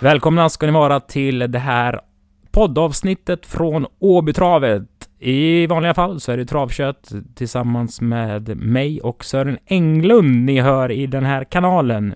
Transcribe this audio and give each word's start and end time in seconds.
Välkomna 0.00 0.48
ska 0.48 0.66
ni 0.66 0.72
vara 0.72 1.00
till 1.00 1.38
det 1.38 1.58
här 1.58 2.00
poddavsnittet 2.50 3.46
från 3.46 3.86
Åbytravet. 3.98 4.88
I 5.18 5.66
vanliga 5.66 5.94
fall 5.94 6.20
så 6.20 6.32
är 6.32 6.36
det 6.36 6.44
Travkött 6.44 7.12
tillsammans 7.34 8.00
med 8.00 8.56
mig 8.56 9.00
och 9.00 9.24
Sören 9.24 9.58
Englund 9.66 10.44
ni 10.44 10.60
hör 10.60 10.92
i 10.92 11.06
den 11.06 11.24
här 11.24 11.44
kanalen. 11.44 12.14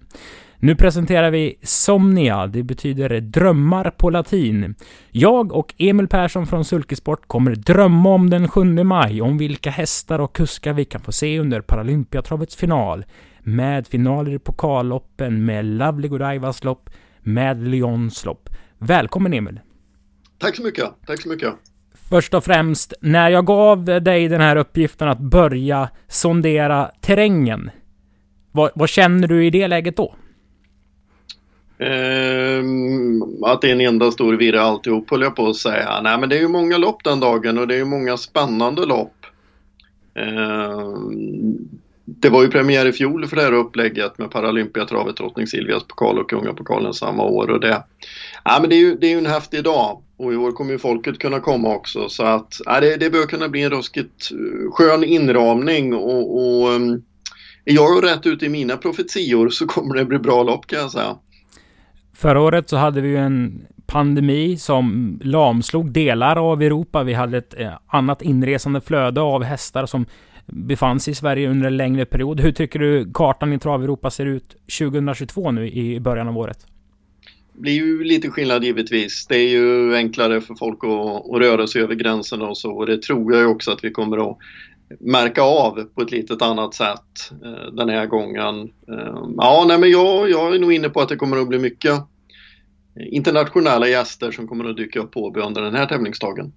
Nu 0.58 0.76
presenterar 0.76 1.30
vi 1.30 1.58
Somnia, 1.62 2.46
det 2.46 2.62
betyder 2.62 3.20
drömmar 3.20 3.90
på 3.90 4.10
latin. 4.10 4.74
Jag 5.10 5.52
och 5.52 5.74
Emil 5.78 6.09
Persson 6.09 6.46
från 6.46 6.64
Sulkesport 6.64 7.28
kommer 7.28 7.54
drömma 7.54 8.09
om 8.09 8.30
den 8.30 8.48
7 8.48 8.64
maj, 8.64 9.23
om 9.23 9.38
vilka 9.38 9.70
hästar 9.70 10.18
och 10.18 10.37
kuskar 10.37 10.73
vi 10.73 10.84
kan 10.84 11.01
få 11.01 11.12
se 11.12 11.38
under 11.38 11.60
Paralympiatravets 11.60 12.56
final. 12.56 13.04
Med 13.40 13.87
finaler 13.87 14.32
i 14.32 14.38
pokalloppen, 14.38 15.45
med 15.45 15.64
Lovely 15.64 16.09
Godiva's 16.09 16.64
lopp, 16.64 16.90
med 17.22 17.68
Lyons 17.68 18.24
lopp. 18.24 18.48
Välkommen 18.78 19.32
Emil! 19.32 19.60
Tack 20.38 20.56
så 20.56 20.62
mycket, 20.62 20.90
tack 21.06 21.22
så 21.22 21.28
mycket! 21.28 21.54
Först 22.10 22.34
och 22.34 22.45
främst, 22.45 22.95
när 23.00 23.30
jag 23.30 23.46
gav 23.46 23.84
dig 23.84 24.28
den 24.28 24.40
här 24.40 24.56
uppgiften 24.56 25.08
att 25.08 25.18
börja 25.18 25.88
sondera 26.08 26.90
terrängen, 27.00 27.70
vad, 28.52 28.70
vad 28.74 28.88
känner 28.88 29.28
du 29.28 29.46
i 29.46 29.50
det 29.50 29.68
läget 29.68 29.96
då? 29.96 30.14
Ehm, 31.78 33.23
att 33.45 33.60
det 33.60 33.68
är 33.68 33.73
en 33.73 33.80
enda 33.80 34.10
stor 34.10 34.34
virre 34.34 34.62
alltihop 34.62 35.10
höll 35.10 35.23
jag 35.23 35.36
på 35.36 35.48
att 35.48 35.57
säga. 35.57 36.01
Nej 36.02 36.18
men 36.18 36.29
det 36.29 36.36
är 36.36 36.40
ju 36.40 36.48
många 36.48 36.79
lopp 36.79 37.04
den 37.04 37.20
dagen 37.20 37.59
och 37.59 37.68
det 37.68 37.74
är 37.74 37.79
ju 37.79 37.84
många 37.84 38.16
spännande 38.16 38.86
lopp. 38.86 39.14
Ehm, 40.14 41.68
det 42.21 42.29
var 42.29 42.43
ju 42.43 42.49
premiär 42.49 42.87
i 42.87 42.93
fjol 42.93 43.27
för 43.27 43.37
det 43.37 43.43
här 43.43 43.52
upplägget 43.52 44.18
med 44.18 44.30
Paralympiatravet, 44.30 45.16
Drottning 45.16 45.46
Silvias 45.46 45.85
pokal 45.85 46.19
och 46.19 46.30
Kungapokalen 46.30 46.95
samma 46.95 47.23
år. 47.23 47.51
Och 47.51 47.60
det, 47.60 47.82
ja, 48.45 48.59
men 48.60 48.71
det, 48.71 48.77
är 48.77 48.80
ju, 48.80 48.96
det 48.96 49.07
är 49.07 49.10
ju 49.10 49.19
en 49.19 49.27
häftig 49.27 49.65
dag 49.65 50.02
och 50.16 50.32
i 50.32 50.37
år 50.37 50.52
kommer 50.52 50.73
ju 50.73 50.79
folket 50.79 51.19
kunna 51.19 51.41
komma 51.41 51.74
också 51.74 52.09
så 52.09 52.23
att 52.23 52.60
ja, 52.65 52.80
det, 52.80 52.96
det 52.96 53.10
bör 53.10 53.27
kunna 53.27 53.49
bli 53.49 53.63
en 53.63 53.71
ruskigt 53.71 54.30
eh, 54.32 54.73
skön 54.73 55.04
inramning 55.04 55.95
och, 55.95 56.37
och 56.37 56.73
ehm, 56.73 57.02
är 57.65 57.74
jag 57.74 58.04
rätt 58.04 58.26
ute 58.26 58.47
i 58.47 58.49
mina 58.49 58.76
profetior 58.76 59.49
så 59.49 59.66
kommer 59.66 59.95
det 59.95 60.04
bli 60.04 60.19
bra 60.19 60.43
lopp 60.43 60.66
kan 60.66 60.79
jag 60.79 60.91
säga. 60.91 61.16
Förra 62.15 62.41
året 62.41 62.69
så 62.69 62.76
hade 62.76 63.01
vi 63.01 63.09
ju 63.09 63.16
en 63.16 63.66
pandemi 63.87 64.56
som 64.56 65.19
lamslog 65.22 65.93
delar 65.93 66.53
av 66.53 66.62
Europa. 66.62 67.03
Vi 67.03 67.15
hade 67.15 67.38
ett 67.38 67.60
eh, 67.60 67.72
annat 67.87 68.22
inresande 68.22 68.81
flöde 68.81 69.21
av 69.21 69.43
hästar 69.43 69.87
som 69.87 70.06
befann 70.47 71.00
sig 71.00 71.12
i 71.12 71.15
Sverige 71.15 71.50
under 71.50 71.66
en 71.66 71.76
längre 71.76 72.04
period. 72.04 72.41
Hur 72.41 72.53
tycker 72.53 72.78
du 72.78 73.12
kartan 73.15 73.53
i 73.53 73.59
Trav-Europa 73.59 74.10
ser 74.10 74.26
ut 74.26 74.56
2022 74.78 75.50
nu 75.50 75.69
i 75.69 76.00
början 76.00 76.28
av 76.28 76.38
året? 76.38 76.66
Det 77.54 77.60
blir 77.60 77.72
ju 77.72 78.04
lite 78.04 78.31
skillnad 78.31 78.65
givetvis. 78.65 79.26
Det 79.26 79.37
är 79.37 79.48
ju 79.48 79.94
enklare 79.94 80.41
för 80.41 80.54
folk 80.54 80.84
att, 80.84 81.34
att 81.34 81.41
röra 81.41 81.66
sig 81.66 81.82
över 81.82 81.94
gränserna 81.94 82.48
och 82.48 82.59
så 82.59 82.72
och 82.72 82.87
det 82.87 83.03
tror 83.03 83.34
jag 83.34 83.50
också 83.50 83.70
att 83.70 83.84
vi 83.84 83.91
kommer 83.91 84.31
att 84.31 84.38
märka 85.00 85.43
av 85.43 85.84
på 85.94 86.03
ett 86.03 86.10
litet 86.10 86.43
annat 86.43 86.75
sätt 86.75 87.32
eh, 87.44 87.72
den 87.72 87.88
här 87.88 88.06
gången. 88.06 88.60
Eh, 88.88 89.25
ja, 89.37 89.65
nej 89.69 89.78
men 89.78 89.91
jag, 89.91 90.31
jag 90.31 90.54
är 90.54 90.59
nog 90.59 90.72
inne 90.72 90.88
på 90.88 91.00
att 91.00 91.09
det 91.09 91.16
kommer 91.16 91.37
att 91.37 91.48
bli 91.48 91.59
mycket 91.59 92.03
internationella 92.97 93.88
gäster 93.88 94.31
som 94.31 94.48
kommer 94.48 94.70
att 94.70 94.76
dyka 94.76 95.00
upp 95.00 95.12
på 95.12 95.32
under 95.37 95.62
den 95.62 95.75
här 95.75 95.87
tävlingsdagen. 95.87 96.53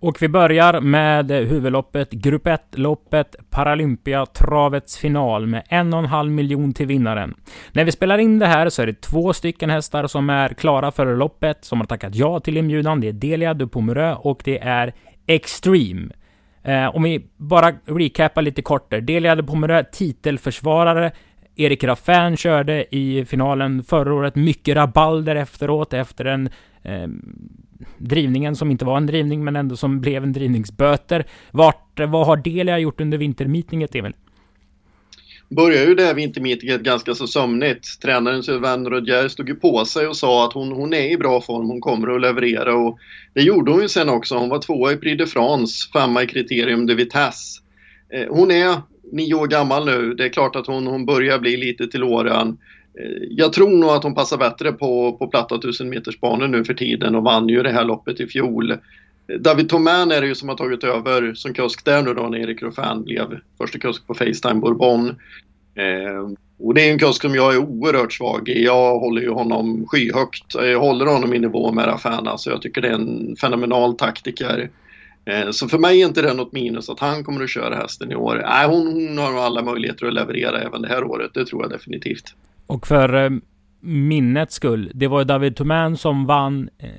Och 0.00 0.22
vi 0.22 0.28
börjar 0.28 0.80
med 0.80 1.30
huvudloppet, 1.30 2.10
Grupp 2.10 2.46
1-loppet, 2.46 3.36
Paralympia-travets 3.50 4.98
final 4.98 5.46
med 5.46 5.62
en 5.68 5.92
och 5.94 5.98
en 5.98 6.06
halv 6.06 6.30
miljon 6.30 6.72
till 6.72 6.86
vinnaren. 6.86 7.34
När 7.72 7.84
vi 7.84 7.92
spelar 7.92 8.18
in 8.18 8.38
det 8.38 8.46
här 8.46 8.68
så 8.68 8.82
är 8.82 8.86
det 8.86 9.00
två 9.00 9.32
stycken 9.32 9.70
hästar 9.70 10.06
som 10.06 10.30
är 10.30 10.48
klara 10.48 10.90
för 10.90 11.16
loppet, 11.16 11.64
som 11.64 11.80
har 11.80 11.86
tackat 11.86 12.14
ja 12.14 12.40
till 12.40 12.56
inbjudan. 12.56 13.00
Det 13.00 13.08
är 13.08 13.12
Delia 13.12 13.54
de 13.54 14.16
och 14.20 14.42
det 14.44 14.58
är 14.58 14.94
Extreme. 15.26 16.08
Eh, 16.62 16.96
om 16.96 17.02
vi 17.02 17.26
bara 17.36 17.72
recapar 17.84 18.42
lite 18.42 18.62
kort 18.62 18.90
där. 18.90 19.00
Delia 19.00 19.34
de 19.34 19.84
titelförsvarare. 19.92 21.12
Erik 21.56 21.84
Raffin 21.84 22.36
körde 22.36 22.96
i 22.96 23.24
finalen 23.24 23.82
förra 23.82 24.14
året. 24.14 24.34
Mycket 24.34 24.76
rabalder 24.76 25.36
efteråt 25.36 25.92
efter 25.92 26.24
en 26.24 26.48
eh, 26.82 27.08
drivningen 27.98 28.56
som 28.56 28.70
inte 28.70 28.84
var 28.84 28.96
en 28.96 29.06
drivning 29.06 29.44
men 29.44 29.56
ändå 29.56 29.76
som 29.76 30.00
blev 30.00 30.22
en 30.22 30.32
drivningsböter. 30.32 31.24
Vart, 31.50 32.00
vad 32.08 32.26
har 32.26 32.36
Delia 32.36 32.78
gjort 32.78 33.00
under 33.00 33.18
vintermeetinget, 33.18 33.94
Emil? 33.94 34.12
började 35.50 35.86
ju 35.86 35.94
det 35.94 36.02
här 36.02 36.14
vintermeetinget 36.14 36.80
ganska 36.80 37.14
så 37.14 37.26
sömnigt. 37.26 38.00
Tränaren 38.02 38.42
Sylvain 38.42 38.86
Rodier 38.86 39.28
stod 39.28 39.48
ju 39.48 39.54
på 39.54 39.84
sig 39.84 40.06
och 40.06 40.16
sa 40.16 40.46
att 40.46 40.52
hon, 40.52 40.72
hon 40.72 40.94
är 40.94 41.12
i 41.12 41.16
bra 41.16 41.40
form, 41.40 41.68
hon 41.68 41.80
kommer 41.80 42.14
att 42.14 42.20
leverera 42.20 42.74
och 42.74 42.98
det 43.34 43.42
gjorde 43.42 43.70
hon 43.70 43.82
ju 43.82 43.88
sen 43.88 44.08
också. 44.08 44.36
Hon 44.36 44.48
var 44.48 44.58
tvåa 44.58 44.92
i 44.92 44.96
Prix 44.96 45.18
de 45.18 45.26
France, 45.26 45.90
femma 45.92 46.22
i 46.22 46.26
Criterium 46.26 46.86
de 46.86 46.94
Vitesse. 46.94 47.62
Eh, 48.12 48.26
hon 48.30 48.50
är 48.50 48.76
nio 49.12 49.34
år 49.34 49.46
gammal 49.46 49.86
nu, 49.86 50.14
det 50.14 50.24
är 50.24 50.28
klart 50.28 50.56
att 50.56 50.66
hon, 50.66 50.86
hon 50.86 51.06
börjar 51.06 51.38
bli 51.38 51.56
lite 51.56 51.86
till 51.86 52.04
åren. 52.04 52.58
Eh, 52.98 53.26
jag 53.30 53.52
tror 53.52 53.70
nog 53.70 53.90
att 53.90 54.02
hon 54.02 54.14
passar 54.14 54.38
bättre 54.38 54.72
på, 54.72 55.12
på 55.12 55.26
platta 55.26 55.54
1000 55.54 55.88
meters 55.88 56.20
banor 56.20 56.48
nu 56.48 56.64
för 56.64 56.74
tiden 56.74 57.14
och 57.14 57.22
vann 57.22 57.48
ju 57.48 57.62
det 57.62 57.72
här 57.72 57.84
loppet 57.84 58.20
i 58.20 58.26
fjol. 58.26 58.70
Eh, 58.70 58.78
David 59.40 59.68
Tomän 59.68 60.12
är 60.12 60.20
det 60.20 60.26
ju 60.26 60.34
som 60.34 60.48
har 60.48 60.56
tagit 60.56 60.84
över 60.84 61.34
som 61.34 61.54
kusk 61.54 61.84
där 61.84 62.02
nu 62.02 62.14
då 62.14 62.22
när 62.22 62.38
Erik 62.38 62.62
Ruffin 62.62 63.04
blev 63.04 63.38
första 63.58 63.78
kusk 63.78 64.06
på 64.06 64.14
Facetime 64.14 64.60
Bourbon. 64.60 65.08
Eh, 65.74 66.30
och 66.58 66.74
det 66.74 66.88
är 66.88 66.92
en 66.92 66.98
kusk 66.98 67.22
som 67.22 67.34
jag 67.34 67.54
är 67.54 67.58
oerhört 67.58 68.12
svag 68.12 68.48
i. 68.48 68.64
Jag 68.64 68.98
håller 68.98 69.22
ju 69.22 69.30
honom 69.30 69.86
skyhögt. 69.88 70.54
Eh, 70.54 70.66
jag 70.66 70.80
håller 70.80 71.06
honom 71.06 71.34
i 71.34 71.38
nivå 71.38 71.72
med 71.72 71.86
Raffin. 71.86 72.28
Alltså 72.28 72.50
jag 72.50 72.62
tycker 72.62 72.80
det 72.80 72.88
är 72.88 72.92
en 72.92 73.36
fenomenal 73.40 73.96
taktiker. 73.96 74.70
Eh, 75.24 75.50
så 75.50 75.68
för 75.68 75.78
mig 75.78 76.02
är 76.02 76.06
inte 76.06 76.22
det 76.22 76.34
något 76.34 76.52
minus 76.52 76.88
att 76.88 77.00
han 77.00 77.24
kommer 77.24 77.44
att 77.44 77.50
köra 77.50 77.74
hästen 77.74 78.12
i 78.12 78.14
år. 78.14 78.42
Nej, 78.46 78.66
hon, 78.66 79.08
hon 79.08 79.18
har 79.18 79.46
alla 79.46 79.62
möjligheter 79.62 80.06
att 80.06 80.14
leverera 80.14 80.60
även 80.60 80.82
det 80.82 80.88
här 80.88 81.04
året. 81.04 81.30
Det 81.34 81.46
tror 81.46 81.62
jag 81.62 81.70
definitivt. 81.70 82.34
Och 82.68 82.86
för 82.86 83.24
eh, 83.24 83.30
minnets 83.80 84.54
skull, 84.54 84.92
det 84.94 85.06
var 85.06 85.24
David 85.24 85.56
Tomän 85.56 85.96
som 85.96 86.26
vann 86.26 86.70
eh, 86.78 86.90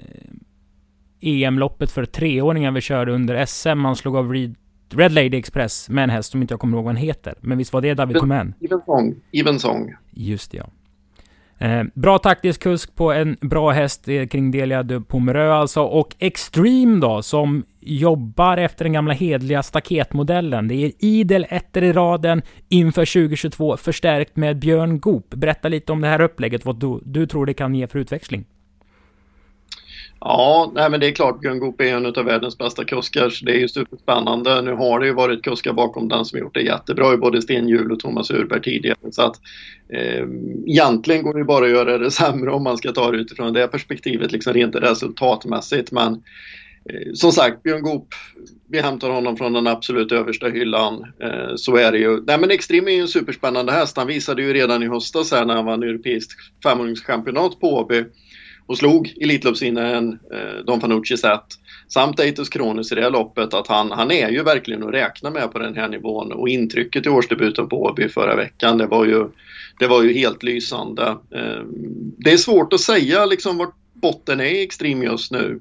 EM-loppet 1.22 1.92
för 1.92 2.06
treåringar 2.06 2.72
vi 2.72 2.82
körde 2.82 3.12
under 3.12 3.46
SM. 3.46 3.86
Han 3.86 3.96
slog 3.96 4.16
av 4.16 4.32
Red, 4.32 4.56
Red 4.90 5.12
Lady 5.12 5.38
Express 5.38 5.90
med 5.90 6.04
en 6.04 6.10
häst 6.10 6.32
som 6.32 6.42
inte 6.42 6.54
jag 6.54 6.60
kommer 6.60 6.78
ihåg 6.78 6.86
vad 6.86 6.96
han 6.96 7.04
heter. 7.04 7.36
Men 7.42 7.58
visst 7.58 7.74
var 7.74 7.82
det 7.82 7.94
David 7.94 8.18
Tomän? 8.18 8.54
Evensong. 8.62 9.16
Evensong. 9.32 9.96
Just 10.12 10.52
det, 10.52 10.58
ja. 10.58 10.70
Eh, 11.62 11.84
bra 11.94 12.18
taktisk 12.18 12.64
kusk 12.64 12.96
på 12.96 13.12
en 13.14 13.38
bra 13.42 13.72
häst 13.72 14.08
eh, 14.08 14.28
kring 14.28 14.52
Delia 14.52 14.84
de 14.84 15.04
Pomerö 15.04 15.54
alltså. 15.54 15.82
Och 15.82 16.16
Extreme 16.20 17.00
då, 17.00 17.22
som 17.22 17.64
jobbar 17.80 18.58
efter 18.58 18.86
den 18.86 18.94
gamla 18.94 19.14
hedliga 19.14 19.64
staketmodellen. 19.64 20.68
Det 20.68 20.76
är 20.76 20.92
idel 21.00 21.46
ettor 21.50 21.84
i 21.84 21.94
raden 21.94 22.42
inför 22.70 23.06
2022, 23.06 23.78
förstärkt 23.78 24.36
med 24.36 24.60
Björn 24.60 25.00
Goop. 25.00 25.30
Berätta 25.30 25.68
lite 25.68 25.92
om 25.92 26.02
det 26.02 26.08
här 26.08 26.22
upplägget, 26.22 26.66
vad 26.66 26.80
du, 26.80 27.00
du 27.04 27.28
tror 27.28 27.46
det 27.46 27.54
kan 27.54 27.76
ge 27.76 27.88
för 27.88 28.00
utväxling. 28.00 28.46
Ja, 30.22 30.72
nej 30.76 30.90
men 30.90 31.00
det 31.00 31.08
är 31.08 31.12
klart 31.12 31.42
Björn 31.42 31.60
Goop 31.60 31.82
är 31.82 31.86
en 31.86 32.06
av 32.06 32.26
världens 32.26 32.58
bästa 32.58 32.86
kuskar 32.86 33.30
så 33.30 33.46
det 33.46 33.52
är 33.52 33.60
ju 33.60 33.68
superspännande. 33.68 34.62
Nu 34.62 34.74
har 34.74 35.00
det 35.00 35.06
ju 35.06 35.14
varit 35.14 35.44
kuskar 35.44 35.74
bakom 35.74 36.08
den 36.08 36.26
som 36.26 36.40
gjort 36.40 36.54
det 36.54 36.62
jättebra 36.62 37.14
i 37.14 37.18
både 37.18 37.42
Sten 37.42 37.68
Hjul 37.68 37.92
och 37.92 38.00
Thomas 38.00 38.32
Urberg 38.32 38.62
tidigare. 38.62 38.98
Så 39.12 39.22
att 39.22 39.36
eh, 39.90 40.28
egentligen 40.68 41.24
går 41.24 41.34
det 41.34 41.44
bara 41.44 41.66
att 41.66 41.72
göra 41.72 41.98
det 41.98 42.12
sämre 42.12 42.52
om 42.52 42.64
man 42.64 42.78
ska 42.78 42.92
ta 42.92 43.12
det 43.12 43.18
utifrån 43.18 43.54
det 43.54 43.68
perspektivet, 43.68 44.32
liksom 44.32 44.54
rent 44.54 44.76
resultatmässigt. 44.76 45.92
Men 45.92 46.14
eh, 46.90 47.14
som 47.14 47.32
sagt, 47.32 47.64
Björn 47.64 47.82
Goop, 47.82 48.08
vi 48.70 48.82
hämtar 48.82 49.10
honom 49.10 49.38
från 49.38 49.54
den 49.54 49.68
absolut 49.68 50.12
översta 50.12 50.48
hyllan. 50.48 51.06
Eh, 51.24 51.56
så 51.56 51.76
är 51.76 51.92
det 51.92 51.98
ju. 51.98 52.22
Nej 52.22 52.40
men 52.40 52.52
Extrem 52.52 52.88
är 52.88 52.92
ju 52.92 53.02
en 53.02 53.08
superspännande 53.08 53.72
häst. 53.72 53.98
Han 53.98 54.08
visade 54.08 54.42
ju 54.42 54.54
redan 54.54 54.84
i 54.84 54.88
höstas 54.88 55.32
här 55.32 55.46
när 55.46 55.56
han 55.56 55.66
vann 55.66 55.84
europeiskt 55.84 56.32
femhundrachampionat 56.64 57.60
på 57.60 57.78
Åby 57.78 58.06
och 58.70 58.78
slog 58.78 59.14
Elitloppsvinnaren 59.22 60.20
eh, 60.34 60.66
Don 60.66 60.82
Fanucci 60.82 61.18
Zet 61.18 61.44
samt 61.88 62.20
Eitus 62.20 62.50
Kronos 62.50 62.92
i 62.92 62.96
det 62.96 63.02
här 63.02 63.10
loppet 63.10 63.54
att 63.54 63.68
han, 63.68 63.92
han 63.92 64.12
är 64.12 64.30
ju 64.30 64.44
verkligen 64.44 64.84
att 64.84 64.94
räkna 64.94 65.30
med 65.30 65.52
på 65.52 65.60
den 65.60 65.76
här 65.76 65.90
nivån 65.90 66.32
och 66.32 66.50
intrycket 66.50 67.06
i 67.06 67.10
årsdebuten 67.10 67.70
på 67.70 67.84
Åby 67.84 68.10
förra 68.10 68.36
veckan 68.36 68.78
det 68.78 68.86
var 68.86 69.06
ju, 69.06 69.28
det 69.80 69.88
var 69.88 70.04
ju 70.04 70.14
helt 70.14 70.44
lysande. 70.44 71.04
Eh, 71.08 71.64
det 72.18 72.32
är 72.32 72.38
svårt 72.38 72.74
att 72.74 72.80
säga 72.80 73.26
liksom 73.26 73.58
vart 73.58 73.76
botten 73.94 74.40
är 74.40 74.46
i 74.46 74.64
Extreme 74.64 75.06
just 75.06 75.32
nu. 75.32 75.60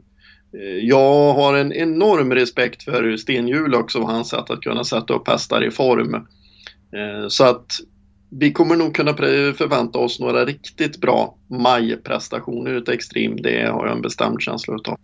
Eh, 0.55 0.85
jag 0.89 1.35
har 1.35 1.57
en 1.57 1.73
enorm 1.73 2.35
respekt 2.35 2.83
för 2.83 3.17
Sten 3.17 3.49
Hjul 3.49 3.75
också 3.75 3.99
och 3.99 4.09
hans 4.09 4.31
sätt 4.31 4.51
att 4.51 4.61
kunna 4.61 4.85
sätta 4.85 5.15
upp 5.15 5.29
hästar 5.29 5.65
i 5.65 5.71
form. 5.71 6.15
Eh, 6.15 7.29
så 7.29 7.45
att 7.45 7.81
vi 8.31 8.53
kommer 8.53 8.77
nog 8.77 8.95
kunna 8.95 9.15
förvänta 9.15 9.99
oss 9.99 10.21
några 10.21 10.45
riktigt 10.45 11.01
bra 11.01 11.35
majprestationer 11.47 12.71
utav 12.71 12.95
extrem. 12.95 13.37
Det 13.37 13.71
har 13.71 13.87
jag 13.87 13.97
en 13.97 14.03
bestämd 14.03 14.43
känsla 14.43 14.75
utav. 14.75 14.99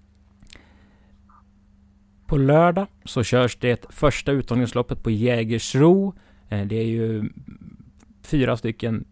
På 2.27 2.37
lördag 2.37 2.87
så 3.05 3.23
körs 3.23 3.57
det 3.57 3.87
första 3.91 4.33
uttagningsloppet 4.33 5.03
på 5.03 5.11
Jägersro. 5.11 6.15
Eh, 6.49 6.67
det 6.67 6.77
är 6.77 6.87
ju 6.87 7.31
fyra 8.23 8.57
stycken 8.57 9.05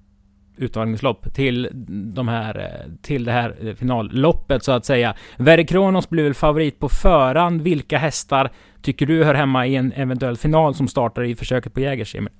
uttagningslopp 0.56 1.35
till, 1.35 1.69
de 2.14 2.29
här, 2.29 2.59
eh, 2.59 2.93
till 3.03 3.25
det 3.25 3.32
här 3.32 3.56
eh, 3.61 3.75
finalloppet 3.75 4.64
så 4.64 4.73
att 4.73 4.85
säga. 4.85 5.14
Verre 5.37 5.64
Kronos 5.64 6.11
blir 6.11 6.25
väl 6.25 6.35
favorit 6.35 6.79
på 6.79 6.88
förhand. 6.88 7.62
Vilka 7.62 7.99
hästar 7.99 8.50
tycker 8.82 9.06
du 9.06 9.25
hör 9.25 9.35
hemma 9.35 9.67
i 9.67 9.76
en 9.76 9.93
eventuell 9.93 10.37
final 10.37 10.75
som 10.75 10.88
startar 10.88 11.23
i 11.23 11.37
försöket 11.37 11.75
på 11.75 11.81
Jägers, 11.81 12.14
Emil? 12.14 12.32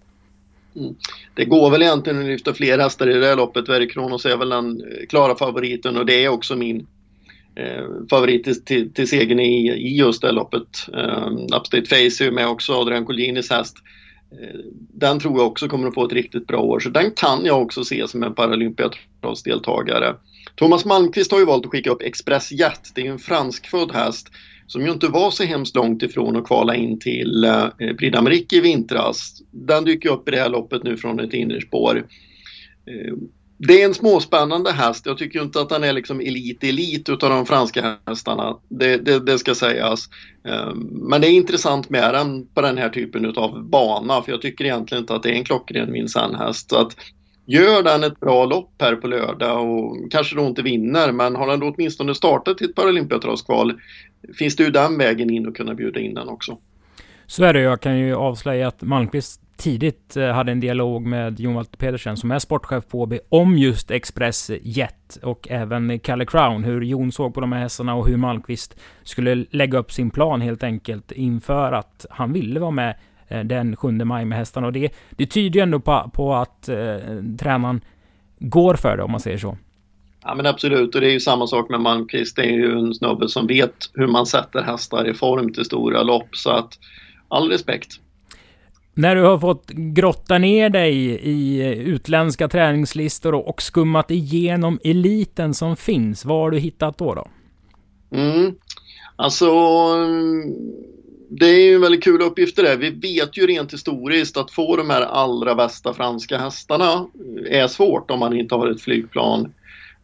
Mm. 0.77 0.95
Det 1.35 1.45
går 1.45 1.71
väl 1.71 1.83
egentligen 1.83 2.19
att 2.19 2.27
lyfta 2.27 2.55
fler 2.55 2.79
hästar 2.79 3.11
i 3.11 3.19
det 3.19 3.27
här 3.27 3.37
loppet. 3.37 3.69
Verikronos 3.69 4.27
är 4.27 4.37
väl 4.37 4.49
den 4.49 4.81
eh, 4.81 5.07
klara 5.09 5.35
favoriten 5.35 5.97
och 5.97 6.07
det 6.07 6.25
är 6.25 6.29
också 6.29 6.57
min 6.57 6.87
eh, 7.55 7.85
favorit 8.11 8.45
till, 8.45 8.65
till, 8.65 8.93
till 8.93 9.09
segern 9.09 9.41
i, 9.41 9.71
i 9.71 9.99
just 9.99 10.23
det 10.23 10.33
loppet. 10.33 10.89
Eh, 10.95 11.33
Upstate 11.57 11.87
Face 11.87 12.25
är 12.25 12.25
ju 12.25 12.31
med 12.31 12.49
också, 12.49 12.73
Adrian 12.73 13.07
Collinis 13.07 13.51
häst. 13.51 13.77
Eh, 14.43 14.61
den 14.95 15.21
tror 15.21 15.39
jag 15.39 15.47
också 15.47 15.69
kommer 15.69 15.89
att 15.89 15.95
få 15.95 16.07
ett 16.07 16.13
riktigt 16.13 16.47
bra 16.47 16.61
år, 16.61 16.81
så 16.81 16.89
den 16.89 17.11
kan 17.11 17.45
jag 17.45 17.63
också 17.63 17.85
se 17.85 18.09
som 18.09 18.23
en 18.23 18.35
Paralympiadeltagare. 18.35 20.15
Thomas 20.55 20.85
Malmqvist 20.85 21.33
har 21.33 21.39
ju 21.39 21.45
valt 21.45 21.65
att 21.65 21.71
skicka 21.73 21.91
upp 21.91 22.03
Express 22.03 22.53
Jet. 22.53 22.93
Det 22.95 23.01
är 23.01 23.05
ju 23.05 23.11
en 23.11 23.19
franskfödd 23.19 23.93
häst 23.93 24.31
som 24.73 24.87
ju 24.87 24.93
inte 24.93 25.09
var 25.09 25.31
så 25.31 25.45
hemskt 25.45 25.77
långt 25.77 26.03
ifrån 26.03 26.37
att 26.37 26.47
kvala 26.47 26.75
in 26.75 26.99
till 26.99 27.45
eh, 27.45 27.69
Prix 27.99 28.17
d'Amérique 28.17 28.55
i 28.55 28.61
vintras. 28.61 29.43
Den 29.51 29.85
dyker 29.85 30.09
upp 30.09 30.29
i 30.29 30.31
det 30.31 30.41
här 30.41 30.49
loppet 30.49 30.83
nu 30.83 30.97
från 30.97 31.21
ett 31.21 31.33
innerspår. 31.33 31.97
Eh, 32.87 33.15
det 33.59 33.83
är 33.83 33.85
en 33.85 33.95
småspännande 33.95 34.73
häst. 34.73 35.07
Jag 35.07 35.19
tycker 35.19 35.43
inte 35.43 35.61
att 35.61 35.69
den 35.69 35.85
är 35.85 35.93
liksom 35.93 36.21
elit-elit 36.21 37.11
utav 37.11 37.31
de 37.31 37.47
franska 37.47 37.99
hästarna. 38.07 38.57
Det, 38.69 38.97
det, 38.97 39.19
det, 39.19 39.39
ska 39.39 39.55
sägas. 39.55 40.09
Eh, 40.49 40.75
men 40.91 41.21
det 41.21 41.27
är 41.27 41.33
intressant 41.33 41.91
med 41.91 42.15
den 42.15 42.47
på 42.47 42.61
den 42.61 42.79
här 42.79 42.89
typen 42.89 43.25
utav 43.25 43.69
bana. 43.69 44.23
För 44.23 44.33
jag 44.33 44.43
tycker 44.43 44.65
egentligen 44.65 45.03
inte 45.03 45.15
att 45.15 45.23
det 45.23 45.31
är 45.31 45.35
en 45.35 45.45
klockren 45.45 45.93
Vincennes-häst. 45.93 46.73
Gör 47.45 47.83
den 47.83 48.05
ett 48.05 48.21
bra 48.21 48.45
lopp 48.45 48.71
här 48.79 48.97
på 48.97 49.07
lördag 49.07 49.71
och 49.71 50.11
kanske 50.11 50.37
då 50.37 50.43
inte 50.43 50.63
vinner. 50.63 51.13
Men 51.13 51.37
har 51.37 51.47
den 51.47 51.61
då 51.61 51.75
åtminstone 51.77 52.15
startat 52.15 52.63
i 52.63 52.65
ett 52.65 52.75
Paralympiatravskval 52.75 53.81
finns 54.39 54.57
det 54.57 54.63
ju 54.63 54.71
den 54.71 54.99
vägen 54.99 55.31
in 55.31 55.47
och 55.47 55.57
kunna 55.57 55.75
bjuda 55.75 56.01
in 56.01 56.15
den 56.15 56.29
också. 56.29 56.59
Så 57.27 57.45
är 57.45 57.53
det. 57.53 57.61
Jag 57.61 57.81
kan 57.81 57.99
ju 57.99 58.15
avslöja 58.15 58.69
att 58.69 58.83
Malmqvist 58.83 59.43
tidigt 59.57 60.17
eh, 60.17 60.29
hade 60.29 60.53
en 60.53 60.61
dialog 60.61 61.07
med 61.07 61.41
Jon 61.41 61.55
Walter 61.55 61.77
Pedersen 61.77 62.17
som 62.17 62.31
är 62.31 62.39
sportchef 62.39 62.89
på 62.89 63.03
AB 63.03 63.15
om 63.29 63.59
just 63.59 63.91
Express 63.91 64.51
Jet 64.63 65.19
och 65.23 65.49
även 65.51 65.99
Kalle 65.99 66.27
Crown. 66.27 66.65
Hur 66.65 66.81
Jon 66.81 67.13
såg 67.13 67.35
på 67.35 67.41
de 67.41 67.53
här 67.53 67.61
hästarna 67.61 67.95
och 67.95 68.09
hur 68.09 68.17
Malmqvist 68.17 68.81
skulle 69.03 69.47
lägga 69.51 69.79
upp 69.79 69.93
sin 69.93 70.11
plan 70.11 70.41
helt 70.41 70.63
enkelt 70.63 71.13
inför 71.13 71.73
att 71.73 72.07
han 72.11 72.33
ville 72.33 72.61
vara 72.61 72.71
med 72.71 72.97
den 73.45 73.77
7 73.77 73.91
maj 73.91 74.25
med 74.25 74.39
hästarna. 74.39 74.67
Och 74.67 74.73
det, 74.73 74.93
det 75.11 75.27
tyder 75.27 75.61
ju 75.61 75.63
ändå 75.63 75.81
på, 75.81 76.11
på 76.15 76.35
att 76.35 76.69
eh, 76.69 76.97
tränaren 77.39 77.81
går 78.39 78.75
för 78.75 78.97
det 78.97 79.03
om 79.03 79.11
man 79.11 79.21
säger 79.21 79.39
så. 79.39 79.59
Ja 80.25 80.35
men 80.35 80.47
absolut 80.47 80.95
och 80.95 81.01
det 81.01 81.07
är 81.07 81.13
ju 81.13 81.21
samma 81.21 81.47
sak 81.47 81.71
med 81.71 81.81
Malmqvist. 81.81 82.37
Det 82.37 82.43
är 82.43 82.53
ju 82.53 82.79
en 82.79 82.95
snubbe 82.95 83.29
som 83.29 83.47
vet 83.47 83.75
hur 83.95 84.07
man 84.07 84.27
sätter 84.27 84.63
hästar 84.63 85.09
i 85.09 85.15
form 85.15 85.53
till 85.53 85.65
stora 85.65 86.03
lopp 86.03 86.37
så 86.37 86.51
att 86.51 86.79
all 87.29 87.49
respekt. 87.49 88.01
När 88.95 89.17
du 89.17 89.23
har 89.23 89.39
fått 89.39 89.71
grotta 89.71 90.39
ner 90.39 90.71
dig 90.71 90.97
i 91.23 91.67
utländska 91.79 92.49
träningslistor 92.49 93.35
och 93.35 93.63
skummat 93.63 94.11
igenom 94.11 94.79
eliten 94.85 95.55
som 95.55 95.77
finns, 95.77 96.25
vad 96.25 96.39
har 96.39 96.51
du 96.51 96.59
hittat 96.59 96.99
då? 96.99 97.15
då? 97.15 97.27
Mm. 98.17 98.55
Alltså, 99.17 99.47
det 101.39 101.47
är 101.47 101.61
ju 101.61 101.75
en 101.75 101.81
väldigt 101.81 102.05
kul 102.05 102.23
uppgift 102.23 102.57
det 102.57 102.63
där. 102.63 102.77
Vi 102.77 102.91
vet 102.91 103.39
ju 103.39 103.47
rent 103.47 103.73
historiskt 103.73 104.37
att 104.37 104.51
få 104.51 104.77
de 104.77 104.91
här 104.91 105.03
allra 105.03 105.55
bästa 105.55 105.95
franska 105.95 106.39
hästarna 106.39 107.07
är 107.47 107.67
svårt 107.67 108.11
om 108.11 108.19
man 108.19 108.39
inte 108.39 108.55
har 108.55 108.69
ett 108.69 108.81
flygplan 108.81 109.53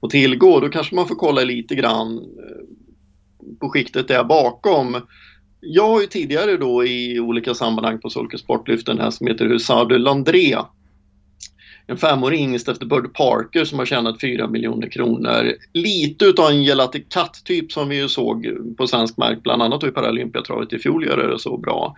att 0.01 0.11
tillgå. 0.11 0.61
Då 0.61 0.69
kanske 0.69 0.95
man 0.95 1.09
får 1.09 1.15
kolla 1.15 1.41
lite 1.45 1.75
grann 1.75 2.17
eh, 2.19 3.57
på 3.61 3.69
skiktet 3.69 4.09
där 4.09 4.25
bakom. 4.25 4.97
Jag 5.61 5.89
har 5.89 6.01
ju 6.01 6.07
tidigare 6.07 6.57
då 6.57 6.85
i 6.85 7.21
olika 7.21 7.55
sammanhang 7.55 7.99
på 7.99 8.11
Sulke 8.11 8.39
Sport 8.39 8.69
lyft 8.69 8.87
den 8.87 9.13
som 9.13 9.27
heter 9.27 9.47
Hussard 9.47 9.89
de 9.89 10.25
en 11.91 11.97
femårig 11.97 12.41
yngst 12.41 12.69
efter 12.69 12.87
Bird 12.87 13.15
Parker 13.15 13.65
som 13.65 13.79
har 13.79 13.87
tjänat 13.87 14.21
4 14.21 14.49
miljoner 14.49 14.89
kronor. 14.89 15.53
Lite 15.73 16.25
utav 16.25 16.51
en 16.51 16.63
Gelati 16.63 17.05
Katt-typ 17.09 17.73
som 17.73 17.89
vi 17.89 17.97
ju 17.97 18.09
såg 18.09 18.49
på 18.77 18.87
svensk 18.87 19.17
mark, 19.17 19.43
bland 19.43 19.63
annat 19.63 19.85
i 19.85 19.91
Paralympiatravet 19.91 20.73
i 20.73 20.79
fjol 20.79 21.07
gör 21.07 21.29
det 21.29 21.39
så 21.39 21.57
bra. 21.57 21.95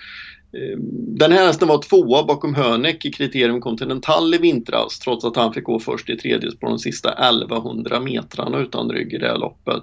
Ehm, 0.52 1.16
den 1.19 1.32
här 1.32 1.46
hästen 1.46 1.69
var 1.69 1.82
tvåa 1.82 2.25
bakom 2.25 2.54
Hönek 2.54 3.04
i 3.04 3.12
kriterium 3.12 3.60
Continental 3.60 4.34
i 4.34 4.38
vintras 4.38 4.98
trots 4.98 5.25
att 5.25 5.37
han 5.37 5.52
fick 5.52 5.64
gå 5.64 5.78
först 5.78 6.10
i 6.10 6.16
tredje 6.16 6.50
på 6.50 6.69
de 6.69 6.78
sista 6.78 7.12
1100 7.12 8.00
metrarna 8.00 8.58
utan 8.58 8.90
rygg 8.90 9.12
i 9.14 9.19
det 9.19 9.28
här 9.28 9.38
loppet. 9.38 9.82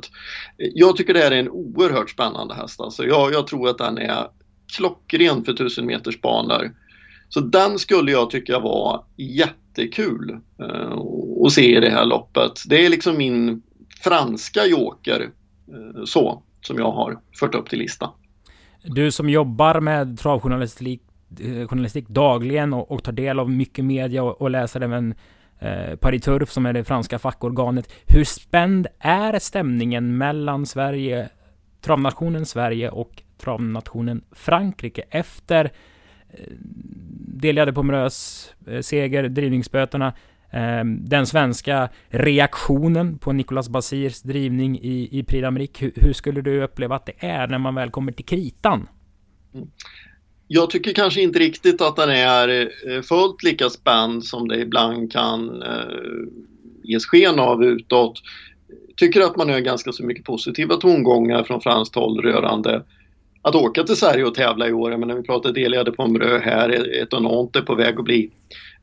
Jag 0.57 0.97
tycker 0.97 1.13
det 1.13 1.19
här 1.19 1.31
är 1.31 1.39
en 1.39 1.49
oerhört 1.49 2.09
spännande 2.09 2.53
häst. 2.53 2.81
Alltså 2.81 3.05
jag, 3.05 3.33
jag 3.33 3.47
tror 3.47 3.69
att 3.69 3.77
den 3.77 3.97
är 3.97 4.27
klockren 4.77 5.45
för 5.45 5.51
1000 5.51 5.85
meters 5.85 6.21
banor. 6.21 6.71
Så 7.29 7.39
den 7.39 7.79
skulle 7.79 8.11
jag 8.11 8.29
tycka 8.29 8.59
var 8.59 9.03
jättekul 9.77 10.39
eh, 10.59 10.97
att 11.45 11.51
se 11.51 11.77
i 11.77 11.79
det 11.79 11.89
här 11.89 12.05
loppet. 12.05 12.51
Det 12.67 12.85
är 12.85 12.89
liksom 12.89 13.17
min 13.17 13.61
franska 14.03 14.65
joker 14.65 15.29
eh, 15.67 16.03
så 16.05 16.43
som 16.61 16.77
jag 16.77 16.91
har 16.91 17.19
fört 17.39 17.55
upp 17.55 17.69
till 17.69 17.79
listan. 17.79 18.09
Du 18.83 19.11
som 19.11 19.29
jobbar 19.29 19.79
med 19.79 20.19
travjournalistik 20.19 21.01
eh, 21.39 21.67
journalistik 21.67 22.07
dagligen 22.07 22.73
och, 22.73 22.91
och 22.91 23.03
tar 23.03 23.11
del 23.11 23.39
av 23.39 23.49
mycket 23.49 23.85
media 23.85 24.23
och, 24.23 24.41
och 24.41 24.49
läser 24.49 24.81
även 24.81 25.13
eh, 25.59 25.95
Paris 25.95 26.21
Turf 26.21 26.51
som 26.51 26.65
är 26.65 26.73
det 26.73 26.83
franska 26.83 27.19
fackorganet. 27.19 27.93
Hur 28.05 28.23
spänd 28.23 28.87
är 28.99 29.39
stämningen 29.39 30.17
mellan 30.17 30.65
Sverige, 30.65 31.29
travnationen 31.81 32.45
Sverige 32.45 32.89
och 32.89 33.23
travnationen 33.37 34.21
Frankrike 34.31 35.03
efter 35.09 35.71
Eh, 36.33 36.39
delade 37.37 37.71
på 37.73 37.75
Pomerös 37.75 38.49
eh, 38.67 38.81
seger, 38.81 39.29
drivningsböterna 39.29 40.13
ehm, 40.51 41.05
den 41.05 41.27
svenska 41.27 41.89
reaktionen 42.09 43.17
på 43.17 43.33
Nicolas 43.33 43.69
Basirs 43.69 44.21
drivning 44.21 44.79
i, 44.79 45.19
i 45.19 45.23
Prix 45.23 45.45
d'Amérique, 45.45 45.91
hur, 45.95 46.13
skulle 46.13 46.41
du 46.41 46.63
uppleva 46.63 46.95
att 46.95 47.05
det 47.05 47.25
är 47.25 47.47
när 47.47 47.57
man 47.57 47.75
väl 47.75 47.89
kommer 47.89 48.11
till 48.11 48.25
kritan? 48.25 48.87
Mm. 49.53 49.67
Jag 50.47 50.69
tycker 50.69 50.93
kanske 50.93 51.21
inte 51.21 51.39
riktigt 51.39 51.81
att 51.81 51.95
den 51.95 52.09
är 52.09 52.71
eh, 52.89 53.01
fullt 53.01 53.43
lika 53.43 53.69
spänd 53.69 54.25
som 54.25 54.47
det 54.47 54.59
ibland 54.59 55.11
kan 55.11 55.61
eh, 55.61 56.27
ges 56.83 57.05
sken 57.05 57.39
av 57.39 57.63
utåt. 57.63 58.21
Tycker 58.95 59.21
att 59.21 59.37
man 59.37 59.49
hör 59.49 59.59
ganska 59.59 59.91
så 59.91 60.03
mycket 60.03 60.25
positiva 60.25 60.75
tongångar 60.75 61.43
från 61.43 61.61
franskt 61.61 61.95
håll 61.95 62.21
rörande 62.21 62.83
att 63.41 63.55
åka 63.55 63.83
till 63.83 63.95
Sverige 63.95 64.25
och 64.25 64.35
tävla 64.35 64.67
i 64.67 64.73
år. 64.73 64.97
Men 64.97 65.07
när 65.07 65.15
vi 65.15 65.23
pratar 65.23 65.51
Delia 65.51 65.83
de 65.83 65.91
Pomerö 65.91 66.39
här, 66.39 66.95
Etonant 67.01 67.55
är 67.55 67.61
på 67.61 67.75
väg 67.75 67.99
att 67.99 68.05
bli 68.05 68.31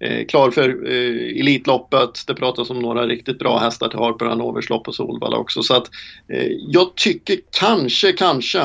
eh, 0.01 0.27
klar 0.27 0.51
för 0.51 0.69
eh, 0.69 1.41
Elitloppet. 1.41 2.27
Det 2.27 2.35
pratas 2.35 2.71
om 2.71 2.79
några 2.79 3.07
riktigt 3.07 3.39
bra 3.39 3.59
hästar 3.59 3.89
till 3.89 3.99
Harper 3.99 4.27
Hanovers 4.27 4.71
lopp 4.71 4.89
och 4.89 4.95
Solvalla 4.95 5.37
också. 5.37 5.63
Så 5.63 5.75
att 5.75 5.91
eh, 6.29 6.47
jag 6.69 6.95
tycker 6.95 7.37
kanske, 7.61 8.13
kanske 8.13 8.63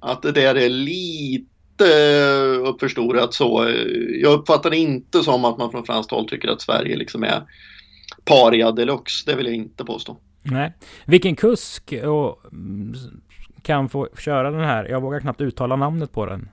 att 0.00 0.22
det 0.22 0.32
där 0.32 0.54
är 0.54 0.68
lite 0.68 1.46
uppförstorat 2.64 3.34
så. 3.34 3.68
Eh, 3.68 3.74
jag 4.22 4.32
uppfattar 4.32 4.70
det 4.70 4.76
inte 4.76 5.22
som 5.22 5.44
att 5.44 5.58
man 5.58 5.70
från 5.70 5.86
franskt 5.86 6.10
håll 6.10 6.28
tycker 6.28 6.48
att 6.48 6.60
Sverige 6.60 6.96
liksom 6.96 7.22
är 7.22 7.42
paria 8.24 8.72
deluxe. 8.72 9.30
Det 9.30 9.36
vill 9.36 9.46
jag 9.46 9.54
inte 9.54 9.84
påstå. 9.84 10.16
Nej. 10.42 10.72
Vilken 11.06 11.36
kusk 11.36 11.92
och 11.92 12.52
mm, 12.52 12.94
kan 13.66 13.88
få 13.88 14.08
köra 14.18 14.50
den 14.50 14.64
här. 14.64 14.88
Jag 14.88 15.00
vågar 15.00 15.20
knappt 15.20 15.40
uttala 15.40 15.76
namnet 15.76 16.12
på 16.12 16.26
den. 16.26 16.48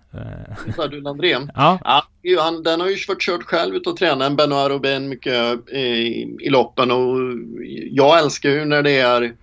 Sardul 0.76 1.08
Andrén? 1.08 1.52
Ja. 1.56 1.80
ja 2.22 2.42
han, 2.42 2.64
den 2.64 2.82
har 2.82 2.88
ju 2.88 2.96
fått 2.96 3.22
kört 3.22 3.44
själv 3.44 3.76
utav 3.76 3.96
tränaren 3.96 4.36
Benoit 4.36 4.70
Robin 4.70 5.10
mycket 5.10 5.70
i, 5.70 5.82
i 6.40 6.50
loppen 6.50 6.92
och 6.92 7.18
jag 7.92 8.20
älskar 8.20 8.50
ju 8.50 8.66
när 8.66 8.84
det 8.84 9.00
är 9.00 9.34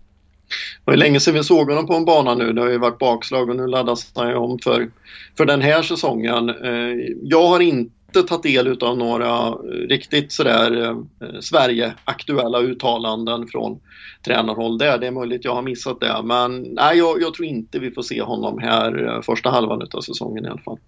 Det 0.84 0.90
var 0.90 0.96
länge 0.96 1.20
sedan 1.20 1.34
vi 1.34 1.44
såg 1.44 1.70
honom 1.70 1.86
på 1.86 1.94
en 1.94 2.04
bana 2.04 2.34
nu. 2.34 2.52
Det 2.52 2.60
har 2.60 2.68
ju 2.68 2.78
varit 2.78 2.98
bakslag 2.98 3.50
och 3.50 3.56
nu 3.56 3.66
laddas 3.66 4.12
han 4.14 4.28
ju 4.28 4.34
om 4.34 4.58
för, 4.58 4.90
för 5.36 5.44
den 5.44 5.60
här 5.60 5.82
säsongen. 5.82 6.48
Eh, 6.48 7.14
jag 7.22 7.46
har 7.46 7.60
inte 7.60 8.22
tagit 8.28 8.42
del 8.42 8.82
av 8.82 8.98
några 8.98 9.48
eh, 9.48 9.54
riktigt 9.88 10.32
sådär 10.32 10.82
eh, 10.82 10.96
Sverige-aktuella 11.40 12.58
uttalanden 12.60 13.48
från 13.48 13.80
tränarhåll 14.24 14.78
där. 14.78 14.98
Det 14.98 15.06
är 15.06 15.10
möjligt 15.10 15.44
jag 15.44 15.54
har 15.54 15.62
missat 15.62 16.00
det 16.00 16.22
men 16.24 16.62
nej, 16.62 16.98
jag, 16.98 17.22
jag 17.22 17.34
tror 17.34 17.48
inte 17.48 17.78
vi 17.78 17.90
får 17.90 18.02
se 18.02 18.22
honom 18.22 18.58
här 18.58 19.22
första 19.22 19.50
halvan 19.50 19.88
av 19.92 20.00
säsongen 20.00 20.44
i 20.44 20.48
alla 20.48 20.60
fall. 20.60 20.78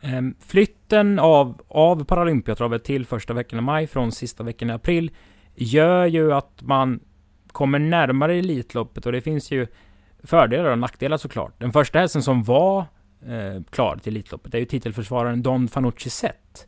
Ehm, 0.00 0.34
flytten 0.40 1.18
av, 1.18 1.60
av 1.68 2.04
Paralympiatravet 2.04 2.84
till 2.84 3.06
första 3.06 3.34
veckan 3.34 3.58
i 3.58 3.62
maj 3.62 3.86
från 3.86 4.12
sista 4.12 4.44
veckan 4.44 4.70
i 4.70 4.72
april 4.72 5.10
gör 5.54 6.06
ju 6.06 6.32
att 6.32 6.62
man 6.62 7.00
kommer 7.58 7.78
närmare 7.78 8.34
Elitloppet 8.34 9.06
och 9.06 9.12
det 9.12 9.20
finns 9.20 9.50
ju 9.50 9.66
fördelar 10.22 10.70
och 10.70 10.78
nackdelar 10.78 11.16
såklart. 11.16 11.60
Den 11.60 11.72
första 11.72 11.98
hästen 11.98 12.22
som 12.22 12.42
var 12.42 12.78
eh, 13.26 13.62
klar 13.70 13.96
till 13.96 14.12
Elitloppet 14.12 14.54
är 14.54 14.58
ju 14.58 14.64
titelförsvararen 14.64 15.42
Don 15.42 15.68
Fanucci 15.68 16.10
Zet. 16.10 16.66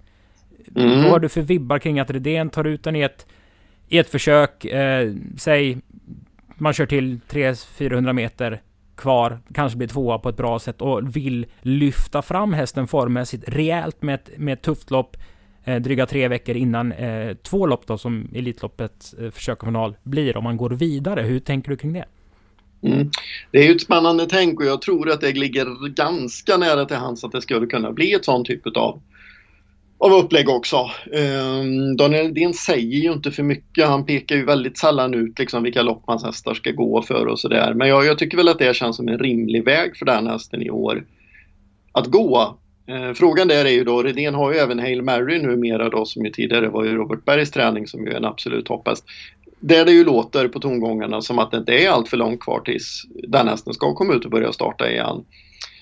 Mm. 0.77 1.03
Vad 1.03 1.11
har 1.11 1.19
du 1.19 1.29
för 1.29 1.43
vibbar 1.43 1.79
kring 1.79 2.01
att 2.01 2.11
Redén 2.11 2.51
tar 2.51 2.65
ut 2.65 2.85
den 2.85 2.97
i 2.97 3.01
ett, 3.01 3.27
i 3.89 3.99
ett 3.99 4.11
försök, 4.11 4.65
eh, 4.65 5.15
säg 5.37 5.79
man 6.55 6.73
kör 6.73 6.87
till 6.87 7.21
300-400 7.29 8.13
meter 8.13 8.63
kvar, 8.97 9.39
kanske 9.55 9.79
blir 9.79 9.89
tvåa 9.89 10.19
på 10.19 10.29
ett 10.29 10.37
bra 10.37 10.59
sätt 10.59 10.83
och 10.83 11.17
vill 11.17 11.47
lyfta 11.61 12.23
fram 12.23 12.53
hästen 12.53 12.87
formmässigt 12.87 13.45
rejält 13.49 14.03
med 14.03 14.15
ett, 14.15 14.31
med 14.37 14.53
ett 14.53 14.63
tufft 14.63 14.91
lopp 14.91 15.17
eh, 15.65 15.77
dryga 15.77 16.07
tre 16.07 16.29
veckor 16.29 16.57
innan 16.57 16.93
eh, 16.93 17.37
två 17.37 17.67
lopp 17.67 17.87
då 17.87 17.99
som 17.99 18.29
Elitloppet 18.35 19.15
eh, 19.21 19.31
försök 19.31 19.63
och 19.63 19.67
final 19.67 19.97
blir 20.03 20.37
om 20.37 20.45
man 20.45 20.57
går 20.57 20.71
vidare. 20.71 21.23
Hur 21.23 21.41
tänker 21.41 21.71
du 21.71 21.77
kring 21.77 21.93
det? 21.93 22.05
Mm. 22.83 23.11
Det 23.51 23.59
är 23.59 23.63
ju 23.63 23.75
ett 23.75 23.81
spännande 23.81 24.27
tänk 24.27 24.61
och 24.61 24.67
jag 24.67 24.83
tror 24.83 25.11
att 25.11 25.21
det 25.21 25.33
ligger 25.33 25.89
ganska 25.89 26.57
nära 26.57 26.85
till 26.85 26.97
hands 26.97 27.25
att 27.25 27.33
det 27.33 27.43
skulle 27.43 27.67
kunna 27.67 27.93
bli 27.93 28.13
ett 28.13 28.25
sånt 28.25 28.47
typ 28.47 28.77
av, 28.77 29.01
av 29.99 30.13
upplägg 30.13 30.49
också. 30.49 30.91
Um, 31.13 31.97
Daniel 31.97 32.27
Edin 32.27 32.55
säger 32.55 32.99
ju 32.99 33.13
inte 33.13 33.31
för 33.31 33.43
mycket. 33.43 33.89
Han 33.89 34.07
pekar 34.07 34.37
ju 34.37 34.45
väldigt 34.45 34.79
sällan 34.79 35.15
ut 35.15 35.39
liksom 35.39 35.63
vilka 35.63 35.83
lopp 35.83 36.03
hans 36.07 36.25
hästar 36.25 36.55
ska 36.55 36.71
gå 36.71 37.03
för 37.03 37.27
och 37.27 37.41
sådär. 37.41 37.75
Men 37.75 37.89
jag, 37.89 38.07
jag 38.07 38.19
tycker 38.19 38.37
väl 38.37 38.49
att 38.49 38.59
det 38.59 38.77
känns 38.77 38.97
som 38.97 39.09
en 39.09 39.19
rimlig 39.19 39.65
väg 39.65 39.97
för 39.97 40.07
den 40.07 40.27
hästen 40.27 40.63
i 40.63 40.71
år 40.71 41.05
att 41.93 42.07
gå. 42.07 42.59
Eh, 42.91 43.13
frågan 43.15 43.49
där 43.49 43.65
är 43.65 43.71
ju 43.71 43.85
då, 43.85 44.03
Redén 44.03 44.35
har 44.35 44.53
ju 44.53 44.59
även 44.59 44.79
Hail 44.79 45.03
Mary 45.03 45.39
numera 45.39 45.89
då 45.89 46.05
som 46.05 46.25
ju 46.25 46.31
tidigare 46.31 46.69
var 46.69 46.85
ju 46.85 46.95
Robert 46.95 47.25
Bergs 47.25 47.51
träning 47.51 47.87
som 47.87 48.07
ju 48.07 48.13
är 48.13 48.17
en 48.17 48.25
absolut 48.25 48.67
topphäst. 48.67 49.05
Där 49.61 49.85
det 49.85 49.93
ju 49.93 50.05
låter 50.05 50.49
på 50.49 50.61
tongångarna 50.61 51.21
som 51.21 51.39
att 51.39 51.51
det 51.51 51.57
inte 51.57 51.73
är 51.73 51.91
allt 51.91 52.09
för 52.09 52.17
långt 52.17 52.41
kvar 52.41 52.61
tills 52.61 53.03
den 53.29 53.49
hästen 53.49 53.75
ska 53.75 53.95
komma 53.95 54.15
ut 54.15 54.25
och 54.25 54.31
börja 54.31 54.53
starta 54.53 54.91
igen. 54.91 55.25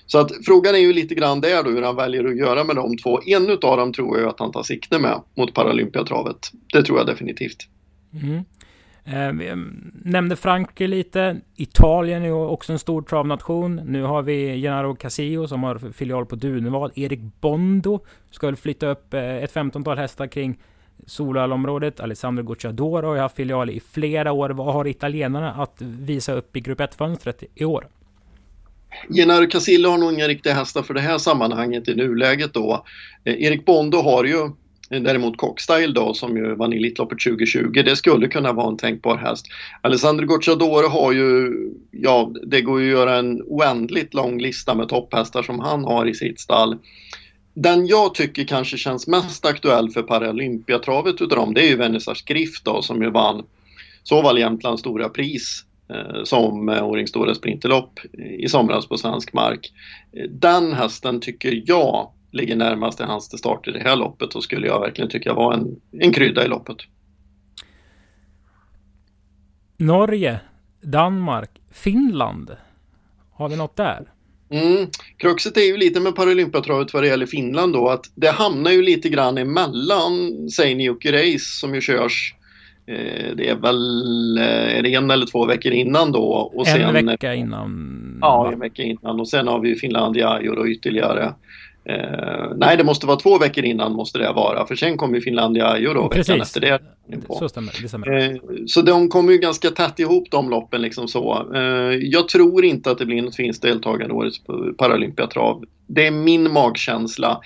Så 0.05 0.19
att 0.19 0.31
frågan 0.45 0.75
är 0.75 0.79
ju 0.79 0.93
lite 0.93 1.15
grann 1.15 1.41
där 1.41 1.63
då 1.63 1.69
hur 1.69 1.81
han 1.81 1.95
väljer 1.95 2.25
att 2.25 2.37
göra 2.37 2.63
med 2.63 2.75
de 2.75 2.97
två. 2.97 3.19
En 3.25 3.49
utav 3.49 3.77
dem 3.77 3.93
tror 3.93 4.19
jag 4.19 4.29
att 4.29 4.39
han 4.39 4.51
tar 4.51 4.63
sikte 4.63 4.99
med 4.99 5.21
mot 5.35 5.53
Paralympiatravet. 5.53 6.51
Det 6.73 6.83
tror 6.83 6.97
jag 6.97 7.07
definitivt. 7.07 7.67
Mm. 8.23 8.43
Eh, 9.05 9.31
vi 9.31 9.47
mm, 9.47 9.91
nämnde 10.05 10.35
Frankrike 10.35 10.87
lite. 10.87 11.37
Italien 11.55 12.23
är 12.23 12.31
också 12.31 12.73
en 12.73 12.79
stor 12.79 13.01
travnation. 13.01 13.75
Nu 13.75 14.03
har 14.03 14.21
vi 14.21 14.61
Gennaro 14.61 14.95
Casillo 14.95 15.47
som 15.47 15.63
har 15.63 15.91
filial 15.93 16.25
på 16.25 16.35
Dunevad. 16.35 16.91
Erik 16.95 17.19
Bondo 17.41 17.99
ska 18.31 18.47
väl 18.47 18.55
flytta 18.55 18.87
upp 18.87 19.13
eh, 19.13 19.35
ett 19.35 19.51
femtontal 19.51 19.97
hästar 19.97 20.27
kring 20.27 20.59
Solvallområdet. 21.05 21.99
Alessandro 21.99 22.43
Gucciadoro 22.43 23.07
har 23.07 23.15
ju 23.15 23.21
haft 23.21 23.35
filial 23.35 23.69
i 23.69 23.79
flera 23.79 24.31
år. 24.31 24.49
Vad 24.49 24.73
har 24.73 24.87
italienarna 24.87 25.53
att 25.53 25.81
visa 25.81 26.33
upp 26.33 26.55
i 26.55 26.59
grupp 26.59 26.79
1-fönstret 26.79 27.43
i 27.55 27.65
år? 27.65 27.87
Gennaro 29.09 29.47
Casillo 29.47 29.89
har 29.89 29.97
nog 29.97 30.13
inga 30.13 30.27
riktiga 30.27 30.53
hästar 30.53 30.83
för 30.83 30.93
det 30.93 31.01
här 31.01 31.17
sammanhanget 31.17 31.87
i 31.87 31.95
nuläget 31.95 32.53
då. 32.53 32.85
Eh, 33.23 33.43
Erik 33.43 33.65
Bondo 33.65 33.97
har 33.97 34.23
ju 34.23 34.49
Däremot 34.89 35.37
Cockstyle 35.37 35.93
då 35.93 36.13
som 36.13 36.37
ju 36.37 36.55
vann 36.55 36.73
Elitloppet 36.73 37.19
2020, 37.19 37.71
det 37.85 37.95
skulle 37.95 38.27
kunna 38.27 38.53
vara 38.53 38.67
en 38.67 38.77
tänkbar 38.77 39.17
häst. 39.17 39.45
Alessandro 39.81 40.25
Gocciadoro 40.25 40.87
har 40.87 41.11
ju, 41.11 41.51
ja 41.91 42.31
det 42.43 42.61
går 42.61 42.81
ju 42.81 42.87
att 42.87 42.99
göra 42.99 43.15
en 43.15 43.41
oändligt 43.41 44.13
lång 44.13 44.41
lista 44.41 44.75
med 44.75 44.89
topphästar 44.89 45.43
som 45.43 45.59
han 45.59 45.83
har 45.83 46.05
i 46.05 46.13
sitt 46.13 46.39
stall. 46.39 46.77
Den 47.53 47.87
jag 47.87 48.15
tycker 48.15 48.43
kanske 48.43 48.77
känns 48.77 49.07
mest 49.07 49.45
aktuell 49.45 49.89
för 49.89 50.01
Paralympiatravet 50.01 51.21
utav 51.21 51.37
dem, 51.37 51.53
det 51.53 51.61
är 51.61 51.69
ju 51.69 51.75
Vernissage 51.75 52.23
Griff 52.27 52.63
då 52.63 52.81
som 52.81 53.01
ju 53.01 53.09
vann 53.09 53.43
såväl 54.03 54.37
Jämtlands 54.37 54.79
stora 54.79 55.09
pris 55.09 55.65
eh, 55.89 56.23
som 56.23 56.69
Årings 56.69 57.09
stora 57.09 57.35
sprinterlopp 57.35 57.99
i 58.39 58.49
somras 58.49 58.87
på 58.87 58.97
svensk 58.97 59.33
mark. 59.33 59.71
Den 60.29 60.73
hästen 60.73 61.19
tycker 61.19 61.63
jag 61.65 62.11
ligger 62.31 62.55
närmast 62.55 62.97
till 62.97 63.07
hans 63.07 63.29
till 63.29 63.39
start 63.39 63.67
i 63.67 63.71
det 63.71 63.79
här 63.79 63.95
loppet 63.95 64.33
så 64.33 64.41
skulle 64.41 64.67
jag 64.67 64.79
verkligen 64.79 65.09
tycka 65.09 65.33
var 65.33 65.53
en, 65.53 65.81
en 65.91 66.13
krydda 66.13 66.45
i 66.45 66.47
loppet. 66.47 66.77
Norge, 69.77 70.39
Danmark, 70.81 71.49
Finland. 71.71 72.55
Har 73.31 73.49
vi 73.49 73.55
något 73.55 73.75
där? 73.75 74.13
Mm. 74.49 74.87
Kruxet 75.17 75.57
är 75.57 75.61
ju 75.61 75.77
lite 75.77 75.99
med 75.99 76.15
Paralympiatravet 76.15 76.93
vad 76.93 77.03
det 77.03 77.07
gäller 77.07 77.25
Finland 77.25 77.73
då 77.73 77.89
att 77.89 78.11
det 78.15 78.29
hamnar 78.29 78.71
ju 78.71 78.81
lite 78.81 79.09
grann 79.09 79.37
emellan 79.37 80.49
Seini 80.49 80.89
och 80.89 81.05
Race 81.05 81.59
som 81.59 81.75
ju 81.75 81.81
körs 81.81 82.35
eh, 82.87 83.35
det 83.35 83.49
är 83.49 83.55
väl 83.55 84.37
eh, 84.37 84.77
är 84.77 84.81
det 84.81 84.93
en 84.93 85.11
eller 85.11 85.25
två 85.25 85.45
veckor 85.45 85.71
innan 85.71 86.11
då. 86.11 86.51
Och 86.53 86.67
en 86.67 86.93
sen, 86.93 87.05
vecka 87.05 87.33
innan? 87.33 88.19
Ja, 88.21 88.51
en 88.53 88.59
vecka 88.59 88.83
innan 88.83 89.19
och 89.19 89.27
sen 89.27 89.47
har 89.47 89.59
vi 89.59 89.75
Finlandia 89.75 90.29
och 90.59 90.65
ytterligare 90.65 91.33
Eh, 91.89 92.51
nej, 92.55 92.77
det 92.77 92.83
måste 92.83 93.07
vara 93.07 93.17
två 93.17 93.37
veckor 93.37 93.63
innan 93.63 93.93
måste 93.93 94.19
det 94.19 94.31
vara, 94.31 94.67
för 94.67 94.75
sen 94.75 94.97
kommer 94.97 95.19
Finlandia 95.19 95.79
då 95.93 96.09
Precis. 96.09 96.29
veckan 96.29 96.41
efter 96.41 96.61
det. 96.61 96.79
Så 97.39 97.49
stämmer, 97.49 97.73
det 97.81 97.87
stämmer. 97.87 98.31
Eh, 98.31 98.35
så 98.67 98.81
de 98.81 99.09
kommer 99.09 99.31
ju 99.31 99.37
ganska 99.37 99.69
tätt 99.69 99.99
ihop 99.99 100.31
de 100.31 100.49
loppen 100.49 100.81
liksom 100.81 101.07
så. 101.07 101.53
Eh, 101.55 101.61
jag 102.01 102.27
tror 102.27 102.65
inte 102.65 102.91
att 102.91 102.97
det 102.97 103.05
blir 103.05 103.21
något 103.21 103.35
finskt 103.35 103.61
deltagande 103.61 104.13
årets 104.13 104.41
Paralympiatrav. 104.77 105.63
Det 105.87 106.07
är 106.07 106.11
min 106.11 106.51
magkänsla. 106.51 107.41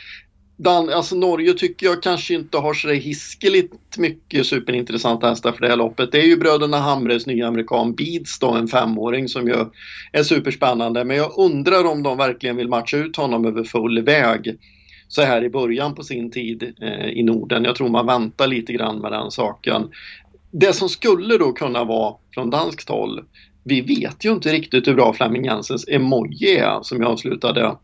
Dan, 0.57 0.89
alltså 0.89 1.15
Norge 1.15 1.53
tycker 1.53 1.85
jag 1.85 2.03
kanske 2.03 2.33
inte 2.33 2.57
har 2.57 2.73
så 2.73 2.89
hiskeligt 2.89 3.97
mycket 3.97 4.45
superintressanta 4.45 5.29
hästar 5.29 5.51
för 5.51 5.61
det 5.61 5.67
här 5.67 5.75
loppet. 5.75 6.11
Det 6.11 6.17
är 6.21 6.25
ju 6.25 6.37
bröderna 6.37 6.77
Hamres 6.77 7.25
nya 7.25 7.47
amerikan 7.47 7.95
Beats 7.95 8.39
då, 8.39 8.51
en 8.51 8.67
femåring 8.67 9.27
som 9.27 9.47
ju 9.47 9.65
är 10.11 10.23
superspännande. 10.23 11.03
Men 11.03 11.17
jag 11.17 11.37
undrar 11.37 11.85
om 11.85 12.03
de 12.03 12.17
verkligen 12.17 12.55
vill 12.55 12.67
matcha 12.67 12.97
ut 12.97 13.15
honom 13.15 13.45
över 13.45 13.63
full 13.63 14.01
väg 14.01 14.57
så 15.07 15.21
här 15.21 15.43
i 15.43 15.49
början 15.49 15.95
på 15.95 16.03
sin 16.03 16.31
tid 16.31 16.73
eh, 16.81 17.09
i 17.09 17.23
Norden. 17.23 17.63
Jag 17.63 17.75
tror 17.75 17.89
man 17.89 18.05
väntar 18.05 18.47
lite 18.47 18.73
grann 18.73 18.99
med 18.99 19.11
den 19.11 19.31
saken. 19.31 19.89
Det 20.51 20.73
som 20.73 20.89
skulle 20.89 21.37
då 21.37 21.51
kunna 21.51 21.83
vara 21.83 22.15
från 22.33 22.49
danskt 22.49 22.89
håll, 22.89 23.23
vi 23.63 23.81
vet 23.81 24.25
ju 24.25 24.31
inte 24.31 24.51
riktigt 24.51 24.87
hur 24.87 24.93
bra 24.93 25.13
Flemming 25.13 25.45
Jensens 25.45 25.87
emoji 25.87 26.57
är 26.57 26.79
som 26.81 27.01
jag 27.01 27.11
avslutade 27.11 27.75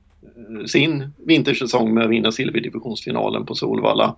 sin 0.68 1.14
vintersäsong 1.26 1.94
med 1.94 2.04
att 2.04 2.10
vinna 2.10 2.32
silverdivisionsfinalen 2.32 3.46
på 3.46 3.56
Solvalla. 3.56 4.16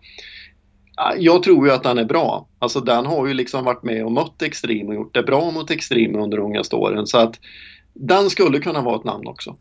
Jag 1.17 1.43
tror 1.43 1.67
ju 1.67 1.73
att 1.73 1.83
den 1.83 1.97
är 1.97 2.05
bra. 2.05 2.47
Alltså 2.59 2.79
den 2.79 3.05
har 3.05 3.27
ju 3.27 3.33
liksom 3.33 3.65
varit 3.65 3.83
med 3.83 4.05
och 4.05 4.11
mött 4.11 4.41
Extreme 4.41 4.87
och 4.87 4.95
gjort 4.95 5.13
det 5.13 5.23
bra 5.23 5.51
mot 5.51 5.71
Extreme 5.71 6.17
under 6.17 6.37
de 6.37 6.45
ungaste 6.45 6.75
åren. 6.75 7.07
Så 7.07 7.17
att 7.17 7.39
den 7.93 8.29
skulle 8.29 8.59
kunna 8.59 8.81
vara 8.81 8.95
ett 8.95 9.03
namn 9.03 9.27
också. 9.27 9.55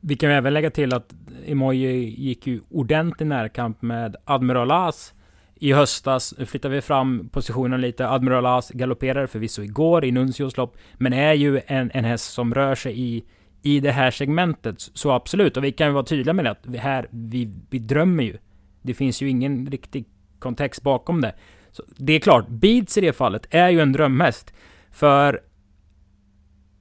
Vi 0.00 0.16
kan 0.16 0.30
även 0.30 0.54
lägga 0.54 0.70
till 0.70 0.94
att 0.94 1.14
Emoji 1.46 2.14
gick 2.18 2.46
ju 2.46 2.60
ordentlig 2.70 3.26
närkamp 3.26 3.82
med 3.82 4.16
Admiral 4.24 4.70
As 4.70 5.14
I 5.60 5.72
höstas 5.72 6.34
Nu 6.38 6.46
flyttar 6.46 6.68
vi 6.68 6.80
fram 6.80 7.28
positionen 7.28 7.80
lite. 7.80 8.08
Admiral 8.08 8.46
As 8.46 8.70
galopperade 8.70 9.26
förvisso 9.26 9.62
igår 9.62 10.04
i 10.04 10.12
Nuncios 10.12 10.56
lopp, 10.56 10.76
men 10.98 11.12
är 11.12 11.32
ju 11.32 11.60
en, 11.66 11.90
en 11.94 12.04
häst 12.04 12.32
som 12.32 12.54
rör 12.54 12.74
sig 12.74 13.00
i, 13.00 13.24
i 13.68 13.80
det 13.80 13.92
här 13.92 14.10
segmentet. 14.10 14.80
Så 14.80 15.10
absolut, 15.12 15.56
och 15.56 15.64
vi 15.64 15.72
kan 15.72 15.86
ju 15.86 15.92
vara 15.92 16.04
tydliga 16.04 16.34
med 16.34 16.44
det 16.44 16.50
att 16.50 16.66
vi 16.66 16.78
här, 16.78 17.08
vi, 17.10 17.50
vi 17.70 17.78
drömmer 17.78 18.22
ju. 18.22 18.38
Det 18.82 18.94
finns 18.94 19.22
ju 19.22 19.28
ingen 19.28 19.66
riktig 19.66 20.04
kontext 20.38 20.82
bakom 20.82 21.20
det. 21.20 21.34
Så 21.70 21.82
det 21.96 22.12
är 22.12 22.20
klart, 22.20 22.48
Beats 22.48 22.98
i 22.98 23.00
det 23.00 23.12
fallet 23.12 23.46
är 23.50 23.68
ju 23.68 23.80
en 23.80 23.92
drömhäst. 23.92 24.54
För 24.90 25.40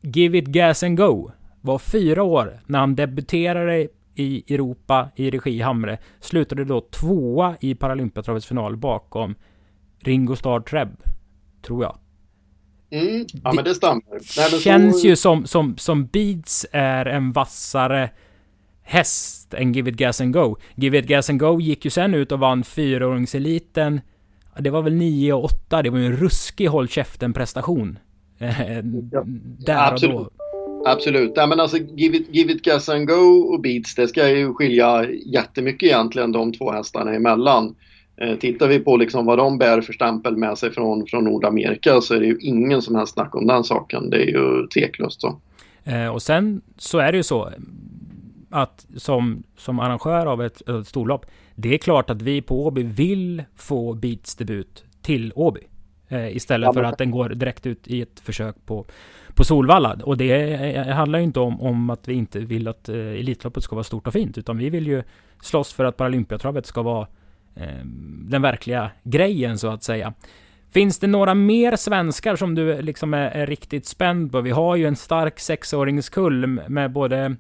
Give 0.02 0.38
It 0.38 0.46
Gas 0.46 0.84
and 0.84 0.98
Go 0.98 1.32
var 1.62 1.80
fyra 1.80 2.24
år 2.24 2.60
när 2.66 2.80
han 2.80 2.96
debuterade 2.96 3.88
i 4.16 4.54
Europa 4.54 5.10
i 5.16 5.30
regi 5.30 5.62
Hamre. 5.62 5.98
Slutade 6.20 6.66
då 6.66 6.82
tvåa 6.82 7.56
i 7.60 7.76
Paralympiatravets 7.76 8.46
final 8.46 8.78
bakom 8.78 9.36
Ringo 10.00 10.36
Starr 10.36 10.60
Treb, 10.60 10.90
tror 11.62 11.84
jag. 11.84 11.98
Mm, 12.90 13.26
ja, 13.44 13.50
det 13.50 13.56
men 13.56 13.64
det 13.64 13.76
stämmer. 13.76 14.04
Nej, 14.10 14.48
men 14.52 14.60
känns 14.60 15.02
så... 15.02 15.08
ju 15.08 15.16
som, 15.16 15.46
som, 15.46 15.78
som 15.78 16.06
Beats 16.06 16.66
är 16.72 17.06
en 17.06 17.32
vassare 17.32 18.10
häst 18.84 19.54
än 19.54 19.74
Give 19.74 19.90
It 19.90 19.98
Gas 19.98 20.22
and 20.22 20.34
Go. 20.34 20.56
Give 20.76 20.98
It 20.98 21.08
Gas 21.08 21.30
and 21.30 21.40
Go 21.40 21.60
gick 21.60 21.86
ju 21.86 21.92
sen 21.92 22.14
ut 22.14 22.32
och 22.32 22.40
vann 22.40 22.64
fyraåringseliten. 22.64 24.02
Det 24.60 24.70
var 24.70 24.82
väl 24.82 24.94
9 24.94 25.34
och 25.34 25.44
8. 25.44 25.82
Det 25.82 25.90
var 25.90 26.00
ju 26.00 26.06
en 26.06 26.18
ruskig 26.18 26.68
håll 26.68 26.88
käften 26.88 27.34
prestation. 27.34 28.00
ja, 29.12 29.24
där 29.66 29.94
och 29.94 30.02
då. 30.02 30.30
Absolut. 30.86 31.32
Ja, 31.36 31.48
men 31.48 31.60
alltså, 31.60 31.78
give, 31.78 32.18
it, 32.18 32.28
give 32.36 32.54
it 32.54 32.62
gas 32.62 32.90
and 32.90 33.08
go 33.08 33.54
och 33.54 33.62
beats, 33.62 33.96
det 33.96 34.08
ska 34.08 34.30
ju 34.30 34.54
skilja 34.54 35.06
jättemycket 35.10 35.88
egentligen 35.88 36.32
de 36.32 36.54
två 36.54 36.72
hästarna 36.72 37.14
emellan. 37.14 37.76
Eh, 38.22 38.36
tittar 38.36 38.68
vi 38.68 38.80
på 38.80 38.98
liksom 38.98 39.26
vad 39.26 39.38
de 39.38 39.58
bär 39.58 39.82
för 39.82 39.94
stämpel 39.94 40.38
med 40.38 40.58
sig 40.58 40.72
från, 40.72 41.06
från 41.08 41.24
Nordamerika 41.24 42.02
så 42.02 42.14
är 42.14 42.20
det 42.20 42.26
ju 42.26 42.38
ingen 42.42 42.82
som 42.82 42.96
helst 42.96 43.14
snack 43.14 43.36
om 43.36 43.48
den 43.48 43.64
saken. 43.64 44.10
Det 44.10 44.18
är 44.18 44.28
ju 44.28 44.68
tveklöst 44.68 45.22
så. 45.22 45.40
Eh, 45.84 46.08
och 46.08 46.22
sen 46.22 46.62
så 46.78 46.98
är 46.98 47.12
det 47.12 47.18
ju 47.18 47.24
så 47.24 47.50
att 48.50 48.86
som, 48.96 49.44
som 49.58 49.80
arrangör 49.80 50.26
av 50.26 50.44
ett, 50.44 50.70
ett 50.70 50.88
storlopp, 50.88 51.26
det 51.56 51.74
är 51.74 51.78
klart 51.78 52.10
att 52.10 52.22
vi 52.22 52.42
på 52.42 52.66
Åby 52.66 52.84
vill 52.84 53.44
få 53.56 53.94
Beats 53.94 54.36
debut 54.36 54.84
till 55.02 55.34
Åby. 55.36 55.62
Eh, 56.08 56.36
istället 56.36 56.74
för 56.74 56.84
att 56.84 56.98
den 56.98 57.12
går 57.12 57.30
direkt 57.30 57.66
ut 57.66 57.88
i 57.88 58.02
ett 58.02 58.20
försök 58.20 58.56
på, 58.66 58.86
på 59.34 59.44
Solvalla. 59.44 59.98
Och 60.04 60.18
det 60.18 60.94
handlar 60.94 61.20
ju 61.20 61.26
inte 61.26 61.40
om, 61.40 61.62
om 61.62 61.90
att 61.90 62.08
vi 62.08 62.14
inte 62.14 62.40
vill 62.40 62.68
att 62.68 62.90
eh, 62.90 62.96
Elitloppet 62.96 63.64
ska 63.64 63.76
vara 63.76 63.84
stort 63.84 64.08
och 64.08 64.14
fint, 64.14 64.38
utan 64.38 64.58
vi 64.58 64.70
vill 64.70 64.88
ju 64.88 65.04
slåss 65.42 65.74
för 65.74 65.86
att 65.86 65.98
Paralympiatravet 65.98 66.66
ska 66.66 66.82
vara 66.82 67.02
eh, 67.02 67.08
Ehm, 67.62 68.26
den 68.30 68.42
verkliga 68.42 68.92
grejen 69.04 69.58
så 69.58 69.68
att 69.68 69.84
säga. 69.84 70.14
Finns 70.72 71.00
det 71.00 71.08
några 71.08 71.34
mer 71.34 71.76
svenskar 71.76 72.36
som 72.36 72.56
du 72.56 72.82
liksom 72.82 73.14
är, 73.14 73.32
är 73.32 73.48
riktigt 73.48 73.86
spänd 73.86 74.32
på? 74.32 74.42
Vi 74.42 74.52
har 74.52 74.76
ju 74.76 74.86
en 74.86 74.96
stark 74.96 75.40
sexåringskull 75.40 76.48
med 76.48 76.92
både 76.92 77.36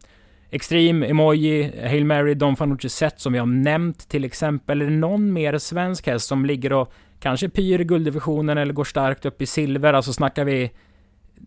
Extreme, 0.52 1.08
Emoji, 1.08 1.72
Hail 1.88 2.06
Mary, 2.06 2.34
Don 2.34 2.56
Fanucci 2.56 2.90
Set 2.90 3.20
som 3.20 3.34
vi 3.34 3.40
har 3.40 3.46
nämnt 3.46 4.10
till 4.10 4.26
exempel. 4.26 4.82
Är 4.82 4.86
det 4.86 4.92
någon 4.92 5.34
mer 5.34 5.58
svensk 5.58 6.08
häst 6.08 6.28
som 6.28 6.46
ligger 6.46 6.74
och 6.74 6.94
kanske 7.20 7.50
pyr 7.50 7.82
i 7.82 7.84
gulddivisionen 7.84 8.58
eller 8.58 8.74
går 8.74 8.84
starkt 8.84 9.26
upp 9.26 9.42
i 9.42 9.46
silver? 9.46 9.94
Alltså 9.94 10.14
snackar 10.14 10.46
vi 10.46 10.72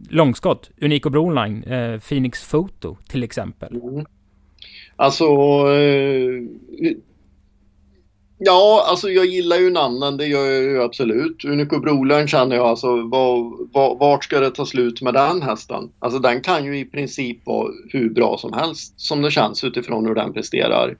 långskott, 0.08 0.70
Unico 0.80 1.10
Broline, 1.10 1.64
eh, 1.64 2.00
Phoenix 2.00 2.50
Photo 2.50 2.96
till 3.08 3.22
exempel. 3.22 3.80
Mm. 3.82 4.06
Alltså, 4.96 5.24
eh, 5.24 6.42
ja, 8.44 8.84
alltså 8.88 9.10
jag 9.10 9.26
gillar 9.26 9.56
ju 9.56 9.70
namnen, 9.70 10.16
det 10.16 10.26
gör 10.26 10.46
jag 10.46 10.62
ju 10.62 10.82
absolut. 10.82 11.44
Unico 11.44 11.80
Broline 11.80 12.28
känner 12.28 12.56
jag 12.56 12.66
alltså, 12.66 12.96
var, 12.96 13.52
var, 13.72 13.96
vart 13.98 14.24
ska 14.24 14.40
det 14.40 14.50
ta 14.50 14.66
slut 14.66 15.02
med 15.02 15.14
den 15.14 15.42
hästen? 15.42 15.90
Alltså 15.98 16.18
den 16.18 16.40
kan 16.40 16.64
ju 16.64 16.78
i 16.78 16.84
princip 16.84 17.46
vara 17.46 17.68
hur 17.88 18.10
bra 18.10 18.38
som 18.38 18.52
helst 18.52 19.00
som 19.00 19.22
det 19.22 19.30
känns 19.30 19.64
utifrån 19.64 20.06
hur 20.06 20.14
den 20.14 20.32
presterar. 20.32 20.96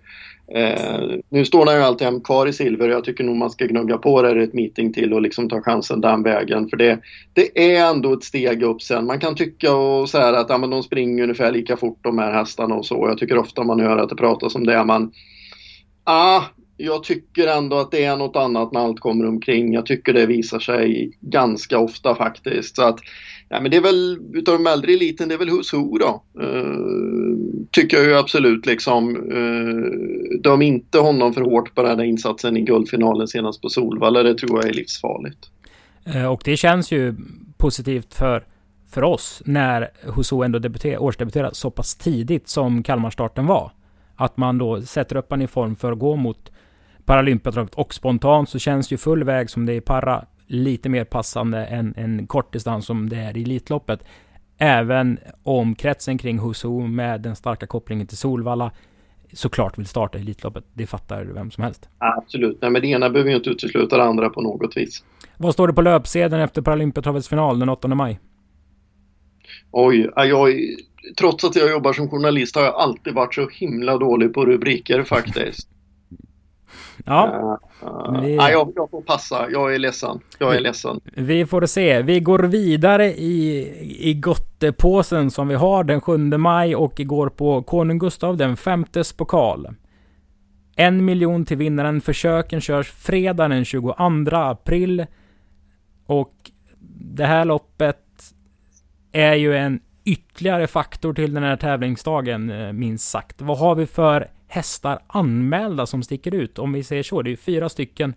Eh, 0.55 1.19
nu 1.29 1.45
står 1.45 1.67
den 1.67 1.77
ju 1.77 1.83
alltid 1.83 2.25
kvar 2.25 2.47
i 2.47 2.53
silver 2.53 2.89
och 2.89 2.95
jag 2.95 3.05
tycker 3.05 3.25
nog 3.25 3.37
man 3.37 3.51
ska 3.51 3.67
gnugga 3.67 3.99
på 3.99 4.23
det 4.23 4.43
ett 4.43 4.55
meeting 4.55 4.93
till 4.93 5.13
och 5.13 5.23
liksom 5.23 5.49
ta 5.49 5.63
chansen 5.63 6.01
den 6.01 6.23
vägen. 6.23 6.69
För 6.69 6.77
det, 6.77 6.99
det 7.33 7.75
är 7.75 7.91
ändå 7.91 8.13
ett 8.13 8.25
steg 8.25 8.63
upp 8.63 8.83
sen. 8.83 9.07
Man 9.07 9.21
kan 9.21 9.35
tycka 9.35 9.75
och 9.75 10.09
så 10.09 10.19
att 10.19 10.51
ja, 10.51 10.59
men 10.59 10.71
de 10.71 10.83
springer 10.83 11.23
ungefär 11.23 11.53
lika 11.53 11.77
fort 11.77 11.99
de 12.03 12.19
här 12.19 12.33
hästarna 12.33 12.75
och 12.75 12.87
så. 12.87 13.07
Jag 13.09 13.19
tycker 13.19 13.39
ofta 13.39 13.65
man 13.65 13.81
hör 13.81 13.99
att 13.99 14.09
det 14.09 14.17
pratas 14.17 14.55
om 14.55 14.67
det. 14.67 14.85
Men 14.85 15.13
ah, 16.05 16.43
jag 16.81 17.05
tycker 17.05 17.47
ändå 17.47 17.77
att 17.77 17.91
det 17.91 18.05
är 18.05 18.17
något 18.17 18.37
annat 18.37 18.73
när 18.73 18.81
allt 18.81 19.01
kommer 19.01 19.27
omkring. 19.27 19.73
Jag 19.73 19.87
tycker 19.87 20.13
det 20.13 20.27
visar 20.27 20.59
sig 20.59 21.13
ganska 21.21 21.79
ofta 21.79 22.15
faktiskt. 22.15 22.77
Så 22.77 22.83
att, 22.83 22.99
ja, 23.49 23.61
men 23.61 23.71
det 23.71 23.77
är 23.77 23.81
väl 23.81 24.19
utav 24.33 24.59
de 24.59 24.67
äldre 24.67 24.93
eliten, 24.93 25.29
det 25.29 25.35
är 25.35 25.39
väl 25.39 25.51
Who's 25.51 25.77
Who 25.77 25.99
då. 25.99 26.23
Uh, 26.43 27.37
tycker 27.71 27.97
jag 27.97 28.07
ju 28.07 28.17
absolut 28.17 28.67
liksom. 28.67 29.17
Uh, 29.17 30.41
döm 30.41 30.63
inte 30.63 30.99
honom 30.99 31.35
för 31.35 31.41
hårt 31.41 31.75
på 31.75 31.83
den 31.83 31.99
här 31.99 32.07
insatsen 32.07 32.57
i 32.57 32.61
guldfinalen 32.61 33.29
senast 33.29 33.63
på 33.63 33.69
Solvalla. 33.69 34.23
Det 34.23 34.35
tror 34.35 34.59
jag 34.59 34.69
är 34.69 34.75
livsfarligt. 34.75 35.39
Eh, 36.05 36.27
och 36.27 36.43
det 36.45 36.57
känns 36.57 36.93
ju 36.93 37.15
positivt 37.59 38.15
för 38.15 38.45
för 38.91 39.05
oss 39.05 39.43
när 39.47 39.89
Huso 40.17 40.43
ändå 40.43 40.59
debuter, 40.59 40.99
årsdebuterar 40.99 41.51
så 41.53 41.71
pass 41.71 41.95
tidigt 41.95 42.49
som 42.49 42.83
Kalmarstarten 42.83 43.47
var. 43.47 43.73
Att 44.17 44.37
man 44.37 44.59
då 44.59 44.83
sätter 44.83 45.17
upp 45.17 45.33
en 45.33 45.43
i 45.43 45.47
form 45.47 45.77
för 45.77 45.93
att 45.93 45.99
gå 45.99 46.17
mot 46.17 46.51
Paralympiatravet 47.11 47.75
och 47.75 47.95
spontant 47.95 48.49
så 48.49 48.59
känns 48.59 48.93
ju 48.93 48.97
full 48.97 49.25
väg 49.25 49.51
som 49.51 49.67
det 49.67 49.73
är 49.73 49.81
para 49.81 50.25
lite 50.47 50.89
mer 50.89 51.05
passande 51.05 51.65
än 51.65 51.95
en 51.97 52.27
kort 52.27 52.53
distans 52.53 52.87
som 52.87 53.09
det 53.09 53.17
är 53.17 53.37
i 53.37 53.43
Elitloppet. 53.43 54.05
Även 54.59 55.19
om 55.43 55.75
kretsen 55.75 56.19
kring 56.19 56.39
Huso 56.39 56.81
med 56.81 57.21
den 57.21 57.37
starka 57.37 57.67
kopplingen 57.67 58.07
till 58.07 58.17
Solvalla 58.17 58.71
såklart 59.33 59.79
vill 59.79 59.87
starta 59.87 60.19
Elitloppet. 60.19 60.65
Det 60.73 60.87
fattar 60.87 61.25
vem 61.25 61.51
som 61.51 61.65
helst. 61.65 61.89
Absolut, 61.99 62.59
nej 62.63 62.71
men 62.71 62.83
det 62.83 62.89
ena 62.89 63.11
behöver 63.11 63.31
ju 63.31 63.37
inte 63.37 63.51
utesluta 63.51 63.97
det 63.97 64.05
andra 64.05 64.29
på 64.29 64.41
något 64.41 64.77
vis. 64.77 65.05
Vad 65.37 65.55
står 65.55 65.67
det 65.67 65.75
på 65.75 65.83
löpsedeln 65.83 66.43
efter 66.43 66.63
Paralympiatravets 66.63 67.29
final 67.29 67.59
den 67.59 67.69
8 67.69 67.89
maj? 67.89 68.21
Oj, 69.71 70.11
jag, 70.17 70.61
trots 71.19 71.45
att 71.45 71.57
jag 71.57 71.71
jobbar 71.71 71.93
som 71.93 72.09
journalist 72.09 72.57
har 72.57 72.63
jag 72.63 72.75
alltid 72.75 73.15
varit 73.15 73.35
så 73.35 73.49
himla 73.49 73.99
dålig 73.99 74.35
på 74.35 74.47
rubriker 74.47 75.03
faktiskt. 75.03 75.69
Ja. 77.05 77.59
Uh, 77.83 78.21
vi... 78.23 78.37
Nej, 78.37 78.53
jag, 78.53 78.73
jag, 78.77 78.91
får 78.91 79.03
passa. 79.03 79.51
Jag 79.51 79.75
är 79.75 79.79
ledsen. 79.79 80.21
Jag 80.39 80.57
är 80.57 80.61
ledsen. 80.61 81.01
Vi 81.05 81.47
får 81.47 81.67
se. 81.67 82.03
Vi 82.03 82.21
går 82.21 82.39
vidare 82.39 83.07
i, 83.07 83.69
i 84.11 84.15
gottepåsen 84.15 85.31
som 85.31 85.49
vi 85.49 85.55
har 85.55 85.85
den 85.85 86.01
7 86.01 86.19
maj 86.19 86.77
och 86.77 87.01
går 87.05 87.29
på 87.29 87.63
Konung 87.63 87.99
Gustav 87.99 88.37
den 88.37 88.57
femtes 88.57 89.13
pokal. 89.13 89.69
En 90.77 91.05
miljon 91.05 91.45
till 91.45 91.57
vinnaren. 91.57 92.01
Försöken 92.01 92.61
körs 92.61 92.91
fredag 92.91 93.49
den 93.49 93.65
22 93.65 93.95
april. 94.33 95.07
Och 96.07 96.35
det 97.01 97.27
här 97.27 97.45
loppet 97.45 97.99
är 99.13 99.35
ju 99.35 99.57
en 99.57 99.81
ytterligare 100.05 100.67
faktor 100.67 101.15
till 101.15 101.35
den 101.35 101.43
här 101.43 101.57
tävlingsdagen, 101.57 102.51
eh, 102.51 102.73
minst 102.73 103.11
sagt. 103.11 103.43
Vad 103.43 103.59
har 103.59 103.75
vi 103.75 103.87
för 103.87 104.31
hästar 104.51 104.99
anmälda 105.07 105.87
som 105.87 106.03
sticker 106.03 106.35
ut. 106.35 106.59
Om 106.59 106.73
vi 106.73 106.85
säger 106.85 107.03
så, 107.03 107.23
det 107.23 107.33
är 107.33 107.37
fyra 107.37 107.69
stycken 107.69 108.15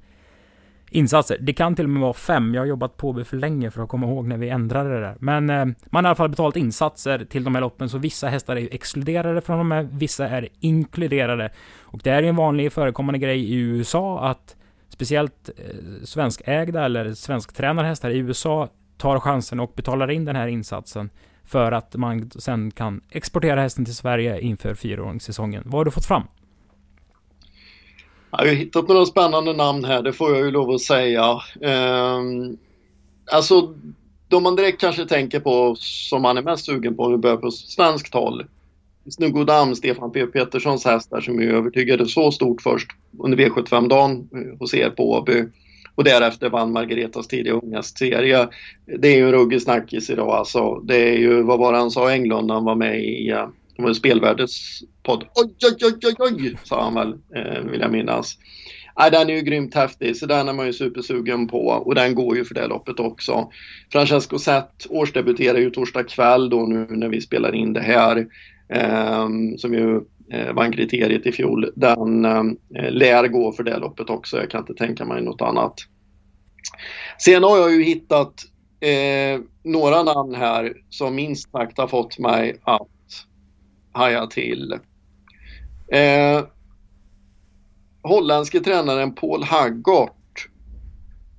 insatser. 0.90 1.38
Det 1.40 1.54
kan 1.54 1.76
till 1.76 1.86
och 1.86 1.90
med 1.90 2.02
vara 2.02 2.14
fem. 2.14 2.54
Jag 2.54 2.62
har 2.62 2.66
jobbat 2.68 2.98
på 2.98 3.24
för 3.24 3.38
länge 3.38 3.72
för 3.72 3.84
att 3.84 3.90
komma 3.90 4.08
ihåg 4.08 4.28
när 4.28 4.38
vi 4.38 4.50
ändrade 4.50 4.90
det 4.90 5.02
där. 5.02 5.16
Men 5.20 5.50
eh, 5.50 5.66
man 5.86 6.06
har 6.06 6.10
i 6.10 6.10
alla 6.10 6.16
fall 6.16 6.30
betalat 6.30 6.56
insatser 6.56 7.26
till 7.26 7.44
de 7.44 7.56
här 7.56 7.62
loppen, 7.62 7.90
så 7.90 7.98
vissa 7.98 8.28
hästar 8.28 8.56
är 8.56 8.68
exkluderade 8.72 9.42
från 9.42 9.58
de 9.58 9.72
här, 9.72 9.88
vissa 9.92 10.30
är 10.30 10.50
inkluderade. 10.60 11.52
Och 11.82 12.00
det 12.04 12.10
är 12.10 12.24
en 12.24 12.36
vanlig 12.36 12.74
förekommande 12.74 13.20
grej 13.20 13.40
i 13.40 13.56
USA 13.56 14.30
att 14.30 14.56
speciellt 14.90 15.50
eh, 15.58 16.04
svenskägda 16.04 16.86
eller 16.86 17.14
svensktränade 17.14 17.88
hästar 17.88 18.10
i 18.10 18.18
USA 18.18 18.70
tar 18.98 19.20
chansen 19.20 19.60
och 19.60 19.74
betalar 19.76 20.12
in 20.12 20.26
den 20.26 20.36
här 20.36 20.48
insatsen 20.48 21.10
för 21.54 21.72
att 21.72 21.96
man 21.96 22.32
sen 22.36 22.72
kan 22.72 23.02
exportera 23.10 23.62
hästen 23.62 23.86
till 23.86 23.96
Sverige 23.96 24.42
inför 24.42 24.76
fyraåringssäsongen. 24.76 25.64
Vad 25.66 25.74
har 25.74 25.86
du 25.86 25.92
fått 25.92 26.06
fram? 26.06 26.24
Jag 28.32 28.38
har 28.38 28.46
hittat 28.46 28.88
några 28.88 29.06
spännande 29.06 29.54
namn 29.54 29.86
här, 29.86 30.02
det 30.02 30.14
får 30.14 30.36
jag 30.36 30.46
ju 30.46 30.52
lov 30.52 30.70
att 30.70 30.82
säga. 30.82 31.42
Um, 31.62 32.58
alltså, 33.32 33.74
de 34.28 34.44
man 34.44 34.56
direkt 34.56 34.82
kanske 34.82 35.06
tänker 35.06 35.40
på 35.40 35.76
som 35.80 36.22
man 36.22 36.38
är 36.38 36.42
mest 36.42 36.66
sugen 36.66 36.96
på, 36.96 37.04
om 37.04 37.12
vi 37.12 37.18
börjar 37.18 37.38
på 37.38 37.52
svenskt 37.52 38.14
håll. 38.14 38.46
Snuggodam, 39.10 39.76
Stefan 39.76 40.12
P. 40.12 40.26
Peterssons 40.26 40.86
hästar 40.86 41.22
som 41.22 41.42
ju 41.42 41.58
övertygade 41.58 42.06
så 42.06 42.32
stort 42.32 42.62
först 42.62 42.92
under 43.20 43.38
V75-dagen 43.38 44.30
hos 44.60 44.74
eh, 44.74 44.80
er 44.80 44.90
på 44.90 45.12
Åby 45.12 45.46
och 45.96 46.04
därefter 46.04 46.50
vann 46.50 46.72
Margaretas 46.72 47.28
tidiga 47.28 47.54
unghästserie. 47.54 48.48
Det 49.00 49.08
är 49.08 49.16
ju 49.16 49.26
en 49.26 49.32
ruggig 49.32 49.62
snackis 49.62 50.10
idag 50.10 50.30
alltså. 50.30 50.80
Det 50.80 51.10
är 51.10 51.18
ju, 51.18 51.42
vad 51.42 51.60
var 51.60 51.72
det 51.72 51.78
han 51.78 51.92
sa, 51.92 52.12
Englund 52.12 52.52
han 52.52 52.66
var 52.66 52.76
med 52.76 53.04
i 53.04 53.32
uh, 53.32 53.48
var 53.78 53.94
Spelvärldens 53.94 54.84
podd. 55.04 55.24
Oj, 55.36 55.56
oj, 55.66 55.78
oj, 56.04 56.16
oj, 56.20 56.36
oj, 56.40 56.58
sa 56.64 56.84
han 56.84 56.94
väl, 56.94 57.14
eh, 57.36 57.72
vill 57.72 57.82
jag 57.82 57.92
minnas. 57.92 58.38
Nej, 59.00 59.12
den 59.12 59.30
är 59.30 59.34
ju 59.34 59.42
grymt 59.42 59.76
häftig, 59.76 60.18
så 60.18 60.26
den 60.26 60.50
är 60.50 60.54
man 60.54 60.66
ju 60.66 60.74
supersugen 60.74 61.48
på 61.48 61.68
och 61.68 61.96
den 61.96 62.16
går 62.16 62.38
ju 62.38 62.46
för 62.46 62.56
det 62.56 62.68
loppet 62.68 63.00
också. 63.00 63.50
Francesco 63.92 64.40
Zet 64.40 64.88
årsdebuterar 64.90 65.58
ju 65.58 65.70
torsdag 65.70 66.04
kväll 66.04 66.50
då 66.50 66.66
nu 66.66 66.88
när 66.90 67.10
vi 67.10 67.22
spelar 67.22 67.56
in 67.56 67.74
det 67.74 67.82
här. 67.82 68.28
Eh, 68.70 69.28
som 69.58 69.74
ju 69.74 70.02
Eh, 70.34 70.54
vann 70.54 70.72
kriteriet 70.72 71.26
i 71.26 71.32
fjol. 71.32 71.72
Den 71.76 72.26
eh, 72.26 72.92
lär 72.92 73.28
gå 73.28 73.52
för 73.52 73.64
det 73.64 73.78
loppet 73.78 74.10
också, 74.10 74.38
jag 74.38 74.50
kan 74.50 74.60
inte 74.60 74.74
tänka 74.74 75.06
mig 75.06 75.22
något 75.22 75.42
annat. 75.42 75.74
Sen 77.20 77.44
har 77.44 77.58
jag 77.58 77.72
ju 77.72 77.84
hittat 77.84 78.34
eh, 78.80 79.42
några 79.64 80.04
namn 80.04 80.36
här 80.36 80.74
som 80.90 81.16
minst 81.16 81.52
sagt 81.52 81.78
har 81.78 81.88
fått 81.88 82.20
mig 82.20 82.62
att 82.64 82.88
haja 83.92 84.28
till. 84.28 84.80
Eh, 85.92 86.44
holländske 88.04 88.60
tränaren 88.60 89.16
Paul 89.16 89.44
Haggart 89.44 90.48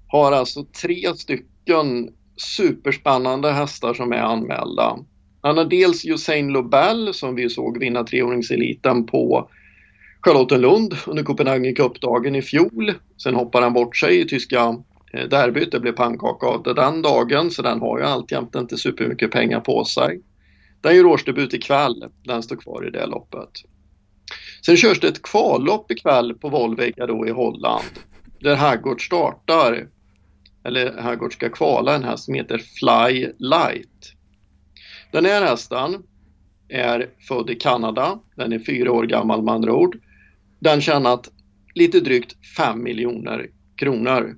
har 0.08 0.32
alltså 0.32 0.64
tre 0.82 1.14
stycken 1.16 2.10
superspännande 2.56 3.52
hästar 3.52 3.94
som 3.94 4.12
är 4.12 4.20
anmälda. 4.20 4.98
Han 5.44 5.58
har 5.58 5.64
dels 5.64 6.04
Usain 6.04 6.48
Lobel 6.48 7.14
som 7.14 7.34
vi 7.34 7.50
såg 7.50 7.78
vinna 7.78 8.04
treåringseliten 8.04 9.06
på 9.06 9.50
Charlottenlund 10.22 10.94
under 11.06 11.22
Copenhagen 11.22 11.74
Cup-dagen 11.74 12.36
i 12.36 12.42
fjol. 12.42 12.92
Sen 13.16 13.34
hoppar 13.34 13.62
han 13.62 13.72
bort 13.72 13.96
sig 13.96 14.20
i 14.20 14.24
tyska 14.24 14.76
eh, 15.12 15.28
derbyt. 15.28 15.72
Det 15.72 15.80
blev 15.80 15.92
pannkaka 15.92 16.46
av 16.46 16.62
det 16.62 16.74
den 16.74 17.02
dagen 17.02 17.50
så 17.50 17.62
den 17.62 17.80
har 17.80 17.98
ju 17.98 18.04
alltjämt 18.04 18.54
inte 18.54 18.76
supermycket 18.76 19.30
pengar 19.30 19.60
på 19.60 19.84
sig. 19.84 20.20
Den 20.80 20.96
gör 20.96 21.06
årsdebut 21.06 21.54
ikväll. 21.54 22.04
Den 22.22 22.42
står 22.42 22.56
kvar 22.56 22.88
i 22.88 22.90
det 22.90 23.06
loppet. 23.06 23.50
Sen 24.66 24.76
körs 24.76 25.00
det 25.00 25.08
ett 25.08 25.22
kvallopp 25.22 25.90
ikväll 25.90 26.34
på 26.34 26.48
Volvega 26.48 27.06
då 27.06 27.26
i 27.26 27.30
Holland. 27.30 27.98
Där 28.40 28.56
Haggard 28.56 29.06
startar. 29.06 29.88
Eller 30.64 30.98
Haggard 30.98 31.32
ska 31.32 31.48
kvala 31.48 31.94
en 31.94 32.04
häst 32.04 32.24
som 32.24 32.34
heter 32.34 32.58
Fly 32.58 33.28
Light. 33.38 34.13
Den 35.14 35.24
här 35.24 35.42
hästen 35.42 36.02
är 36.68 37.08
född 37.28 37.50
i 37.50 37.54
Kanada. 37.54 38.18
Den 38.36 38.52
är 38.52 38.58
fyra 38.58 38.92
år 38.92 39.06
gammal 39.06 39.42
med 39.42 39.54
andra 39.54 39.72
ord. 39.72 39.98
Den 40.60 40.80
tjänat 40.80 41.30
lite 41.74 42.00
drygt 42.00 42.36
5 42.56 42.82
miljoner 42.82 43.46
kronor. 43.76 44.36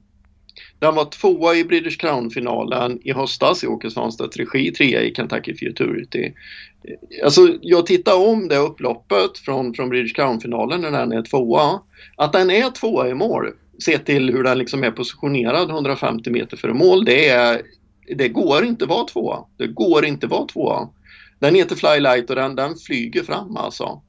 Den 0.78 0.94
var 0.94 1.04
tvåa 1.04 1.54
i 1.54 1.64
British 1.64 2.00
Crown-finalen 2.00 3.00
i 3.02 3.12
höstas 3.12 3.64
i 3.64 3.66
Åke 3.66 3.90
Svanstedts 3.90 4.36
regi, 4.36 4.72
trea 4.72 5.02
i 5.02 5.14
Kentucky 5.14 5.54
Futurity. 5.54 6.32
Alltså, 7.24 7.58
jag 7.60 7.86
tittar 7.86 8.28
om 8.28 8.48
det 8.48 8.56
upploppet 8.56 9.38
från, 9.38 9.74
från 9.74 9.88
British 9.88 10.16
Crown-finalen 10.16 10.80
när 10.80 10.90
den 10.90 11.12
är 11.12 11.22
tvåa. 11.22 11.80
Att 12.16 12.32
den 12.32 12.50
är 12.50 12.70
tvåa 12.70 13.08
i 13.08 13.14
mål, 13.14 13.50
sett 13.84 14.06
till 14.06 14.30
hur 14.30 14.42
den 14.42 14.58
liksom 14.58 14.84
är 14.84 14.90
positionerad 14.90 15.70
150 15.70 16.30
meter 16.30 16.56
före 16.56 16.74
mål, 16.74 17.04
det, 17.04 17.28
är, 17.28 17.62
det 18.16 18.28
går 18.28 18.64
inte 18.64 18.86
vara 18.86 19.04
tvåa. 19.04 19.44
Det 19.56 19.66
går 19.66 20.04
inte 20.04 20.26
vara 20.26 20.46
tvåa. 20.46 20.88
Den 21.38 21.54
heter 21.54 21.76
Flylight 21.76 22.30
och 22.30 22.36
den, 22.36 22.56
den 22.56 22.76
flyger 22.76 23.22
fram 23.22 23.56
alltså. 23.56 24.02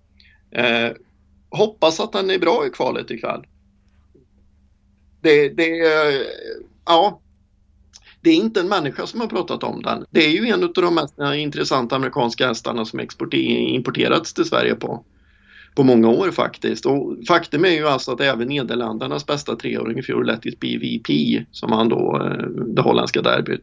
Eh, 0.51 0.89
hoppas 1.49 1.99
att 1.99 2.11
den 2.11 2.29
är 2.29 2.39
bra 2.39 2.67
i 2.67 2.69
kvalet 2.69 3.11
ikväll 3.11 3.45
det, 5.21 5.49
det, 5.49 5.79
eh, 5.79 6.21
ja, 6.85 7.21
det 8.21 8.29
är 8.29 8.35
inte 8.35 8.59
en 8.59 8.67
människa 8.67 9.07
som 9.07 9.21
har 9.21 9.27
pratat 9.27 9.63
om 9.63 9.81
den. 9.81 10.05
Det 10.09 10.25
är 10.25 10.29
ju 10.29 10.47
en 10.47 10.63
av 10.63 10.73
de 10.73 10.95
mest 10.95 11.13
intressanta 11.35 11.95
amerikanska 11.95 12.47
hästarna 12.47 12.85
som 12.85 12.99
importerats 13.33 14.33
till 14.33 14.45
Sverige 14.45 14.75
på, 14.75 15.03
på 15.77 15.83
många 15.83 16.09
år 16.09 16.31
faktiskt. 16.31 16.85
Och 16.85 17.17
faktum 17.27 17.65
är 17.65 17.69
ju 17.69 17.87
alltså 17.87 18.11
att 18.11 18.21
även 18.21 18.47
Nederländernas 18.47 19.25
bästa 19.25 19.55
treåring 19.55 19.97
i 19.97 20.03
fjol, 20.03 20.25
Lettis 20.25 20.59
BVP, 20.59 21.09
som 21.51 21.71
han 21.71 21.89
då, 21.89 22.21
eh, 22.23 22.47
det 22.47 22.81
holländska 22.81 23.21
derbyt, 23.21 23.61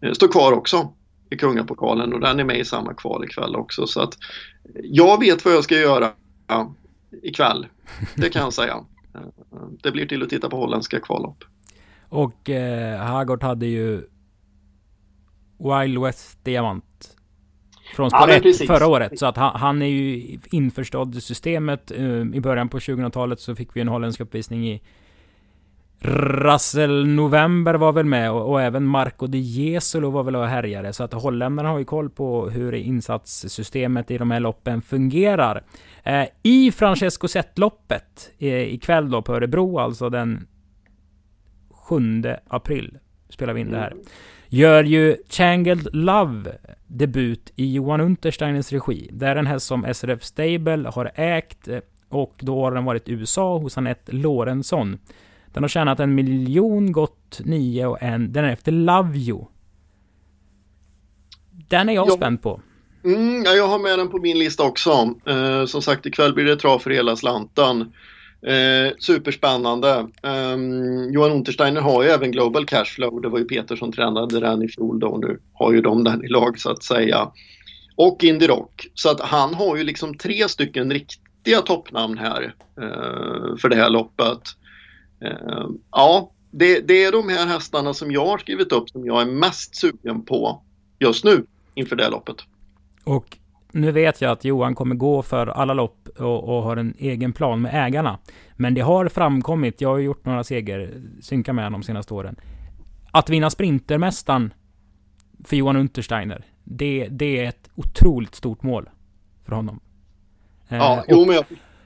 eh, 0.00 0.12
står 0.12 0.28
kvar 0.28 0.52
också 0.52 0.92
i 1.30 1.36
kungapokalen 1.36 2.12
och 2.12 2.20
den 2.20 2.40
är 2.40 2.44
med 2.44 2.58
i 2.58 2.64
samma 2.64 2.94
kval 2.94 3.24
ikväll 3.24 3.56
också. 3.56 3.86
Så 3.86 4.00
att 4.00 4.18
jag 4.82 5.20
vet 5.20 5.44
vad 5.44 5.54
jag 5.54 5.64
ska 5.64 5.74
göra 5.74 6.10
ikväll, 7.22 7.66
det 8.14 8.28
kan 8.28 8.42
jag 8.42 8.52
säga. 8.52 8.84
Eh, 9.14 9.20
det 9.82 9.90
blir 9.90 10.06
till 10.06 10.22
att 10.22 10.28
titta 10.28 10.48
på 10.48 10.56
holländska 10.56 11.00
kvallopp. 11.00 11.44
Och 12.08 12.50
eh, 12.50 12.98
Hagort 12.98 13.42
hade 13.42 13.66
ju 13.66 14.02
Wild 15.58 15.98
West 16.02 16.44
Diamant 16.44 17.16
från 17.96 18.10
spår 18.10 18.30
ja, 18.30 18.36
1 18.36 18.66
förra 18.66 18.86
året. 18.86 19.18
Så 19.18 19.26
att 19.26 19.36
han, 19.36 19.60
han 19.60 19.82
är 19.82 19.86
ju 19.86 20.38
införstådd 20.50 21.16
i 21.16 21.20
systemet. 21.20 21.92
Uh, 21.98 22.36
I 22.36 22.40
början 22.40 22.68
på 22.68 22.78
2000-talet 22.78 23.40
så 23.40 23.54
fick 23.54 23.76
vi 23.76 23.80
en 23.80 23.88
holländsk 23.88 24.20
uppvisning 24.20 24.68
i 24.68 24.82
Russell 26.04 27.06
November 27.06 27.74
var 27.74 27.92
väl 27.92 28.04
med 28.06 28.30
och, 28.30 28.50
och 28.50 28.62
även 28.62 28.84
Marco 28.84 29.26
de 29.26 29.38
Jesolo 29.38 30.10
var 30.10 30.22
väl 30.22 30.36
och 30.36 30.46
härjade. 30.46 30.92
Så 30.92 31.04
att 31.04 31.12
holländarna 31.12 31.68
har 31.68 31.78
ju 31.78 31.84
koll 31.84 32.10
på 32.10 32.50
hur 32.50 32.74
insatssystemet 32.74 34.10
i 34.10 34.18
de 34.18 34.30
här 34.30 34.40
loppen 34.40 34.82
fungerar. 34.82 35.64
Eh, 36.02 36.24
I 36.42 36.72
Francesco 36.72 37.28
Zet-loppet 37.28 38.30
eh, 38.38 38.74
ikväll 38.74 39.10
då 39.10 39.22
på 39.22 39.34
Örebro, 39.34 39.78
alltså 39.78 40.10
den 40.10 40.46
7 41.70 42.22
april, 42.48 42.98
spelar 43.28 43.54
vi 43.54 43.60
in 43.60 43.70
det 43.70 43.78
här. 43.78 43.94
Gör 44.54 44.84
ju 44.84 45.16
Changled 45.28 45.88
Love 45.92 46.58
debut 46.86 47.52
i 47.56 47.72
Johan 47.72 48.00
Untersteiners 48.00 48.72
regi. 48.72 49.08
Det 49.12 49.26
är 49.26 49.36
en 49.36 49.46
häst 49.46 49.66
som 49.66 49.94
SRF 49.94 50.24
Stable 50.24 50.90
har 50.94 51.12
ägt 51.14 51.68
eh, 51.68 51.78
och 52.08 52.34
då 52.40 52.64
har 52.64 52.72
den 52.72 52.84
varit 52.84 53.08
i 53.08 53.12
USA 53.12 53.58
hos 53.58 53.78
Anette 53.78 54.12
Lorentzon. 54.12 54.98
Den 55.52 55.62
har 55.62 55.68
tjänat 55.68 56.00
en 56.00 56.14
miljon, 56.14 56.92
gått 56.92 57.40
nio 57.44 57.86
och 57.86 58.02
en. 58.02 58.32
Den 58.32 58.44
är 58.44 58.52
efter 58.52 58.72
Love 58.72 59.18
You. 59.18 59.44
Den 61.50 61.88
är 61.88 61.92
jag 61.92 62.08
ja. 62.08 62.12
spänd 62.12 62.42
på. 62.42 62.60
Mm, 63.04 63.42
ja, 63.44 63.50
jag 63.50 63.68
har 63.68 63.78
med 63.78 63.98
den 63.98 64.08
på 64.08 64.18
min 64.18 64.38
lista 64.38 64.62
också. 64.62 65.14
Eh, 65.26 65.64
som 65.64 65.82
sagt, 65.82 66.06
ikväll 66.06 66.34
blir 66.34 66.44
det 66.44 66.56
trav 66.56 66.78
för 66.78 66.90
hela 66.90 67.16
slanten. 67.16 67.92
Eh, 68.46 68.92
superspännande. 68.98 70.06
Eh, 70.22 70.56
Johan 71.10 71.32
Untersteiner 71.32 71.80
har 71.80 72.02
ju 72.02 72.08
även 72.08 72.32
Global 72.32 72.66
Cashflow. 72.66 73.20
Det 73.20 73.28
var 73.28 73.38
ju 73.38 73.44
Peter 73.44 73.76
som 73.76 73.92
tränade 73.92 74.40
den 74.40 74.62
i 74.62 74.68
fjol 74.68 75.00
då. 75.00 75.08
och 75.08 75.20
Nu 75.20 75.40
har 75.52 75.72
ju 75.72 75.80
de 75.80 76.04
den 76.04 76.24
i 76.24 76.28
lag 76.28 76.58
så 76.58 76.70
att 76.70 76.82
säga. 76.82 77.32
Och 77.96 78.24
Indy 78.24 78.46
Rock. 78.46 78.86
Så 78.94 79.10
att 79.10 79.20
han 79.20 79.54
har 79.54 79.76
ju 79.76 79.84
liksom 79.84 80.18
tre 80.18 80.48
stycken 80.48 80.90
riktiga 80.90 81.60
toppnamn 81.60 82.18
här 82.18 82.54
eh, 82.80 83.56
för 83.56 83.68
det 83.68 83.76
här 83.76 83.90
loppet. 83.90 84.40
Eh, 85.24 85.66
ja, 85.90 86.32
det, 86.50 86.80
det, 86.80 87.04
är 87.04 87.12
de 87.12 87.28
här 87.28 87.46
hästarna 87.46 87.94
som 87.94 88.12
jag 88.12 88.26
har 88.26 88.38
skrivit 88.38 88.72
upp 88.72 88.90
som 88.90 89.06
jag 89.06 89.22
är 89.22 89.26
mest 89.26 89.76
sugen 89.76 90.24
på 90.24 90.62
just 90.98 91.24
nu 91.24 91.46
inför 91.74 91.96
det 91.96 92.08
loppet. 92.08 92.36
Och 93.04 93.38
nu 93.72 93.92
vet 93.92 94.20
jag 94.20 94.32
att 94.32 94.44
Johan 94.44 94.74
kommer 94.74 94.94
gå 94.94 95.22
för 95.22 95.46
alla 95.46 95.74
lopp 95.74 96.08
och, 96.18 96.56
och, 96.56 96.62
har 96.62 96.76
en 96.76 96.94
egen 96.98 97.32
plan 97.32 97.62
med 97.62 97.86
ägarna. 97.86 98.18
Men 98.56 98.74
det 98.74 98.80
har 98.80 99.08
framkommit, 99.08 99.80
jag 99.80 99.88
har 99.88 99.98
gjort 99.98 100.24
några 100.24 100.44
seger, 100.44 101.02
synka 101.20 101.52
med 101.52 101.72
de 101.72 101.82
senaste 101.82 102.14
åren. 102.14 102.36
Att 103.10 103.30
vinna 103.30 103.50
Sprintermästaren 103.50 104.54
för 105.44 105.56
Johan 105.56 105.76
Untersteiner, 105.76 106.44
det, 106.64 107.08
det 107.10 107.38
är 107.38 107.48
ett 107.48 107.70
otroligt 107.74 108.34
stort 108.34 108.62
mål 108.62 108.90
för 109.44 109.54
honom. 109.56 109.80
Ja, 110.68 110.96
eh, 110.96 111.04
jo 111.08 111.26
men 111.26 111.34
jag 111.34 111.44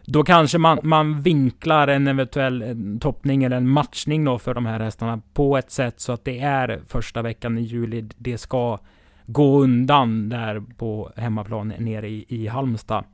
då 0.09 0.25
kanske 0.25 0.59
man, 0.59 0.79
man 0.83 1.21
vinklar 1.21 1.89
en 1.89 2.07
eventuell 2.07 2.77
toppning 3.01 3.45
eller 3.45 3.57
en 3.57 3.69
matchning 3.69 4.25
då 4.25 4.39
för 4.39 4.55
de 4.55 4.67
här 4.67 4.81
hästarna 4.81 5.23
på 5.35 5.57
ett 5.57 5.71
sätt 5.71 6.01
så 6.01 6.13
att 6.13 6.25
det 6.25 6.41
är 6.41 6.81
första 6.89 7.23
veckan 7.23 7.59
i 7.59 7.63
juli 7.63 8.09
det 8.17 8.39
ska 8.39 8.79
gå 9.27 9.61
undan 9.61 10.29
där 10.29 10.63
på 10.77 11.13
hemmaplan 11.17 11.73
nere 11.79 12.09
i, 12.09 12.25
i 12.29 12.47
Halmstad. 12.47 13.05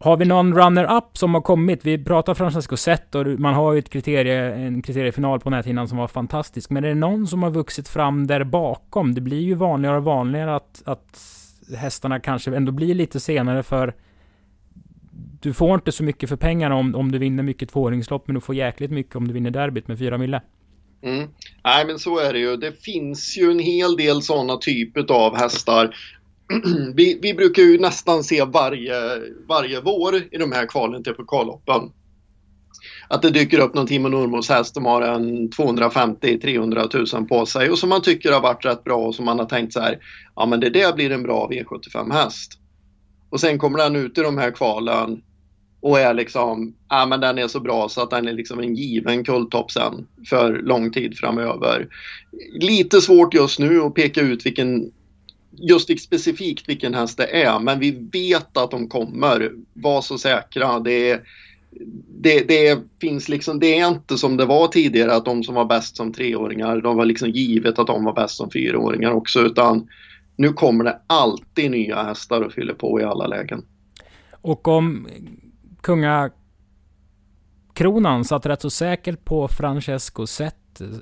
Har 0.00 0.16
vi 0.16 0.24
någon 0.24 0.54
runner-up 0.54 1.18
som 1.18 1.34
har 1.34 1.40
kommit? 1.40 1.86
Vi 1.86 2.04
pratar 2.04 2.34
Francesco 2.34 2.76
Zet 2.76 3.14
och 3.14 3.26
man 3.26 3.54
har 3.54 3.72
ju 3.72 3.78
ett 3.78 3.90
kriterie, 3.90 4.54
en 4.54 4.82
kriteriefinal 4.82 5.40
på 5.40 5.50
näthinnan 5.50 5.88
som 5.88 5.98
var 5.98 6.08
fantastisk. 6.08 6.70
Men 6.70 6.84
är 6.84 6.88
det 6.88 6.94
någon 6.94 7.26
som 7.26 7.42
har 7.42 7.50
vuxit 7.50 7.88
fram 7.88 8.26
där 8.26 8.44
bakom? 8.44 9.14
Det 9.14 9.20
blir 9.20 9.40
ju 9.40 9.54
vanligare 9.54 9.96
och 9.96 10.04
vanligare 10.04 10.56
att, 10.56 10.82
att 10.84 11.20
hästarna 11.76 12.20
kanske 12.20 12.56
ändå 12.56 12.72
blir 12.72 12.94
lite 12.94 13.20
senare 13.20 13.62
för 13.62 13.94
du 15.40 15.52
får 15.52 15.74
inte 15.74 15.92
så 15.92 16.04
mycket 16.04 16.28
för 16.28 16.36
pengarna 16.36 16.74
om, 16.74 16.94
om 16.94 17.12
du 17.12 17.18
vinner 17.18 17.42
mycket 17.42 17.70
tvååringslopp, 17.70 18.26
men 18.26 18.34
du 18.34 18.40
får 18.40 18.54
jäkligt 18.54 18.90
mycket 18.90 19.16
om 19.16 19.28
du 19.28 19.34
vinner 19.34 19.50
derbyt 19.50 19.88
med 19.88 19.98
fyra 19.98 20.18
mille. 20.18 20.40
Mm. 21.02 21.28
Nej 21.64 21.86
men 21.86 21.98
så 21.98 22.18
är 22.18 22.32
det 22.32 22.38
ju. 22.38 22.56
Det 22.56 22.82
finns 22.82 23.38
ju 23.38 23.50
en 23.50 23.58
hel 23.58 23.96
del 23.96 24.22
sådana 24.22 24.56
typer 24.56 25.12
av 25.12 25.36
hästar. 25.36 25.96
vi, 26.94 27.18
vi, 27.22 27.34
brukar 27.34 27.62
ju 27.62 27.78
nästan 27.78 28.24
se 28.24 28.44
varje, 28.44 28.94
varje 29.48 29.80
vår 29.80 30.16
i 30.16 30.38
de 30.38 30.52
här 30.52 30.66
kvalen 30.66 31.04
till 31.04 31.14
pokalloppen. 31.14 31.92
Att 33.08 33.22
det 33.22 33.30
dyker 33.30 33.58
upp 33.58 33.74
någon 33.74 33.86
Timo 33.86 34.08
Nurmos 34.08 34.48
häst 34.48 34.74
som 34.74 34.86
har 34.86 35.02
en 35.02 35.50
250-300 35.50 37.16
000 37.16 37.26
på 37.26 37.46
sig 37.46 37.70
och 37.70 37.78
som 37.78 37.88
man 37.88 38.02
tycker 38.02 38.32
har 38.32 38.40
varit 38.40 38.64
rätt 38.64 38.84
bra 38.84 38.96
och 38.96 39.14
som 39.14 39.24
man 39.24 39.38
har 39.38 39.46
tänkt 39.46 39.72
så 39.72 39.80
här. 39.80 39.98
Ja 40.36 40.46
men 40.46 40.60
det 40.60 40.70
där 40.70 40.92
blir 40.92 41.12
en 41.12 41.22
bra 41.22 41.48
V75 41.50 42.12
häst. 42.12 42.52
Och 43.30 43.40
sen 43.40 43.58
kommer 43.58 43.78
den 43.78 43.96
ut 43.96 44.18
i 44.18 44.20
de 44.20 44.38
här 44.38 44.50
kvalen 44.50 45.22
och 45.80 46.00
är 46.00 46.14
liksom, 46.14 46.74
ja 46.88 47.06
men 47.06 47.20
den 47.20 47.38
är 47.38 47.48
så 47.48 47.60
bra 47.60 47.88
så 47.88 48.02
att 48.02 48.10
den 48.10 48.28
är 48.28 48.32
liksom 48.32 48.60
en 48.60 48.74
given 48.74 49.24
kulltopp 49.24 49.70
sen 49.70 50.06
för 50.28 50.62
lång 50.62 50.92
tid 50.92 51.18
framöver. 51.18 51.88
Lite 52.52 53.00
svårt 53.00 53.34
just 53.34 53.58
nu 53.58 53.80
att 53.80 53.94
peka 53.94 54.20
ut 54.20 54.46
vilken, 54.46 54.92
just 55.50 56.00
specifikt 56.00 56.68
vilken 56.68 56.94
häst 56.94 57.18
det 57.18 57.42
är, 57.42 57.58
men 57.58 57.80
vi 57.80 58.08
vet 58.12 58.56
att 58.56 58.70
de 58.70 58.88
kommer. 58.88 59.52
Var 59.72 60.02
så 60.02 60.18
säkra. 60.18 60.80
Det 60.80 61.10
är, 61.10 61.20
det, 62.20 62.48
det, 62.48 62.78
finns 63.00 63.28
liksom, 63.28 63.60
det 63.60 63.78
är 63.78 63.88
inte 63.88 64.18
som 64.18 64.36
det 64.36 64.44
var 64.44 64.68
tidigare 64.68 65.14
att 65.14 65.24
de 65.24 65.44
som 65.44 65.54
var 65.54 65.64
bäst 65.64 65.96
som 65.96 66.12
treåringar, 66.12 66.80
de 66.80 66.96
var 66.96 67.04
liksom 67.04 67.30
givet 67.30 67.78
att 67.78 67.86
de 67.86 68.04
var 68.04 68.12
bäst 68.12 68.36
som 68.36 68.50
fyraåringar 68.50 69.12
också, 69.12 69.40
utan 69.40 69.88
nu 70.36 70.52
kommer 70.52 70.84
det 70.84 71.00
alltid 71.06 71.70
nya 71.70 72.02
hästar 72.02 72.40
och 72.40 72.52
fyller 72.52 72.74
på 72.74 73.00
i 73.00 73.04
alla 73.04 73.26
lägen. 73.26 73.62
Och 74.40 74.68
om 74.68 75.08
kungakronan 75.80 78.24
satt 78.24 78.46
rätt 78.46 78.62
så 78.62 78.70
säkert 78.70 79.24
på 79.24 79.48
Francesco 79.48 80.26
Zet 80.26 80.54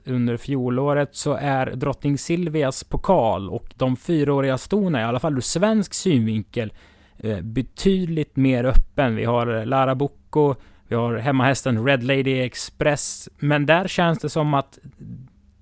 under 0.04 0.36
fjolåret 0.36 1.16
så 1.16 1.32
är 1.32 1.66
drottning 1.66 2.18
Silvias 2.18 2.84
pokal 2.84 3.50
och 3.50 3.74
de 3.74 3.96
fyraåriga 3.96 4.58
stona, 4.58 5.00
i 5.00 5.04
alla 5.04 5.20
fall 5.20 5.36
ur 5.36 5.40
svensk 5.40 5.94
synvinkel, 5.94 6.72
eh, 7.18 7.40
betydligt 7.40 8.36
mer 8.36 8.64
öppen. 8.64 9.16
Vi 9.16 9.24
har 9.24 9.64
Lara 9.64 9.94
Bocco, 9.94 10.54
vi 10.88 10.94
har 10.94 11.16
hemmahästen 11.16 11.86
Red 11.86 12.02
Lady 12.02 12.40
Express, 12.40 13.28
men 13.38 13.66
där 13.66 13.88
känns 13.88 14.18
det 14.18 14.28
som 14.28 14.54
att 14.54 14.78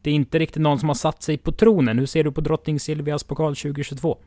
det 0.03 0.11
är 0.11 0.14
inte 0.14 0.38
riktigt 0.38 0.62
någon 0.62 0.79
som 0.79 0.88
har 0.88 0.94
satt 0.94 1.22
sig 1.22 1.38
på 1.38 1.53
tronen. 1.53 1.98
Hur 1.98 2.07
ser 2.07 2.24
du 2.24 2.33
på 2.33 2.40
drottning 2.40 2.81
Silvias 2.81 3.24
pokal 3.24 3.57
2022? 3.57 4.18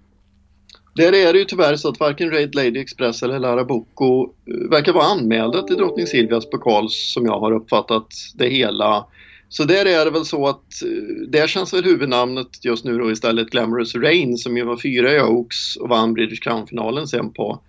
Där 0.98 1.16
är 1.16 1.34
det 1.34 1.40
ju 1.40 1.46
tyvärr 1.46 1.76
så 1.76 1.90
att 1.90 2.00
varken 2.00 2.32
Raid 2.32 2.56
Lady 2.56 2.80
Express 2.80 3.24
eller 3.24 3.40
Lara 3.40 3.64
Boko 3.64 4.24
eh, 4.24 4.70
verkar 4.70 4.94
vara 4.94 5.06
anmälda 5.06 5.62
till 5.62 5.76
drottning 5.76 6.08
Silvias 6.08 6.50
pokal 6.50 6.90
som 6.90 7.26
jag 7.26 7.40
har 7.40 7.52
uppfattat 7.52 8.08
det 8.36 8.50
hela. 8.50 9.06
Så 9.50 9.64
där 9.64 9.86
är 9.86 10.06
det 10.06 10.12
väl 10.12 10.26
så 10.26 10.48
att 10.48 10.84
eh, 10.84 11.28
där 11.28 11.48
känns 11.48 11.74
väl 11.74 11.84
huvudnamnet 11.84 12.66
just 12.66 12.86
nu 12.86 12.98
då 12.98 13.12
istället 13.12 13.50
Glamorous 13.50 13.96
Rain 13.96 14.38
som 14.38 14.58
ju 14.58 14.64
var 14.64 14.78
fyra 14.78 15.14
i 15.14 15.22
Oaks 15.22 15.76
och 15.76 15.90
vann 15.90 16.14
British 16.14 16.44
Crown-finalen 16.44 17.08
sen 17.08 17.34
på 17.34 17.62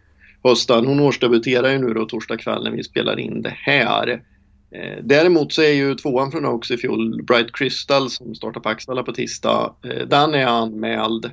hösten. 0.44 0.86
Hon 0.86 1.00
årsdebuterar 1.00 1.70
ju 1.70 1.78
nu 1.78 1.94
då 1.94 2.04
torsdag 2.04 2.36
kväll 2.36 2.64
när 2.64 2.70
vi 2.70 2.84
spelar 2.84 3.18
in 3.18 3.42
det 3.42 3.54
här. 3.56 4.22
Eh, 4.70 5.04
däremot 5.04 5.52
så 5.52 5.62
är 5.62 5.72
ju 5.72 5.94
tvåan 5.94 6.30
från 6.30 6.46
Oaks 6.46 6.70
i 6.70 6.76
fjol, 6.76 7.22
Bright 7.22 7.52
Crystal 7.52 8.10
som 8.10 8.34
startar 8.34 8.60
på 8.60 8.68
Axvalla 8.68 9.02
på 9.02 9.12
tisdag, 9.12 9.74
eh, 9.84 10.06
den 10.06 10.34
är 10.34 10.46
anmäld. 10.46 11.30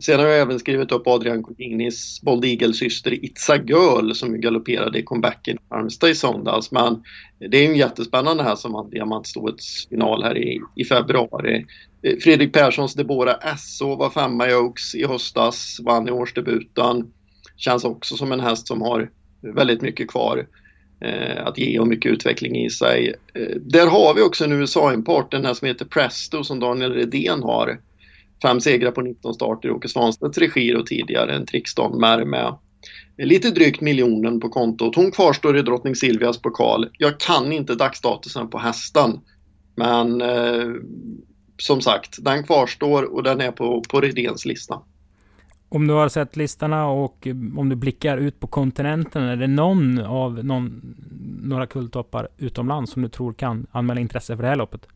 Sen 0.00 0.20
har 0.20 0.26
jag 0.26 0.40
även 0.40 0.58
skrivit 0.58 0.92
upp 0.92 1.06
Adrian 1.06 1.42
Collinis 1.42 2.20
Bold 2.22 2.44
Eagle-syster 2.44 3.24
Itza 3.24 3.56
Girl 3.56 4.12
som 4.12 4.40
galopperade 4.40 4.98
i 4.98 5.02
comebacken 5.02 5.56
i 5.56 5.60
Halmstad 5.68 6.10
i 6.10 6.14
söndags. 6.14 6.70
Men 6.70 7.02
det 7.38 7.56
är 7.56 7.68
en 7.68 7.76
jättespännande 7.76 8.42
här 8.42 8.56
som 8.56 8.72
vann 8.72 8.90
diamantstoets 8.90 9.88
final 9.88 10.22
här 10.22 10.38
i, 10.38 10.60
i 10.76 10.84
februari. 10.84 11.66
Eh, 12.02 12.16
Fredrik 12.16 12.52
Perssons 12.52 12.94
Debora 12.94 13.56
SO 13.58 13.96
var 13.96 14.10
femma 14.10 14.48
i 14.48 14.54
Oaks 14.54 14.94
i 14.94 15.06
höstas, 15.06 15.80
vann 15.82 16.08
i 16.08 16.10
årsdebuten. 16.10 17.12
Känns 17.56 17.84
också 17.84 18.16
som 18.16 18.32
en 18.32 18.40
häst 18.40 18.66
som 18.66 18.82
har 18.82 19.10
väldigt 19.40 19.82
mycket 19.82 20.08
kvar 20.08 20.46
eh, 21.00 21.46
att 21.46 21.58
ge 21.58 21.78
och 21.78 21.88
mycket 21.88 22.12
utveckling 22.12 22.64
i 22.64 22.70
sig. 22.70 23.14
Eh, 23.34 23.56
där 23.60 23.86
har 23.86 24.14
vi 24.14 24.22
också 24.22 24.44
en 24.44 24.52
USA-import, 24.52 25.30
den 25.30 25.44
här 25.44 25.54
som 25.54 25.68
heter 25.68 25.84
Presto 25.84 26.44
som 26.44 26.60
Daniel 26.60 26.92
Redén 26.92 27.42
har 27.42 27.78
fem 28.42 28.60
segrar 28.60 28.90
på 28.90 29.00
19 29.00 29.34
starter 29.34 29.68
i 29.68 29.72
Åke 29.72 29.88
Svanstedts 29.88 30.38
regi 30.38 30.74
och 30.74 30.86
tidigare 30.86 31.34
en 31.34 31.46
Trixton 31.46 32.00
med 32.00 32.54
lite 33.18 33.50
drygt 33.50 33.80
miljonen 33.80 34.40
på 34.40 34.48
kontot. 34.48 34.96
Hon 34.96 35.10
kvarstår 35.10 35.58
i 35.58 35.62
drottning 35.62 35.94
Silvias 35.94 36.42
pokal. 36.42 36.88
Jag 36.98 37.20
kan 37.20 37.52
inte 37.52 37.74
dagsstatusen 37.74 38.48
på 38.48 38.58
hästen. 38.58 39.20
Men 39.74 40.20
eh, 40.20 40.68
som 41.58 41.80
sagt, 41.80 42.24
den 42.24 42.44
kvarstår 42.44 43.14
och 43.14 43.22
den 43.22 43.40
är 43.40 43.52
på, 43.52 43.82
på 43.88 44.00
Redéns 44.00 44.44
lista. 44.44 44.80
Om 45.68 45.86
du 45.86 45.94
har 45.94 46.08
sett 46.08 46.36
listorna 46.36 46.86
och 46.86 47.26
om 47.56 47.68
du 47.68 47.76
blickar 47.76 48.18
ut 48.18 48.40
på 48.40 48.46
kontinenten, 48.46 49.22
är 49.22 49.36
det 49.36 49.46
någon 49.46 49.98
av 49.98 50.44
någon, 50.44 50.94
några 51.42 51.66
kulltoppar 51.66 52.28
utomlands 52.38 52.92
som 52.92 53.02
du 53.02 53.08
tror 53.08 53.32
kan 53.32 53.66
anmäla 53.70 54.00
intresse 54.00 54.36
för 54.36 54.42
det 54.42 54.48
här 54.48 54.56
loppet? 54.56 54.86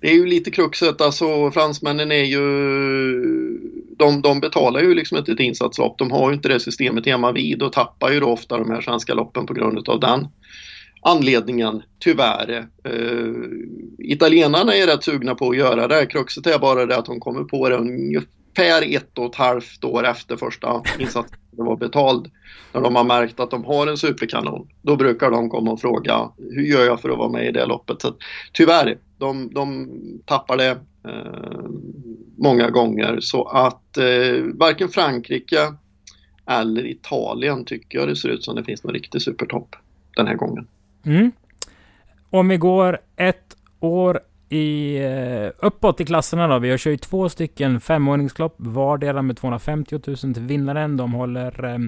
Det 0.00 0.10
är 0.10 0.14
ju 0.14 0.26
lite 0.26 0.50
kruxet, 0.50 1.00
alltså 1.00 1.50
fransmännen 1.50 2.12
är 2.12 2.24
ju 2.24 2.40
de, 3.98 4.22
de 4.22 4.40
betalar 4.40 4.80
ju 4.80 4.94
liksom 4.94 5.18
inte 5.18 5.32
ett 5.32 5.40
insatslopp. 5.40 5.98
De 5.98 6.10
har 6.10 6.30
ju 6.30 6.36
inte 6.36 6.48
det 6.48 6.60
systemet 6.60 7.06
hemma 7.06 7.32
vid 7.32 7.62
och 7.62 7.72
tappar 7.72 8.10
ju 8.10 8.20
då 8.20 8.26
ofta 8.26 8.58
de 8.58 8.70
här 8.70 8.80
svenska 8.80 9.14
loppen 9.14 9.46
på 9.46 9.54
grund 9.54 9.88
av 9.88 10.00
den 10.00 10.26
anledningen, 11.04 11.82
tyvärr. 11.98 12.66
Uh, 12.88 13.34
italienarna 13.98 14.74
är 14.74 14.86
rätt 14.86 15.04
sugna 15.04 15.34
på 15.34 15.50
att 15.50 15.56
göra 15.56 15.88
det. 15.88 16.06
Kruxet 16.06 16.46
är 16.46 16.58
bara 16.58 16.86
det 16.86 16.96
att 16.96 17.06
de 17.06 17.20
kommer 17.20 17.44
på 17.44 17.68
det 17.68 17.78
ungefär 18.58 18.96
ett 18.96 19.18
och 19.18 19.26
ett 19.26 19.34
halvt 19.34 19.84
år 19.84 20.06
efter 20.06 20.36
första 20.36 20.82
insatsen 20.98 21.38
var 21.50 21.76
betald. 21.76 22.30
När 22.72 22.80
de 22.80 22.96
har 22.96 23.04
märkt 23.04 23.40
att 23.40 23.50
de 23.50 23.64
har 23.64 23.86
en 23.86 23.96
superkanon. 23.96 24.68
Då 24.82 24.96
brukar 24.96 25.30
de 25.30 25.50
komma 25.50 25.72
och 25.72 25.80
fråga 25.80 26.30
hur 26.38 26.62
gör 26.62 26.84
jag 26.84 27.00
för 27.00 27.10
att 27.10 27.18
vara 27.18 27.28
med 27.28 27.46
i 27.46 27.52
det 27.52 27.66
loppet. 27.66 28.02
Så, 28.02 28.14
tyvärr, 28.52 28.98
de, 29.18 29.54
de 29.54 29.88
tappar 30.24 30.56
det 30.56 30.70
eh, 31.04 31.68
många 32.38 32.70
gånger 32.70 33.18
så 33.20 33.44
att 33.44 33.96
eh, 33.96 34.42
varken 34.54 34.88
Frankrike 34.88 35.74
eller 36.46 36.86
Italien 36.86 37.64
tycker 37.64 37.98
jag 37.98 38.08
det 38.08 38.16
ser 38.16 38.28
ut 38.28 38.44
som 38.44 38.56
det 38.56 38.64
finns 38.64 38.84
någon 38.84 38.94
riktig 38.94 39.22
supertopp 39.22 39.76
den 40.16 40.26
här 40.26 40.34
gången. 40.34 40.66
Mm. 41.04 41.32
Om 42.30 42.48
vi 42.48 42.56
går 42.56 42.98
ett 43.16 43.56
år 43.80 44.20
i, 44.54 44.96
eh, 45.04 45.66
uppåt 45.66 46.00
i 46.00 46.04
klasserna 46.04 46.48
då. 46.48 46.58
Vi 46.58 46.70
har 46.70 46.78
kört 46.78 47.00
två 47.00 47.28
stycken 47.28 47.80
femåringslopp 47.80 48.54
vardera 48.58 49.22
med 49.22 49.36
250 49.36 50.00
000 50.06 50.16
till 50.16 50.42
vinnaren. 50.42 50.96
De 50.96 51.12
håller 51.12 51.64
eh, 51.64 51.78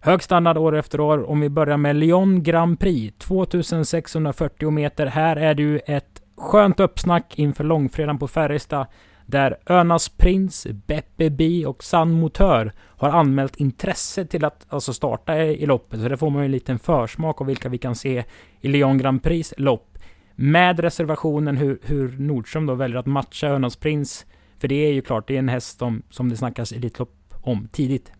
hög 0.00 0.22
standard 0.22 0.58
år 0.58 0.76
efter 0.76 1.00
år. 1.00 1.30
Om 1.30 1.40
vi 1.40 1.48
börjar 1.48 1.76
med 1.76 1.96
Lyon 1.96 2.42
Grand 2.42 2.80
Prix, 2.80 3.14
2640 3.18 4.70
meter. 4.70 5.06
Här 5.06 5.36
är 5.36 5.54
det 5.54 5.62
ju 5.62 5.78
ett 5.86 6.22
skönt 6.36 6.80
uppsnack 6.80 7.38
inför 7.38 7.64
långfredagen 7.64 8.18
på 8.18 8.28
Färjestad 8.28 8.86
där 9.26 9.56
Önas 9.66 10.08
Prins, 10.08 10.66
Beppe 10.86 11.30
Bi 11.30 11.64
och 11.64 11.84
San 11.84 12.10
Motör 12.10 12.72
har 12.78 13.08
anmält 13.08 13.56
intresse 13.56 14.24
till 14.24 14.44
att 14.44 14.66
alltså 14.68 14.92
starta 14.92 15.38
i 15.38 15.66
loppet. 15.66 16.00
Så 16.00 16.08
det 16.08 16.16
får 16.16 16.30
man 16.30 16.42
ju 16.42 16.44
en 16.44 16.52
liten 16.52 16.78
försmak 16.78 17.40
av 17.40 17.46
vilka 17.46 17.68
vi 17.68 17.78
kan 17.78 17.94
se 17.94 18.24
i 18.60 18.68
Lyon 18.68 18.98
Grand 18.98 19.22
Prix 19.22 19.54
lopp. 19.56 19.89
Med 20.42 20.80
reservationen 20.80 21.56
hur, 21.56 21.78
hur 21.82 22.16
Nordström 22.18 22.66
då 22.66 22.74
väljer 22.74 22.98
att 22.98 23.06
matcha 23.06 23.48
Önas 23.48 23.76
Prins. 23.76 24.26
För 24.60 24.68
det 24.68 24.86
är 24.86 24.92
ju 24.92 25.02
klart, 25.02 25.28
det 25.28 25.34
är 25.34 25.38
en 25.38 25.48
häst 25.48 25.78
som, 25.78 26.02
som 26.10 26.28
det 26.28 26.36
snackas 26.36 26.72
Elitlopp 26.72 27.34
om 27.42 27.68
tidigt. 27.72 28.12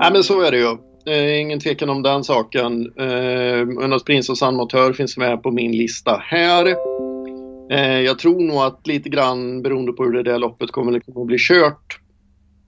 Ja 0.00 0.10
men 0.12 0.22
så 0.22 0.42
är 0.42 0.50
det 0.50 0.58
ju. 0.58 0.76
Eh, 1.14 1.40
ingen 1.40 1.60
tvekan 1.60 1.90
om 1.90 2.02
den 2.02 2.24
saken. 2.24 2.92
Eh, 2.98 3.84
Önas 3.84 4.04
Prins 4.04 4.28
och 4.28 4.38
San 4.38 4.56
Motör 4.56 4.92
finns 4.92 5.16
med 5.16 5.42
på 5.42 5.50
min 5.50 5.72
lista 5.72 6.22
här. 6.24 6.66
Eh, 7.70 8.00
jag 8.00 8.18
tror 8.18 8.40
nog 8.40 8.56
att 8.56 8.86
lite 8.86 9.08
grann 9.08 9.62
beroende 9.62 9.92
på 9.92 10.04
hur 10.04 10.12
det 10.12 10.22
där 10.22 10.38
loppet 10.38 10.70
kommer 10.70 10.92
liksom 10.92 11.18
att 11.18 11.26
bli 11.26 11.36
kört 11.38 12.00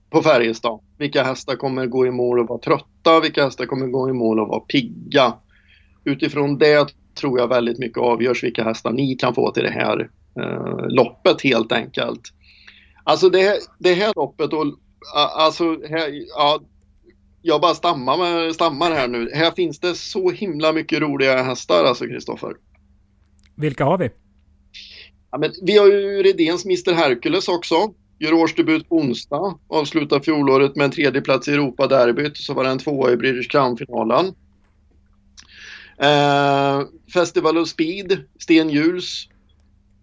på 0.09 0.21
Färjestad. 0.21 0.79
Vilka 0.97 1.23
hästar 1.23 1.55
kommer 1.55 1.85
gå 1.85 2.05
i 2.05 2.11
mål 2.11 2.39
och 2.39 2.47
vara 2.47 2.59
trötta? 2.59 3.19
Vilka 3.21 3.43
hästar 3.43 3.65
kommer 3.65 3.87
gå 3.87 4.09
i 4.09 4.13
mål 4.13 4.39
och 4.39 4.47
vara 4.47 4.59
pigga? 4.59 5.33
Utifrån 6.03 6.57
det 6.57 6.95
tror 7.21 7.39
jag 7.39 7.47
väldigt 7.47 7.79
mycket 7.79 7.97
avgörs 7.97 8.43
vilka 8.43 8.63
hästar 8.63 8.91
ni 8.91 9.15
kan 9.15 9.35
få 9.35 9.51
till 9.51 9.63
det 9.63 9.69
här 9.69 10.09
eh, 10.39 10.87
loppet 10.87 11.41
helt 11.41 11.71
enkelt. 11.71 12.21
Alltså 13.03 13.29
det, 13.29 13.59
det 13.79 13.93
här 13.93 14.13
loppet 14.15 14.53
och 14.53 14.65
alltså 15.35 15.63
här, 15.89 16.09
ja, 16.37 16.59
jag 17.41 17.61
bara 17.61 17.73
stammar, 17.73 18.17
med, 18.17 18.53
stammar 18.53 18.91
här 18.91 19.07
nu. 19.07 19.29
Här 19.33 19.51
finns 19.51 19.79
det 19.79 19.95
så 19.95 20.31
himla 20.31 20.73
mycket 20.73 21.01
roliga 21.01 21.43
hästar 21.43 21.85
alltså 21.85 22.05
Kristoffer. 22.05 22.53
Vilka 23.55 23.85
har 23.85 23.97
vi? 23.97 24.09
Ja, 25.31 25.37
men 25.37 25.51
vi 25.61 25.77
har 25.77 25.87
ju 25.87 26.23
Redéns 26.23 26.65
Mr 26.65 26.93
Hercules 26.93 27.47
också. 27.47 27.75
Gör 28.19 28.33
årsdebut 28.33 28.89
på 28.89 28.95
onsdag. 28.95 29.59
Avslutar 29.67 30.19
fjolåret 30.19 30.75
med 30.75 30.85
en 30.85 30.91
tredje 30.91 31.21
plats 31.21 31.47
i 31.47 31.53
Europa-derbyt. 31.53 32.37
Så 32.37 32.53
var 32.53 32.63
det 32.63 32.69
en 32.69 32.79
tvåa 32.79 33.11
i 33.11 33.17
British 33.17 33.51
Crown-finalen. 33.51 34.33
Eh, 36.01 36.81
Festival 37.13 37.57
of 37.57 37.67
Speed, 37.67 38.23
Sten 38.39 38.69
Juls 38.69 39.27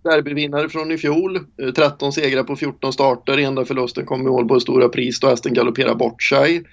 derbyvinnare 0.04 0.68
från 0.68 0.92
i 0.92 0.98
fjol. 0.98 1.36
Eh, 1.36 1.72
13 1.76 2.12
segrar 2.12 2.44
på 2.44 2.56
14 2.56 2.92
starter. 2.92 3.38
Enda 3.38 3.64
förlusten 3.64 4.06
kom 4.06 4.26
i 4.26 4.30
Ålborgs 4.30 4.62
Stora 4.62 4.88
Pris 4.88 5.20
då 5.20 5.28
hästen 5.28 5.54
galopperar 5.54 5.94
bort 5.94 6.22
sig. 6.22 6.64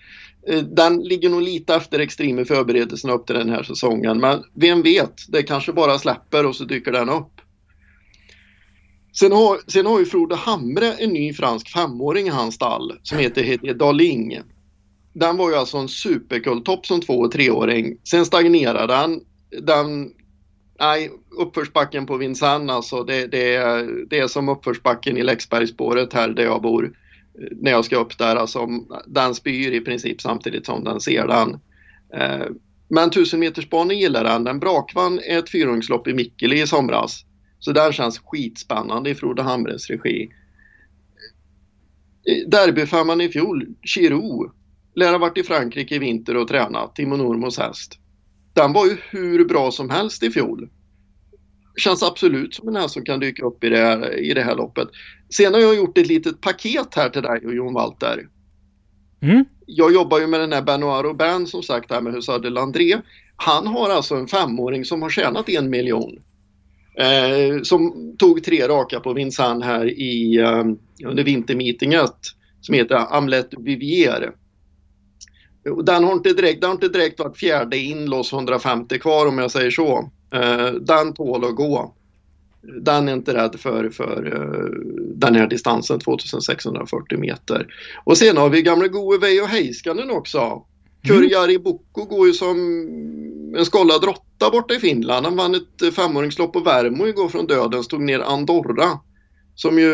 Eh, 0.47 0.59
den 0.59 1.03
ligger 1.03 1.29
nog 1.29 1.41
lite 1.41 1.75
efter 1.75 1.99
extrem 1.99 2.39
i 2.39 2.45
förberedelserna 2.45 3.13
upp 3.13 3.27
till 3.27 3.35
den 3.35 3.49
här 3.49 3.63
säsongen. 3.63 4.19
Men 4.19 4.43
vem 4.53 4.81
vet, 4.81 5.21
det 5.27 5.43
kanske 5.43 5.73
bara 5.73 5.99
släpper 5.99 6.45
och 6.45 6.55
så 6.55 6.63
dyker 6.63 6.91
den 6.91 7.09
upp. 7.09 7.31
Sen 9.19 9.31
har, 9.31 9.57
sen 9.67 9.85
har 9.85 9.99
ju 9.99 10.05
Frode 10.05 10.35
Hamre 10.35 10.93
en 10.93 11.09
ny 11.09 11.33
fransk 11.33 11.69
femåring 11.69 12.27
i 12.27 12.29
hans 12.29 12.55
stall 12.55 12.99
som 13.03 13.17
heter 13.17 13.43
Hedier 13.43 13.73
Darling 13.73 14.39
den 15.15 15.37
var 15.37 15.49
ju 15.49 15.55
alltså 15.55 15.77
en 15.77 15.87
superkulltopp 15.87 16.85
som 16.85 17.01
två 17.01 17.13
och 17.13 17.31
treåring. 17.31 17.97
Sen 18.03 18.25
stagnerade 18.25 18.93
den. 18.93 19.21
den 19.61 20.11
nej, 20.79 21.11
uppförsbacken 21.37 22.05
på 22.05 22.17
Vincennes 22.17 22.75
alltså, 22.75 23.03
det, 23.03 23.27
det, 23.27 23.55
är, 23.55 24.07
det 24.09 24.19
är 24.19 24.27
som 24.27 24.49
uppförsbacken 24.49 25.17
i 25.17 25.23
Leksbergsspåret 25.23 26.13
här 26.13 26.29
där 26.29 26.43
jag 26.43 26.61
bor. 26.61 26.97
När 27.51 27.71
jag 27.71 27.85
ska 27.85 27.97
upp 27.97 28.17
där, 28.17 28.35
alltså, 28.35 28.67
den 29.07 29.35
spyr 29.35 29.71
i 29.71 29.81
princip 29.81 30.21
samtidigt 30.21 30.65
som 30.65 30.83
den 30.83 31.01
ser 31.01 31.27
den. 31.27 31.59
Eh, 32.13 32.47
men 32.87 33.09
1000 33.09 33.39
metersbanan 33.39 33.97
gillar 33.97 34.23
den. 34.23 34.43
Den 34.43 34.59
brakvann 34.59 35.19
ett 35.19 35.49
fyrhjulingslopp 35.49 36.07
i 36.07 36.13
Mikkeli 36.13 36.61
i 36.61 36.67
somras. 36.67 37.25
Så 37.59 37.71
den 37.71 37.93
känns 37.93 38.19
skitspännande 38.19 39.09
i 39.09 39.15
Frode 39.15 39.43
Hamrens 39.43 39.89
regi. 39.89 40.29
Derbyfemman 42.47 43.21
i 43.21 43.29
fjol, 43.29 43.65
Chirou, 43.83 44.51
lär 44.95 45.11
ha 45.11 45.17
varit 45.17 45.37
i 45.37 45.43
Frankrike 45.43 45.95
i 45.95 45.99
vinter 45.99 46.37
och 46.37 46.47
tränat, 46.47 46.95
Timo 46.95 47.17
Normos 47.17 47.57
häst. 47.57 47.99
Den 48.53 48.73
var 48.73 48.85
ju 48.85 48.97
hur 49.09 49.45
bra 49.45 49.71
som 49.71 49.89
helst 49.89 50.23
i 50.23 50.31
fjol. 50.31 50.69
Känns 51.77 52.03
absolut 52.03 52.55
som 52.55 52.67
en 52.67 52.75
häst 52.75 52.93
som 52.93 53.05
kan 53.05 53.19
dyka 53.19 53.45
upp 53.45 53.63
i 53.63 53.69
det, 53.69 53.77
här, 53.77 54.19
i 54.19 54.33
det 54.33 54.43
här 54.43 54.55
loppet. 54.55 54.87
Sen 55.29 55.53
har 55.53 55.61
jag 55.61 55.75
gjort 55.75 55.97
ett 55.97 56.07
litet 56.07 56.41
paket 56.41 56.95
här 56.95 57.09
till 57.09 57.21
dig 57.21 57.45
och 57.45 57.55
Jon 57.55 57.73
Walter. 57.73 58.27
Mm. 59.21 59.45
Jag 59.65 59.93
jobbar 59.93 60.19
ju 60.19 60.27
med 60.27 60.39
den 60.39 60.53
här 60.53 60.61
Benoit 60.61 61.03
Robin 61.03 61.47
som 61.47 61.63
sagt 61.63 61.91
här 61.91 62.01
med 62.01 62.13
Hussard 62.13 62.41
de 62.41 62.49
Landré. 62.49 62.97
Han 63.35 63.67
har 63.67 63.89
alltså 63.89 64.15
en 64.15 64.27
femåring 64.27 64.85
som 64.85 65.01
har 65.01 65.09
tjänat 65.09 65.49
en 65.49 65.69
miljon. 65.69 66.19
Eh, 66.97 67.61
som 67.63 67.93
tog 68.17 68.43
tre 68.43 68.67
raka 68.67 68.99
på 68.99 69.13
Vincennes 69.13 69.65
här 69.65 69.85
i, 69.99 70.37
eh, 70.37 70.63
under 71.09 71.23
vintermeetinget 71.23 72.15
som 72.61 72.75
heter 72.75 73.15
Amlet 73.15 73.49
Vivier. 73.57 74.31
Den 75.83 76.03
har 76.03 76.13
inte 76.13 76.33
direkt, 76.33 76.61
den 76.61 76.67
har 76.67 76.75
inte 76.75 76.87
direkt 76.87 77.19
varit 77.19 77.37
fjärde 77.37 77.77
inlås 77.77 78.33
150 78.33 78.99
kvar 78.99 79.25
om 79.25 79.37
jag 79.37 79.51
säger 79.51 79.71
så. 79.71 80.09
Eh, 80.33 80.67
den 80.67 81.13
tål 81.13 81.45
att 81.45 81.55
gå. 81.55 81.95
Den 82.81 83.09
är 83.09 83.13
inte 83.13 83.33
rädd 83.33 83.55
för, 83.59 83.89
för 83.89 84.33
uh, 84.33 84.69
den 85.15 85.35
här 85.35 85.47
distansen 85.47 85.99
2640 85.99 87.19
meter. 87.19 87.67
Och 88.03 88.17
sen 88.17 88.37
har 88.37 88.49
vi 88.49 88.61
gamla 88.61 88.87
gode 88.87 89.17
Veijo 89.17 89.45
Heiskanen 89.45 90.11
också. 90.11 90.63
Kurjari 91.07 91.59
Boko 91.59 92.05
går 92.05 92.27
ju 92.27 92.33
som 92.33 92.57
en 93.57 93.65
skållad 93.65 94.03
råtta 94.03 94.49
borta 94.51 94.73
i 94.73 94.79
Finland. 94.79 95.25
Han 95.25 95.35
vann 95.35 95.55
ett 95.55 95.95
femåringslopp 95.95 96.53
på 96.53 96.59
Värmo 96.59 97.07
igår 97.07 97.29
från 97.29 97.47
döden, 97.47 97.83
stod 97.83 98.01
ner 98.01 98.19
Andorra. 98.19 98.99
Som 99.55 99.79
ju 99.79 99.91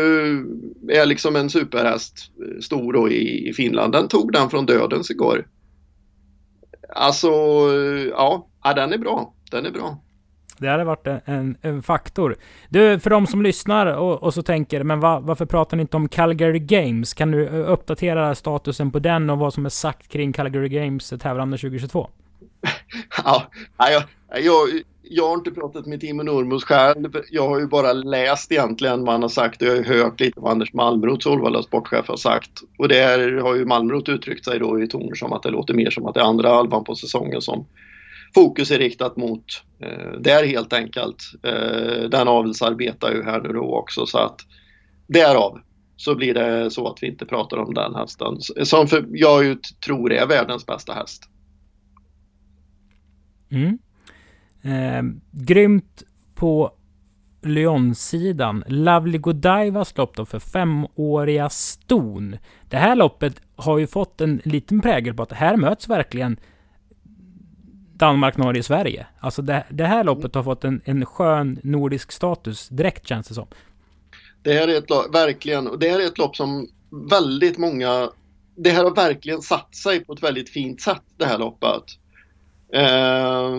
är 0.88 1.06
liksom 1.06 1.36
en 1.36 1.50
superhäst, 1.50 2.14
stor 2.60 2.92
då 2.92 3.10
i 3.10 3.52
Finland. 3.56 3.92
Den 3.92 4.08
tog 4.08 4.32
den 4.32 4.50
från 4.50 4.66
dödens 4.66 5.10
igår. 5.10 5.46
Alltså, 6.94 7.28
ja, 8.10 8.46
ja 8.64 8.74
den 8.74 8.92
är 8.92 8.98
bra. 8.98 9.34
Den 9.50 9.66
är 9.66 9.70
bra. 9.70 9.98
Det 10.58 10.68
hade 10.68 10.84
varit 10.84 11.06
en, 11.24 11.56
en 11.62 11.82
faktor. 11.82 12.36
Du, 12.68 12.98
för 12.98 13.10
de 13.10 13.26
som 13.26 13.42
lyssnar 13.42 13.86
och, 13.86 14.22
och 14.22 14.34
så 14.34 14.42
tänker, 14.42 14.84
men 14.84 15.00
va, 15.00 15.20
varför 15.20 15.46
pratar 15.46 15.76
ni 15.76 15.80
inte 15.80 15.96
om 15.96 16.08
Calgary 16.08 16.58
Games? 16.58 17.14
Kan 17.14 17.30
du 17.30 17.48
uppdatera 17.48 18.34
statusen 18.34 18.90
på 18.90 18.98
den 18.98 19.30
och 19.30 19.38
vad 19.38 19.54
som 19.54 19.66
är 19.66 19.70
sagt 19.70 20.08
kring 20.08 20.32
Calgary 20.32 20.68
Games 20.68 21.12
tävlande 21.20 21.58
2022? 21.58 22.10
ja, 23.24 23.42
jag, 23.78 24.02
jag, 24.42 24.68
jag 25.14 25.28
har 25.28 25.34
inte 25.34 25.50
pratat 25.50 25.86
med 25.86 26.00
Timo 26.00 26.22
Nurmos 26.22 26.64
själv. 26.64 27.12
Jag 27.30 27.48
har 27.48 27.60
ju 27.60 27.66
bara 27.66 27.92
läst 27.92 28.52
egentligen 28.52 29.04
vad 29.04 29.14
han 29.14 29.22
har 29.22 29.28
sagt 29.28 29.62
och 29.62 29.68
jag 29.68 29.76
har 29.76 29.82
hört 29.82 30.20
lite 30.20 30.40
vad 30.40 30.52
Anders 30.52 30.72
Malmroth, 30.72 31.22
Solvalla 31.22 31.62
sportchef, 31.62 32.08
har 32.08 32.16
sagt. 32.16 32.50
Och 32.78 32.88
där 32.88 33.32
har 33.32 33.54
ju 33.54 33.64
Malmroth 33.64 34.10
uttryckt 34.10 34.44
sig 34.44 34.58
då 34.58 34.82
i 34.82 34.88
toner 34.88 35.14
som 35.14 35.32
att 35.32 35.42
det 35.42 35.50
låter 35.50 35.74
mer 35.74 35.90
som 35.90 36.06
att 36.06 36.14
det 36.14 36.20
är 36.20 36.24
andra 36.24 36.48
halvan 36.48 36.84
på 36.84 36.94
säsongen 36.94 37.40
som 37.40 37.66
fokus 38.34 38.70
är 38.70 38.78
riktat 38.78 39.16
mot. 39.16 39.44
Eh, 39.80 40.20
där 40.20 40.46
helt 40.46 40.72
enkelt. 40.72 41.16
Eh, 41.42 42.08
den 42.10 42.28
avelsarbetar 42.28 43.12
ju 43.12 43.22
här 43.22 43.40
nu 43.40 43.48
då 43.48 43.76
också 43.76 44.06
så 44.06 44.18
att 44.18 44.40
därav 45.06 45.60
så 45.96 46.14
blir 46.14 46.34
det 46.34 46.70
så 46.70 46.88
att 46.88 47.02
vi 47.02 47.06
inte 47.06 47.26
pratar 47.26 47.56
om 47.56 47.74
den 47.74 47.94
hästen 47.94 48.40
som 48.64 48.88
för 48.88 49.06
jag 49.10 49.44
ju 49.44 49.56
tror 49.86 50.12
är 50.12 50.26
världens 50.26 50.66
bästa 50.66 50.92
häst. 50.92 51.28
Mm. 53.50 53.78
Eh, 54.62 55.02
grymt 55.30 56.02
på 56.34 56.72
Lyon-sidan. 57.42 58.64
Lovely 58.66 59.18
Godivas 59.18 59.96
lopp 59.96 60.16
då 60.16 60.24
för 60.24 60.38
femåriga 60.38 61.48
ston. 61.48 62.36
Det 62.68 62.76
här 62.76 62.96
loppet 62.96 63.40
har 63.56 63.78
ju 63.78 63.86
fått 63.86 64.20
en 64.20 64.40
liten 64.44 64.80
prägel 64.80 65.14
på 65.14 65.22
att 65.22 65.32
här 65.32 65.56
möts 65.56 65.88
verkligen 65.88 66.36
Danmark, 67.94 68.36
Norge, 68.36 68.62
Sverige. 68.62 69.06
Alltså 69.20 69.42
det, 69.42 69.64
det 69.70 69.84
här 69.84 70.04
loppet 70.04 70.34
har 70.34 70.42
fått 70.42 70.64
en, 70.64 70.80
en 70.84 71.06
skön 71.06 71.58
nordisk 71.62 72.12
status 72.12 72.68
direkt 72.68 73.08
känns 73.08 73.28
det 73.28 73.34
som. 73.34 73.46
Det 74.42 74.52
här 74.52 74.68
är 74.68 74.78
ett 74.78 74.90
lopp, 74.90 75.14
verkligen, 75.14 75.68
och 75.68 75.78
det 75.78 75.88
här 75.88 76.00
är 76.00 76.06
ett 76.06 76.18
lopp 76.18 76.36
som 76.36 76.68
väldigt 77.10 77.58
många, 77.58 78.10
det 78.56 78.70
här 78.70 78.84
har 78.84 78.94
verkligen 78.94 79.42
satt 79.42 79.74
sig 79.74 80.04
på 80.04 80.12
ett 80.12 80.22
väldigt 80.22 80.50
fint 80.50 80.80
sätt 80.80 81.02
det 81.16 81.26
här 81.26 81.38
loppet. 81.38 81.84
Eh, 82.72 83.50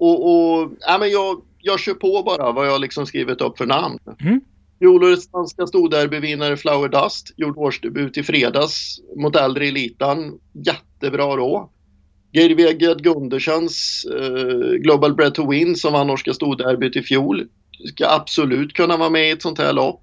och, 0.00 0.30
och 0.30 0.72
ja, 0.80 0.98
men 0.98 1.10
jag, 1.10 1.42
jag 1.58 1.80
kör 1.80 1.94
på 1.94 2.22
bara 2.22 2.52
vad 2.52 2.66
jag 2.66 2.80
liksom 2.80 3.06
skrivit 3.06 3.40
upp 3.40 3.58
för 3.58 3.66
namn. 3.66 3.98
Mm. 4.20 4.40
Fjolårets 4.78 5.30
svenska 5.30 5.66
storderbyvinnare 5.66 6.56
Flower 6.56 6.88
Dust 6.88 7.34
gjorde 7.36 7.60
årsdebut 7.60 8.18
i 8.18 8.22
fredags 8.22 9.00
mot 9.16 9.36
äldre 9.36 9.66
elitan. 9.66 10.38
Jättebra 10.52 11.36
då. 11.36 11.70
Geir 12.32 12.54
Vegard 12.54 13.02
Gundersens 13.02 14.04
eh, 14.04 14.72
Global 14.78 15.14
Bread 15.14 15.34
to 15.34 15.50
Win 15.50 15.76
som 15.76 15.92
vann 15.92 16.06
norska 16.06 16.34
storderbyt 16.34 16.96
i 16.96 17.02
fjol 17.02 17.48
ska 17.88 18.08
absolut 18.08 18.72
kunna 18.72 18.96
vara 18.96 19.10
med 19.10 19.28
i 19.28 19.30
ett 19.30 19.42
sånt 19.42 19.58
här 19.58 19.72
lopp. 19.72 20.02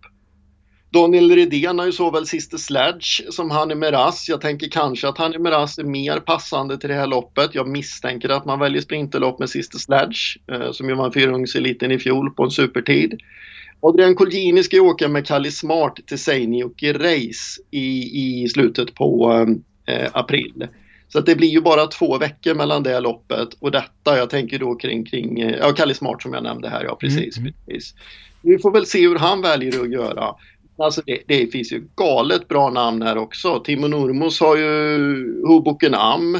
Daniel 0.90 1.32
Redén 1.32 1.80
har 1.80 1.86
ju 1.86 1.92
såväl 1.92 2.26
Sister 2.26 2.58
Sledge 2.58 3.24
som 3.30 3.52
Hanni 3.52 3.76
Meras. 3.76 4.30
Jag 4.30 4.42
tänker 4.42 4.70
kanske 4.70 5.08
att 5.08 5.18
Hanni 5.18 5.38
Meras 5.38 5.78
är 5.78 5.84
mer 5.84 6.20
passande 6.20 6.78
till 6.78 6.90
det 6.90 6.96
här 6.96 7.08
loppet. 7.08 7.56
Jag 7.56 7.68
misstänker 7.68 8.30
att 8.30 8.46
man 8.46 8.60
väljer 8.60 8.82
sprinterlopp 8.82 9.40
med 9.40 9.50
Sister 9.50 9.78
Sledge 9.78 10.38
eh, 10.52 10.72
som 10.72 10.90
ju 10.90 10.96
vann 10.96 11.14
fyrungseliten 11.14 11.92
i 11.92 12.00
fjol 12.00 12.30
på 12.30 12.44
en 12.44 12.52
supertid. 12.52 13.20
Adrian 13.80 14.16
Colgjini 14.16 14.64
ska 14.64 14.76
ju 14.76 14.82
åka 14.82 15.08
med 15.08 15.28
Kalle 15.28 15.52
Smart 15.52 15.96
till 16.06 16.20
Seinäjoki 16.20 16.94
Race 16.94 17.62
i, 17.72 18.44
i 18.44 18.50
slutet 18.50 18.96
på 18.96 19.32
eh, 19.86 20.10
april. 20.14 20.68
Så 21.08 21.20
att 21.20 21.26
det 21.26 21.36
blir 21.36 21.48
ju 21.48 21.62
bara 21.62 21.88
två 21.88 22.18
veckor 22.18 22.54
mellan 22.54 22.84
det 22.84 23.00
loppet 23.00 23.50
och 23.60 23.72
detta. 23.72 24.18
Jag 24.18 24.30
tänker 24.30 24.60
då 24.60 24.76
kring, 24.76 25.06
kring 25.06 25.40
eh, 25.40 25.58
ja, 25.58 25.72
Kalle 25.72 25.94
Smart 25.94 26.22
som 26.22 26.34
jag 26.34 26.44
nämnde 26.44 26.70
här. 26.70 26.84
Ja, 26.84 26.96
precis, 26.96 27.38
mm. 27.38 27.54
precis. 27.66 27.96
Vi 28.42 28.58
får 28.58 28.72
väl 28.72 28.86
se 28.86 29.08
hur 29.08 29.16
han 29.16 29.42
väljer 29.42 29.82
att 29.82 29.92
göra. 29.92 30.36
Alltså 30.78 31.02
det, 31.06 31.24
det 31.28 31.48
finns 31.48 31.72
ju 31.72 31.88
galet 31.96 32.48
bra 32.48 32.70
namn 32.70 33.02
här 33.02 33.18
också. 33.18 33.60
Timo 33.60 33.88
Nurmos 33.88 34.40
har 34.40 34.58
ju 34.58 35.42
Hoboken 35.48 35.94
Am. 35.94 36.36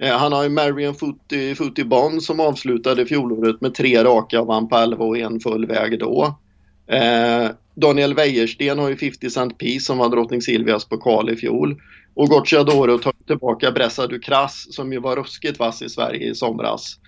Eh, 0.00 0.16
han 0.16 0.32
har 0.32 0.42
ju 0.42 0.48
Marion 0.48 0.94
Footy, 1.56 1.84
Bond 1.84 2.22
som 2.22 2.40
avslutade 2.40 3.06
fjolåret 3.06 3.60
med 3.60 3.74
tre 3.74 4.04
raka 4.04 4.40
och 4.40 4.46
vann 4.46 4.68
på 4.68 4.76
11 4.76 5.04
och 5.04 5.18
en 5.18 5.40
full 5.40 5.66
väg 5.66 5.98
då. 5.98 6.38
Eh, 6.86 7.50
Daniel 7.74 8.14
Wäjersten 8.14 8.78
har 8.78 8.88
ju 8.88 8.96
50 8.96 9.30
Cent 9.30 9.58
Piece 9.58 9.86
som 9.86 9.98
var 9.98 10.08
drottning 10.08 10.42
Silvias 10.42 10.84
pokal 10.84 11.30
i 11.30 11.36
fjol. 11.36 11.80
Och 12.14 12.28
Gocciadoro 12.28 12.98
tar 12.98 13.14
tillbaka 13.26 13.70
Bressa 13.70 14.06
Ducras 14.06 14.66
som 14.70 14.92
ju 14.92 15.00
var 15.00 15.16
ruskigt 15.16 15.58
vass 15.58 15.82
i 15.82 15.88
Sverige 15.88 16.30
i 16.30 16.34
somras. 16.34 16.98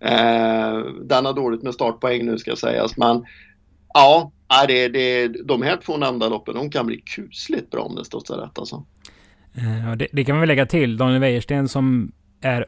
Eh, 0.00 0.78
den 1.04 1.26
har 1.26 1.32
dåligt 1.32 1.62
med 1.62 1.74
startpoäng 1.74 2.26
nu 2.26 2.38
ska 2.38 2.56
sägas 2.56 2.96
men 2.96 3.24
ja, 3.94 4.32
det, 4.68 4.88
det, 4.88 5.28
de 5.28 5.62
här 5.62 5.76
två 5.76 5.96
nämnda 5.96 6.28
loppen 6.28 6.54
de 6.54 6.70
kan 6.70 6.86
bli 6.86 6.96
kusligt 6.96 7.70
bra 7.70 7.82
om 7.82 7.94
det 7.94 8.04
står 8.04 8.20
rätt 8.20 8.58
alltså. 8.58 8.84
Eh, 9.54 9.88
ja, 9.88 9.96
det, 9.96 10.06
det, 10.12 10.24
kan 10.24 10.40
vi 10.40 10.46
lägga 10.46 10.66
till. 10.66 10.96
Daniel 10.96 11.20
Wäjersten 11.20 11.68
som 11.68 12.12
är 12.40 12.66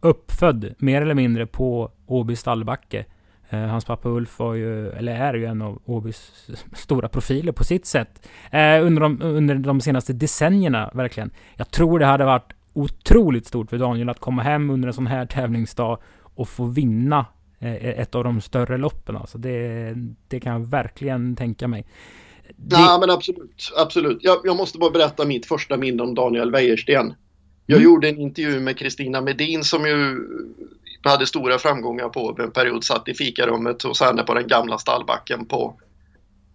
uppfödd 0.00 0.74
mer 0.78 1.02
eller 1.02 1.14
mindre 1.14 1.46
på 1.46 1.90
Åby 2.06 2.36
stallbacke. 2.36 3.04
Eh, 3.50 3.60
hans 3.60 3.84
pappa 3.84 4.08
Ulf 4.08 4.38
var 4.38 4.54
ju, 4.54 4.90
eller 4.90 5.14
är 5.14 5.34
ju 5.34 5.46
en 5.46 5.62
av 5.62 5.82
Åbys 5.84 6.48
stora 6.72 7.08
profiler 7.08 7.52
på 7.52 7.64
sitt 7.64 7.86
sätt. 7.86 8.28
Eh, 8.50 8.86
under, 8.86 9.00
de, 9.00 9.22
under 9.22 9.54
de 9.54 9.80
senaste 9.80 10.12
decennierna, 10.12 10.90
verkligen. 10.94 11.30
Jag 11.56 11.70
tror 11.70 11.98
det 11.98 12.06
hade 12.06 12.24
varit 12.24 12.52
otroligt 12.72 13.46
stort 13.46 13.70
för 13.70 13.78
Daniel 13.78 14.08
att 14.08 14.18
komma 14.18 14.42
hem 14.42 14.70
under 14.70 14.88
en 14.88 14.94
sån 14.94 15.06
här 15.06 15.26
tävlingsdag 15.26 15.98
och 16.34 16.48
få 16.48 16.64
vinna 16.64 17.26
ett 17.62 18.14
av 18.14 18.24
de 18.24 18.40
större 18.40 18.78
loppen. 18.78 19.16
Alltså 19.16 19.38
det, 19.38 19.94
det 20.28 20.40
kan 20.40 20.52
jag 20.52 20.70
verkligen 20.70 21.36
tänka 21.36 21.68
mig. 21.68 21.86
Det... 22.56 22.76
Ja, 22.76 22.98
men 23.00 23.10
absolut. 23.10 23.72
absolut. 23.76 24.18
Jag, 24.20 24.38
jag, 24.44 24.56
måste 24.56 24.78
bara 24.78 24.90
berätta 24.90 25.24
mitt 25.24 25.46
första 25.46 25.76
minne 25.76 26.02
om 26.02 26.14
Daniel 26.14 26.50
Wäjersten. 26.50 27.14
Jag 27.66 27.76
mm. 27.76 27.84
gjorde 27.84 28.08
en 28.08 28.20
intervju 28.20 28.60
med 28.60 28.78
Kristina 28.78 29.20
Medin 29.20 29.64
som 29.64 29.86
ju 29.86 30.18
hade 31.02 31.26
stora 31.26 31.58
framgångar 31.58 32.08
på 32.08 32.36
en 32.38 32.50
period. 32.50 32.84
Satt 32.84 33.08
i 33.08 33.14
fikarummet 33.14 33.82
hos 33.82 34.00
henne 34.00 34.22
på 34.22 34.34
den 34.34 34.46
gamla 34.46 34.78
stallbacken 34.78 35.46
på 35.46 35.80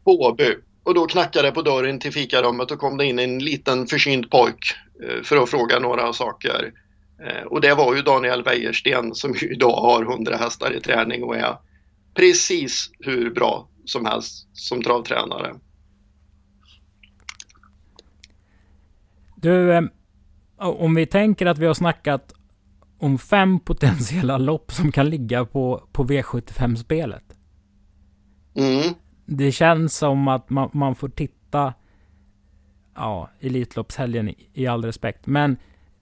Åby. 0.03 0.55
Och 0.83 0.93
då 0.93 1.05
knackade 1.05 1.51
på 1.51 1.61
dörren 1.61 1.99
till 1.99 2.13
fikarummet 2.13 2.71
och 2.71 2.79
kom 2.79 2.97
det 2.97 3.05
in 3.05 3.19
en 3.19 3.39
liten 3.39 3.87
försynt 3.87 4.29
pojk 4.29 4.75
eh, 5.03 5.23
för 5.23 5.37
att 5.37 5.49
fråga 5.49 5.79
några 5.79 6.13
saker. 6.13 6.71
Eh, 7.19 7.43
och 7.43 7.61
det 7.61 7.75
var 7.75 7.95
ju 7.95 8.01
Daniel 8.01 8.43
Wäjersten 8.43 9.15
som 9.15 9.35
idag 9.41 9.81
har 9.81 10.03
100 10.03 10.37
hästar 10.37 10.73
i 10.77 10.81
träning 10.81 11.23
och 11.23 11.35
är 11.35 11.57
precis 12.13 12.91
hur 12.99 13.31
bra 13.33 13.69
som 13.85 14.05
helst 14.05 14.49
som 14.53 14.83
travtränare. 14.83 15.55
Du, 19.35 19.73
eh, 19.73 19.83
om 20.57 20.95
vi 20.95 21.05
tänker 21.05 21.45
att 21.45 21.57
vi 21.57 21.65
har 21.65 21.73
snackat 21.73 22.33
om 22.99 23.17
fem 23.17 23.59
potentiella 23.59 24.37
lopp 24.37 24.71
som 24.71 24.91
kan 24.91 25.09
ligga 25.09 25.45
på, 25.45 25.87
på 25.91 26.03
V75-spelet. 26.03 27.23
Mm. 28.55 28.93
Det 29.25 29.51
känns 29.51 29.97
som 29.97 30.27
att 30.27 30.49
man, 30.49 30.69
man 30.73 30.95
får 30.95 31.09
titta, 31.09 31.73
ja, 32.95 33.29
Elitloppshelgen 33.39 34.29
i, 34.29 34.49
i 34.53 34.67
all 34.67 34.85
respekt, 34.85 35.27
men 35.27 35.57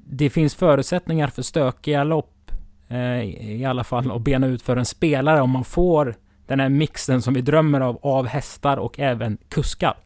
det 0.10 0.30
finns 0.30 0.56
förutsättningar 0.56 1.28
för 1.28 1.42
stökiga 1.42 2.04
lopp, 2.04 2.52
eh, 2.90 3.24
i 3.60 3.66
alla 3.66 3.84
fall 3.84 4.12
att 4.12 4.22
bena 4.22 4.48
ut 4.48 4.62
för 4.62 4.78
en 4.78 4.86
spelare 4.86 5.42
om 5.42 5.50
man 5.50 5.64
får 5.64 6.16
den 6.48 6.60
här 6.60 6.70
mixen 6.70 7.22
som 7.22 7.34
vi 7.34 7.42
drömmer 7.42 7.82
av, 7.82 8.00
av 8.02 8.28
hästar 8.28 8.78
och 8.78 9.00
även 9.00 9.38
kuskar. 9.50 9.98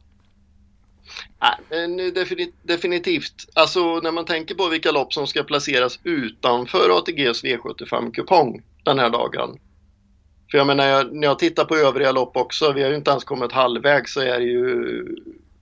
definitivt. 2.64 3.50
Alltså 3.54 4.00
när 4.00 4.12
man 4.12 4.26
tänker 4.26 4.56
på 4.56 4.70
vilka 4.70 4.92
lopp 4.92 5.14
som 5.14 5.28
ska 5.28 5.44
placeras 5.44 6.00
utanför 6.04 6.98
ATGs 6.98 7.44
V75-kupong 7.44 8.62
den 8.84 9.00
här 9.00 9.10
dagen. 9.10 9.60
För 10.52 10.58
jag 10.58 10.68
menar, 10.68 11.10
när 11.12 11.28
jag 11.28 11.40
tittar 11.40 11.66
på 11.66 11.76
övriga 11.76 12.12
lopp 12.12 12.38
också, 12.38 12.72
vi 12.72 12.84
har 12.84 12.90
ju 12.90 12.96
inte 12.96 13.12
ens 13.12 13.24
kommit 13.24 13.52
halvvägs, 13.52 14.14
så 14.14 14.22
är 14.22 14.40
det 14.40 14.46
ju... 14.46 15.06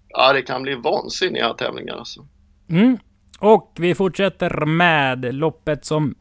Ja, 0.09 0.33
det 0.33 0.41
kan 0.41 0.63
bli 0.63 0.75
vansinniga 0.75 1.53
tävlingar 1.53 1.95
alltså. 1.97 2.27
Mm. 2.69 2.97
Och 3.39 3.73
vi 3.79 3.95
fortsätter 3.95 4.65
med 4.65 5.35
loppet 5.35 5.85
som 5.85 6.15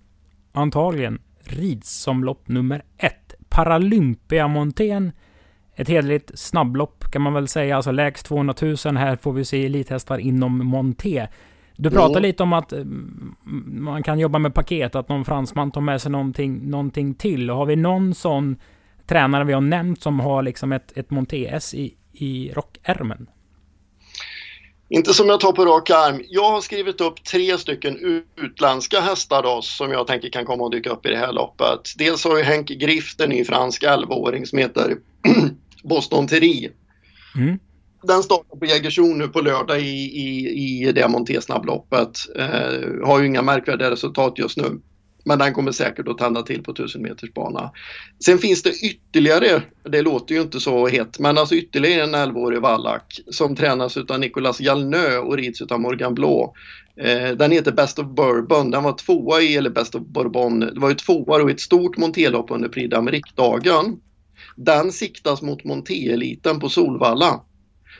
antagligen 0.53 1.19
rids 1.45 1.91
som 1.91 2.25
lopp 2.25 2.49
nummer 2.49 2.83
ett. 2.99 3.35
Paralympiamontén. 3.49 5.13
Ett 5.75 5.89
hederligt 5.89 6.39
snabblopp 6.39 7.05
kan 7.11 7.23
man 7.23 7.35
väl 7.35 7.49
säga, 7.49 7.77
alltså 7.77 7.91
lägst 7.91 8.27
200 8.27 8.55
000. 8.63 8.97
Här 8.97 9.17
får 9.17 9.33
vi 9.33 9.45
se 9.45 9.67
elithästar 9.67 10.19
inom 10.19 10.67
monté. 10.67 11.27
Du 11.77 11.91
pratar 11.91 12.21
lite 12.21 12.43
om 12.43 12.53
att 12.53 12.73
mm, 12.73 13.37
man 13.67 14.03
kan 14.03 14.19
jobba 14.19 14.39
med 14.39 14.55
paket, 14.55 14.95
att 14.95 15.09
någon 15.09 15.25
fransman 15.25 15.71
tar 15.71 15.81
med 15.81 16.03
sig 16.03 16.13
någonting, 16.13 16.71
någonting 16.71 17.15
till. 17.15 17.51
Har 17.51 17.67
vi 17.67 17.77
någon 17.77 18.15
sån 18.15 18.57
tränare 19.07 19.45
vi 19.45 19.53
har 19.53 19.61
nämnt 19.61 20.03
som 20.03 20.21
har 20.21 20.43
liksom 20.43 20.73
ett, 20.73 20.93
ett 20.97 21.11
monté-S 21.11 21.75
i, 21.75 21.95
i 22.13 22.53
rockärmen? 22.55 23.27
Inte 24.89 25.15
som 25.15 25.29
jag 25.29 25.41
tar 25.41 25.53
på 25.53 25.65
rak 25.65 25.91
arm. 25.91 26.23
Jag 26.29 26.51
har 26.51 26.61
skrivit 26.61 27.01
upp 27.01 27.25
tre 27.25 27.59
stycken 27.59 28.25
utländska 28.37 29.01
hästar 29.01 29.43
då, 29.43 29.63
som 29.63 29.93
jag 29.93 30.07
tänker 30.07 30.29
kan 30.29 30.45
komma 30.45 30.67
att 30.67 30.73
dyka 30.73 30.91
upp 30.91 31.07
i 31.07 31.09
det 31.09 31.17
här 31.17 31.33
loppet. 31.33 31.93
Dels 31.99 32.25
har 32.25 32.35
vi 32.35 32.43
Henk 32.43 32.69
Grift, 32.69 33.21
en 33.21 33.31
ny 33.31 33.45
fransk 33.45 33.83
11-åring 33.83 34.47
som 34.47 34.59
heter 34.59 34.97
Boston 35.83 36.27
Terry. 36.27 36.71
Mm. 37.37 37.59
Den 38.03 38.23
startar 38.23 38.57
på 38.57 38.67
Jägersro 38.67 39.07
nu 39.07 39.29
på 39.29 39.41
lördag 39.41 39.81
i, 39.81 39.85
i, 39.85 40.49
i 40.89 40.93
det 40.93 41.09
Monté-snabbloppet. 41.09 42.19
Eh, 42.37 43.07
har 43.07 43.21
ju 43.21 43.27
inga 43.27 43.43
märkvärdiga 43.43 43.91
resultat 43.91 44.35
just 44.37 44.57
nu. 44.57 44.81
Men 45.29 45.39
den 45.39 45.55
kommer 45.55 45.73
säkert 45.73 46.09
att 46.09 46.19
tända 46.19 46.43
till 46.43 46.63
på 46.63 46.71
1000 46.71 47.03
meters 47.03 47.33
bana. 47.35 47.71
Sen 48.25 48.39
finns 48.39 48.63
det 48.63 48.71
ytterligare, 48.71 49.63
det 49.91 50.03
låter 50.03 50.35
ju 50.35 50.41
inte 50.41 50.61
så 50.61 50.87
hett, 50.87 51.19
men 51.19 51.39
alltså 51.39 51.55
ytterligare 51.55 52.03
en 52.03 52.15
11-årig 52.15 52.61
vallack 52.61 53.21
som 53.31 53.57
tränas 53.57 53.97
av 53.97 54.21
Nicolas 54.21 54.61
Jalnö 54.61 55.19
och 55.19 55.37
rids 55.37 55.63
av 55.63 55.81
Morgan 55.81 56.15
Blå. 56.15 56.55
Eh, 57.01 57.31
den 57.31 57.51
heter 57.51 57.73
Best 57.73 57.99
of 57.99 58.07
Bourbon. 58.07 58.71
Den 58.71 58.83
var 58.83 58.93
tvåa 58.93 59.41
i, 59.41 59.57
eller 59.57 59.71
Best 59.71 59.95
of 59.95 60.03
Bourbon, 60.03 60.61
det 60.61 60.81
var 60.81 60.89
ju 60.89 60.95
tvåa 60.95 61.51
i 61.51 61.53
ett 61.53 61.61
stort 61.61 61.97
montélopp 61.97 62.51
under 62.51 62.69
Prix 62.69 62.95
d'Amérique-dagen. 62.95 63.97
Den 64.57 64.93
siktas 64.93 65.43
mot 65.43 65.65
monté-eliten 65.65 66.61
på 66.61 66.69
Solvalla. 66.69 67.41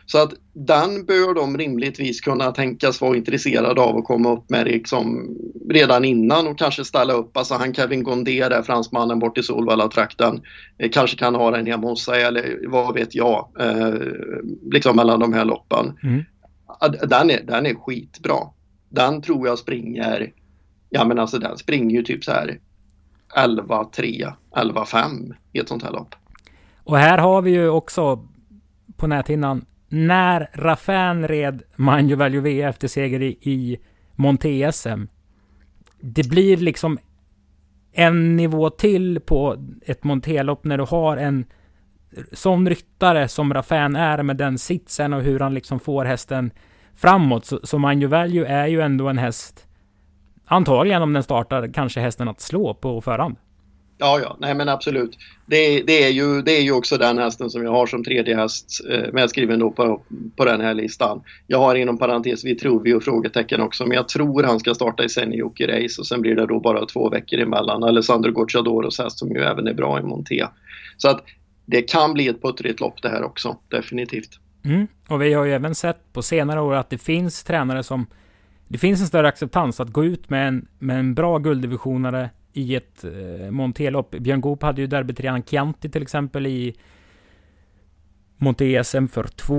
Så 0.07 0.23
att 0.23 0.33
den 0.53 1.05
bör 1.05 1.35
de 1.35 1.59
rimligtvis 1.59 2.21
kunna 2.21 2.53
tänkas 2.53 3.01
vara 3.01 3.17
intresserade 3.17 3.81
av 3.81 3.97
att 3.97 4.05
komma 4.05 4.33
upp 4.33 4.51
med 4.51 4.67
liksom 4.67 5.37
redan 5.71 6.05
innan 6.05 6.47
och 6.47 6.59
kanske 6.59 6.85
ställa 6.85 7.13
upp. 7.13 7.37
Alltså 7.37 7.55
han 7.55 7.75
Kevin 7.75 8.03
Gondé 8.03 8.49
där, 8.49 8.63
fransmannen 8.63 9.19
bort 9.19 9.39
i 9.39 9.43
Solvalla-trakten, 9.43 10.41
eh, 10.79 10.91
kanske 10.91 11.17
kan 11.17 11.35
ha 11.35 11.51
den 11.51 11.67
hemma 11.67 11.89
hos 11.89 12.05
sig 12.05 12.23
eller 12.23 12.59
vad 12.69 12.95
vet 12.95 13.15
jag, 13.15 13.49
eh, 13.61 13.95
liksom 14.73 14.97
mellan 14.97 15.21
de 15.21 15.33
här 15.33 15.45
loppen. 15.45 15.99
Mm. 16.03 16.25
Den, 17.09 17.31
är, 17.31 17.43
den 17.43 17.67
är 17.67 17.75
skitbra. 17.75 18.39
Den 18.89 19.23
tror 19.23 19.49
jag 19.49 19.59
springer, 19.59 20.33
ja 20.91 21.05
men 21.05 21.19
alltså 21.19 21.39
den 21.39 21.59
springer 21.59 21.97
ju 21.97 22.03
typ 22.03 22.25
så 22.25 22.33
här 22.33 22.59
11-3, 23.37 24.33
11-5 24.57 25.35
i 25.53 25.59
ett 25.59 25.69
sånt 25.69 25.83
här 25.83 25.93
lopp. 25.93 26.15
Och 26.85 26.99
här 26.99 27.19
har 27.19 27.43
vi 27.43 27.51
ju 27.51 27.69
också 27.69 28.29
på 28.97 29.07
näthinnan 29.07 29.65
när 29.97 30.51
Raffin 30.53 31.29
red 31.29 31.63
Manjo 31.77 32.17
Valjuve 32.17 32.63
efter 32.63 32.89
seger 32.89 33.23
i, 33.23 33.39
i 33.41 33.79
Monte-SM. 34.15 35.07
Det 36.01 36.29
blir 36.29 36.57
liksom 36.57 36.99
en 37.93 38.37
nivå 38.37 38.71
till 38.71 39.21
på 39.21 39.57
ett 39.83 40.05
Monté-lopp 40.05 40.65
när 40.65 40.79
du 40.79 40.85
har 40.85 41.17
en 41.17 41.45
sån 42.33 42.69
ryttare 42.69 43.29
som 43.29 43.55
Raffin 43.55 43.97
är 43.97 44.23
med 44.23 44.37
den 44.37 44.59
sitsen 44.59 45.13
och 45.13 45.23
hur 45.23 45.41
han 45.41 45.55
liksom 45.55 45.81
får 45.81 46.05
hästen 46.05 46.51
framåt. 46.95 47.45
Så, 47.45 47.61
så 47.63 47.79
Manjo 47.79 48.09
Value 48.09 48.47
är 48.47 48.67
ju 48.67 48.81
ändå 48.81 49.09
en 49.09 49.19
häst, 49.19 49.67
antagligen 50.45 51.03
om 51.03 51.13
den 51.13 51.23
startar, 51.23 51.73
kanske 51.73 52.01
hästen 52.01 52.29
att 52.29 52.41
slå 52.41 52.75
på 52.75 53.01
förhand. 53.01 53.37
Ja, 53.99 54.21
ja, 54.21 54.37
nej 54.41 54.55
men 54.55 54.69
absolut. 54.69 55.19
Det, 55.47 55.83
det, 55.83 56.05
är 56.05 56.11
ju, 56.11 56.43
det 56.43 56.53
är 56.53 56.63
ju 56.63 56.73
också 56.73 56.97
den 56.97 57.19
hästen 57.19 57.51
som 57.51 57.65
jag 57.65 57.71
har 57.71 57.87
som 57.87 58.05
tredje 58.05 58.37
häst 58.37 58.81
eh, 58.91 59.13
medskriven 59.13 59.59
då 59.59 59.71
på, 59.71 60.03
på 60.37 60.45
den 60.45 60.61
här 60.61 60.75
listan. 60.75 61.23
Jag 61.47 61.59
har 61.59 61.75
inom 61.75 61.99
parentes 61.99 62.45
vi 62.45 62.55
tror 62.55 62.83
vi 62.83 62.95
och 62.95 63.03
frågetecken 63.03 63.61
också, 63.61 63.87
men 63.87 63.97
jag 63.97 64.09
tror 64.09 64.43
han 64.43 64.61
ska 64.61 64.75
starta 64.75 65.05
i 65.05 65.09
Senioki 65.09 65.67
Race 65.67 66.01
och 66.01 66.07
sen 66.07 66.21
blir 66.21 66.35
det 66.35 66.47
då 66.47 66.61
bara 66.61 66.87
två 66.87 67.11
veckor 67.11 67.41
emellan. 67.41 67.85
Alessandro 67.85 68.33
Gocciadoros 68.33 68.99
häst 68.99 69.19
som 69.19 69.31
ju 69.31 69.43
även 69.43 69.67
är 69.67 69.75
bra 69.75 69.99
i 69.99 70.03
Monté. 70.03 70.47
Så 70.97 71.09
att 71.09 71.25
det 71.67 71.83
kan 71.83 72.13
bli 72.13 72.29
ett 72.29 72.43
puttrigt 72.43 72.81
lopp 72.81 73.03
det 73.03 73.09
här 73.09 73.23
också, 73.23 73.57
definitivt. 73.69 74.31
Mm. 74.65 74.87
Och 75.09 75.23
vi 75.23 75.33
har 75.33 75.45
ju 75.45 75.53
även 75.53 75.75
sett 75.75 76.13
på 76.13 76.23
senare 76.23 76.61
år 76.61 76.75
att 76.75 76.91
det 76.91 76.99
finns 76.99 77.45
tränare 77.45 77.83
som 77.83 78.07
det 78.69 78.79
finns 78.79 79.01
en 79.01 79.07
större 79.07 79.29
acceptans 79.29 79.81
att 79.81 79.89
gå 79.89 80.05
ut 80.05 80.31
med 80.31 80.49
en, 80.49 80.69
med 80.79 80.99
en 80.99 81.15
bra 81.15 81.39
gulddivisionare 81.39 82.31
i 82.57 82.75
ett 82.75 83.05
eh, 83.05 83.51
Montelopp. 83.51 84.11
Björn 84.11 84.41
Goop 84.41 84.63
hade 84.63 84.81
ju 84.81 84.87
derbytrian 84.87 85.43
Chianti 85.43 85.91
till 85.91 86.03
exempel 86.03 86.47
i 86.47 86.75
Monte 88.37 88.85
SM 88.85 89.07
för 89.07 89.25
två 89.25 89.55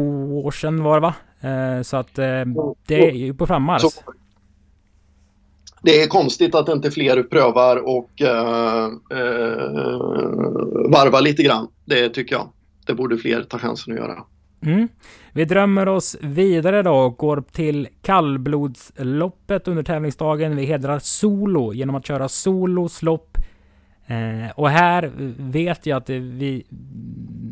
år 0.45 0.51
sedan 0.51 0.83
var 0.83 1.01
det 1.01 1.01
va? 1.01 1.15
Eh, 1.41 1.81
så 1.81 1.97
att 1.97 2.17
eh, 2.17 2.43
det 2.87 3.09
är 3.09 3.11
ju 3.11 3.33
på 3.33 3.47
frammarsch. 3.47 3.83
Det 5.81 6.01
är 6.01 6.07
konstigt 6.07 6.55
att 6.55 6.69
inte 6.69 6.91
fler 6.91 7.23
prövar 7.23 7.77
och 7.77 8.21
eh, 8.21 8.85
eh, 11.11 11.21
lite 11.21 11.43
grann. 11.43 11.67
Det 11.85 12.09
tycker 12.09 12.35
jag. 12.35 12.49
Det 12.85 12.93
borde 12.93 13.17
fler 13.17 13.43
ta 13.43 13.59
chansen 13.59 13.93
att 13.93 13.99
göra. 13.99 14.23
Mm. 14.61 14.87
Vi 15.31 15.45
drömmer 15.45 15.87
oss 15.87 16.17
vidare 16.21 16.83
då 16.83 16.93
och 16.93 17.17
går 17.17 17.43
till 17.51 17.87
kallblodsloppet 18.01 19.67
under 19.67 19.83
tävlingsdagen. 19.83 20.55
Vi 20.55 20.65
hedrar 20.65 20.99
Solo 20.99 21.73
genom 21.73 21.95
att 21.95 22.05
köra 22.05 22.29
Solos 22.29 23.01
lopp. 23.01 23.37
Eh, 24.07 24.51
och 24.55 24.69
här 24.69 25.11
vet 25.37 25.85
jag 25.85 25.97
att 25.97 26.09
vi... 26.09 26.65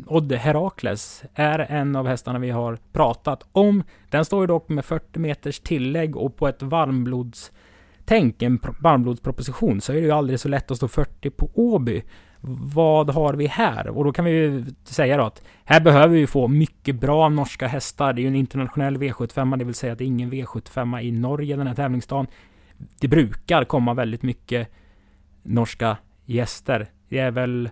Odd 0.08 0.32
Herakles 0.32 1.24
är 1.34 1.58
en 1.58 1.96
av 1.96 2.06
hästarna 2.06 2.38
vi 2.38 2.50
har 2.50 2.78
pratat 2.92 3.46
om. 3.52 3.82
Den 4.10 4.24
står 4.24 4.40
ju 4.40 4.46
dock 4.46 4.68
med 4.68 4.84
40 4.84 5.18
meters 5.18 5.60
tillägg 5.60 6.16
och 6.16 6.36
på 6.36 6.48
ett 6.48 6.62
varmblodstänk, 6.62 8.42
en 8.42 8.60
varmblodsproposition, 8.80 9.80
så 9.80 9.92
är 9.92 9.96
det 9.96 10.02
ju 10.02 10.10
aldrig 10.10 10.40
så 10.40 10.48
lätt 10.48 10.70
att 10.70 10.76
stå 10.76 10.88
40 10.88 11.30
på 11.30 11.50
Åby 11.54 12.02
vad 12.48 13.10
har 13.10 13.34
vi 13.34 13.46
här? 13.46 13.88
Och 13.88 14.04
då 14.04 14.12
kan 14.12 14.24
vi 14.24 14.30
ju 14.30 14.64
säga 14.84 15.16
då 15.16 15.24
att 15.24 15.42
här 15.64 15.80
behöver 15.80 16.14
vi 16.14 16.26
få 16.26 16.48
mycket 16.48 16.96
bra 16.96 17.28
norska 17.28 17.66
hästar. 17.66 18.12
Det 18.12 18.20
är 18.20 18.22
ju 18.22 18.28
en 18.28 18.36
internationell 18.36 18.96
V75, 18.96 19.56
det 19.56 19.64
vill 19.64 19.74
säga 19.74 19.92
att 19.92 19.98
det 19.98 20.04
är 20.04 20.06
ingen 20.06 20.32
V75 20.32 21.00
i 21.00 21.12
Norge 21.12 21.56
den 21.56 21.66
här 21.66 21.74
tävlingsdagen. 21.74 22.26
Det 23.00 23.08
brukar 23.08 23.64
komma 23.64 23.94
väldigt 23.94 24.22
mycket 24.22 24.68
norska 25.42 25.96
gäster. 26.24 26.86
Det 27.08 27.18
är 27.18 27.30
väl 27.30 27.70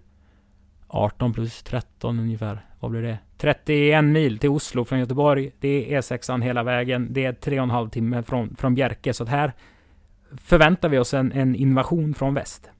18 0.89 1.33
plus 1.33 1.63
13 1.63 2.19
ungefär. 2.19 2.67
Vad 2.81 2.91
blir 2.91 3.03
det? 3.03 3.19
31 3.39 4.05
mil 4.05 4.39
till 4.39 4.51
Oslo 4.51 4.85
från 4.85 4.99
Göteborg. 4.99 5.51
Det 5.61 5.95
är 5.95 6.01
E6an 6.01 6.43
hela 6.43 6.63
vägen. 6.63 7.09
Det 7.11 7.25
är 7.25 7.33
3,5 7.33 7.91
timme 7.91 8.23
från, 8.23 8.57
från 8.57 8.75
Bjerke. 8.75 9.13
Så 9.15 9.23
att 9.23 9.29
här 9.29 9.53
förväntar 10.37 10.89
vi 10.89 10.99
oss 10.99 11.15
en, 11.15 11.33
en 11.33 11.55
invasion 11.55 12.15
från 12.15 12.35
väst. 12.35 12.71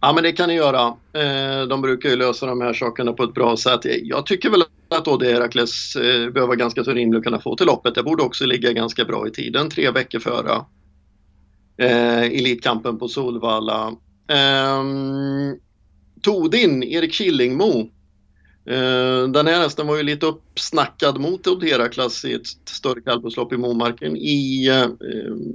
Ja 0.00 0.12
men 0.12 0.22
det 0.22 0.32
kan 0.32 0.48
ni 0.48 0.54
göra. 0.54 0.86
Eh, 1.12 1.66
de 1.68 1.82
brukar 1.82 2.08
ju 2.08 2.16
lösa 2.16 2.46
de 2.46 2.60
här 2.60 2.72
sakerna 2.72 3.12
på 3.12 3.22
ett 3.22 3.34
bra 3.34 3.56
sätt. 3.56 3.80
Jag 3.84 4.26
tycker 4.26 4.50
väl 4.50 4.62
att 4.88 5.08
Odd 5.08 5.22
Herakles 5.22 5.96
eh, 5.96 6.30
bör 6.30 6.46
vara 6.46 6.56
ganska 6.56 6.84
så 6.84 6.92
rimlig 6.92 7.18
att 7.18 7.24
kunna 7.24 7.40
få 7.40 7.56
till 7.56 7.66
loppet. 7.66 7.94
Det 7.94 8.02
borde 8.02 8.22
också 8.22 8.46
ligga 8.46 8.72
ganska 8.72 9.04
bra 9.04 9.28
i 9.28 9.30
tiden, 9.30 9.70
tre 9.70 9.90
veckor 9.90 10.18
före 10.18 10.64
eh, 11.78 12.22
Elitkampen 12.22 12.98
på 12.98 13.08
Solvalla. 13.08 13.92
Eh, 14.28 14.84
Todin, 16.22 16.82
Erik 16.82 17.14
Killingmo. 17.14 17.90
Eh, 18.68 19.28
den 19.28 19.46
här 19.46 19.60
hästen 19.60 19.86
var 19.86 19.96
ju 19.96 20.02
lite 20.02 20.26
uppsnackad 20.26 21.20
mot 21.20 21.46
Odd 21.46 21.64
i 21.64 21.72
ett 22.32 22.46
större 22.64 23.00
kallblodslopp 23.00 23.52
i 23.52 23.56
Momarken 23.56 24.16
i, 24.16 24.68
eh, 24.68 24.86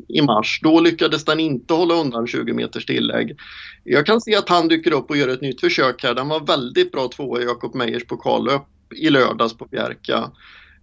i 0.08 0.22
mars. 0.22 0.60
Då 0.64 0.80
lyckades 0.80 1.26
den 1.26 1.40
inte 1.40 1.74
hålla 1.74 1.94
undan 1.94 2.28
20 2.28 2.54
meters 2.54 2.86
tillägg. 2.86 3.38
Jag 3.84 4.06
kan 4.06 4.22
se 4.22 4.36
att 4.36 4.50
han 4.50 4.68
dyker 4.68 4.94
upp 4.94 5.10
och 5.10 5.18
gör 5.18 5.28
ett 5.28 5.42
nytt 5.42 5.62
försök 5.62 6.04
här. 6.04 6.14
Den 6.14 6.28
var 6.28 6.40
väldigt 6.40 6.92
bra 6.92 7.08
tvåa 7.08 7.42
i 7.42 7.44
Jakob 7.44 7.76
Meyers 7.76 8.06
pokallöp 8.06 8.64
i 8.96 9.10
lördags 9.10 9.58
på 9.58 9.66
Bjerka. 9.66 10.32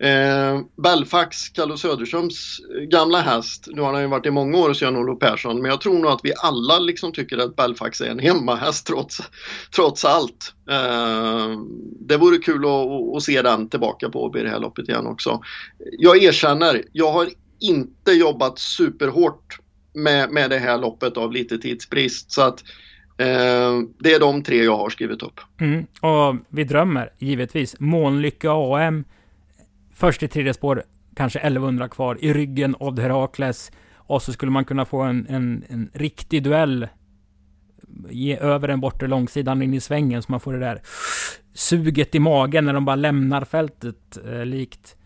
Eh, 0.01 0.61
Belfax, 0.83 1.49
Kalle 1.49 1.77
Söderströms 1.77 2.61
eh, 2.77 2.83
gamla 2.83 3.21
häst, 3.21 3.69
nu 3.73 3.83
har 3.83 3.93
han 3.93 4.03
ju 4.03 4.09
varit 4.09 4.27
i 4.27 4.31
många 4.31 4.59
år 4.59 4.69
hos 4.69 4.83
Jan-Olof 4.83 5.19
Persson, 5.19 5.63
men 5.63 5.71
jag 5.71 5.81
tror 5.81 5.99
nog 5.99 6.11
att 6.11 6.21
vi 6.23 6.33
alla 6.43 6.79
liksom 6.79 7.13
tycker 7.13 7.39
att 7.39 7.57
Belfax 7.57 8.01
är 8.01 8.11
en 8.11 8.19
hemmahäst 8.19 8.87
trots, 8.87 9.19
trots 9.75 10.05
allt. 10.05 10.55
Eh, 10.71 11.61
det 12.01 12.17
vore 12.17 12.39
kul 12.39 12.65
att, 12.65 13.17
att, 13.17 13.23
se 13.23 13.43
den 13.43 13.69
tillbaka 13.69 14.09
på 14.09 14.35
i 14.39 14.43
det 14.43 14.51
här 14.51 14.61
loppet 14.61 14.89
igen 14.89 15.07
också. 15.07 15.41
Jag 15.99 16.23
erkänner, 16.23 16.85
jag 16.93 17.13
har 17.13 17.29
inte 17.61 18.13
jobbat 18.13 18.59
superhårt 18.59 19.59
med, 19.95 20.31
med 20.31 20.51
det 20.51 20.59
här 20.59 20.79
loppet 20.79 21.17
av 21.17 21.33
lite 21.33 21.59
tidsbrist. 21.59 22.33
Så 22.33 22.43
att 22.43 22.65
Eh, 23.21 23.81
det 23.99 24.15
är 24.15 24.21
de 24.21 24.43
tre 24.43 24.65
jag 24.65 24.77
har 24.77 24.91
skrivit 24.91 25.23
upp. 25.23 25.41
Mm. 25.61 25.87
Och 26.01 26.37
vi 26.49 26.65
drömmer 26.65 27.11
givetvis. 27.19 27.81
Månlycke 27.81 28.49
AM. 28.51 29.05
Först 29.99 30.23
i 30.23 30.29
tredje 30.29 30.55
spår, 30.55 30.83
kanske 31.17 31.39
1100 31.39 31.89
kvar. 31.89 32.19
I 32.21 32.33
ryggen 32.33 32.77
Odd 32.81 32.99
Herakles. 32.99 33.73
Och 33.95 34.23
så 34.23 34.33
skulle 34.33 34.53
man 34.53 34.65
kunna 34.65 34.85
få 34.85 35.01
en, 35.01 35.27
en, 35.29 35.65
en 35.69 35.91
riktig 35.95 36.43
duell. 36.43 36.89
Ge 38.11 38.37
över 38.37 38.69
den 38.69 38.81
bortre 38.81 39.07
långsidan 39.07 39.63
in 39.63 39.75
i 39.75 39.81
svängen 39.81 40.23
så 40.23 40.33
man 40.33 40.41
får 40.41 40.53
det 40.53 40.59
där 40.59 40.83
suget 41.55 42.15
i 42.15 42.19
magen 42.19 42.65
när 42.65 42.73
de 42.73 42.85
bara 42.85 42.97
lämnar 42.97 43.45
fältet. 43.45 44.19
Eh, 44.27 44.45
likt 44.45 44.97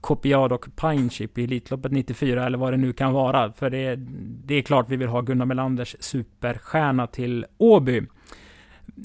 Copiad 0.00 0.52
och 0.52 0.66
Pinechip 0.76 1.38
i 1.38 1.44
Elitloppet 1.44 1.92
94 1.92 2.46
eller 2.46 2.58
vad 2.58 2.72
det 2.72 2.76
nu 2.76 2.92
kan 2.92 3.12
vara. 3.12 3.52
För 3.52 3.70
det, 3.70 3.96
det 4.44 4.54
är 4.54 4.62
klart 4.62 4.86
vi 4.88 4.96
vill 4.96 5.08
ha 5.08 5.20
Gunnar 5.20 5.46
Melanders 5.46 5.96
superstjärna 6.00 7.06
till 7.06 7.46
Åby. 7.58 8.02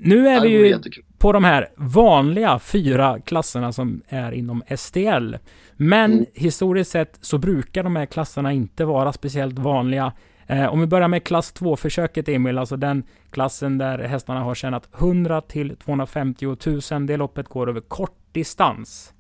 Nu 0.02 0.28
är 0.28 0.42
vi 0.42 0.50
ju 0.50 0.80
på 1.18 1.32
de 1.32 1.44
här 1.44 1.70
vanliga 1.78 2.60
fyra 2.60 3.20
klasserna 3.26 3.72
som 3.72 4.02
är 4.08 4.32
inom 4.32 4.64
STL. 4.78 5.36
Men 5.78 6.14
mm. 6.14 6.26
historiskt 6.34 6.92
sett 6.92 7.18
så 7.22 7.38
brukar 7.38 7.84
de 7.84 7.96
här 7.96 8.06
klasserna 8.06 8.54
inte 8.54 8.86
vara 8.86 9.14
speciellt 9.14 9.60
vanliga. 9.60 10.14
Eh, 10.48 10.66
om 10.66 10.80
vi 10.80 10.88
börjar 10.88 11.08
med 11.08 11.24
klass 11.24 11.54
2-försöket 11.54 12.30
Emil, 12.30 12.58
alltså 12.58 12.78
den 12.78 13.04
klassen 13.32 13.78
där 13.78 14.00
hästarna 14.00 14.40
har 14.40 14.56
tjänat 14.56 14.90
100 14.98 15.42
till 15.42 15.76
250 15.76 16.46
000. 16.92 17.08
Det 17.08 17.18
loppet 17.18 17.48
går 17.48 17.70
över 17.70 17.82
kort 17.82 18.18
distans. 18.32 19.14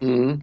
Mm. 0.00 0.40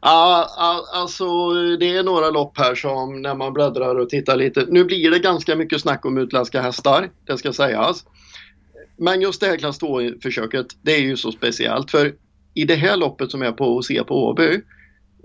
Ja, 0.00 0.48
alltså 0.94 1.52
det 1.76 1.96
är 1.96 2.02
några 2.02 2.30
lopp 2.30 2.58
här 2.58 2.74
som 2.74 3.22
när 3.22 3.34
man 3.34 3.52
bläddrar 3.52 3.94
och 3.94 4.08
tittar 4.08 4.36
lite. 4.36 4.66
Nu 4.68 4.84
blir 4.84 5.10
det 5.10 5.18
ganska 5.18 5.56
mycket 5.56 5.80
snack 5.80 6.04
om 6.04 6.18
utländska 6.18 6.62
hästar, 6.62 7.10
det 7.26 7.38
ska 7.38 7.52
sägas. 7.52 8.04
Men 8.96 9.20
just 9.20 9.40
det 9.40 9.46
här 9.46 9.56
klass 9.56 9.80
2-försöket, 9.80 10.66
det 10.82 10.92
är 10.92 11.00
ju 11.00 11.16
så 11.16 11.32
speciellt 11.32 11.90
för 11.90 12.14
i 12.54 12.64
det 12.64 12.74
här 12.74 12.96
loppet 12.96 13.30
som 13.30 13.42
är 13.42 13.52
på 13.52 13.78
att 13.78 13.84
se 13.84 14.04
på 14.04 14.14
Åby, 14.14 14.52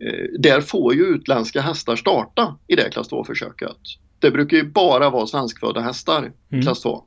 eh, 0.02 0.40
där 0.40 0.62
får 0.62 0.94
ju 0.94 1.02
utländska 1.02 1.62
hästar 1.62 1.96
starta 1.96 2.58
i 2.68 2.76
det 2.76 2.90
klass 2.90 3.10
2-försöket. 3.10 3.78
Det 4.20 4.32
brukar 4.32 4.58
ju 4.58 4.72
bara 4.72 5.10
vara 5.10 5.28
svenskfödda 5.28 5.82
hästar 5.82 6.32
mm. 6.52 6.64
klass 6.64 6.82
2. 6.82 7.04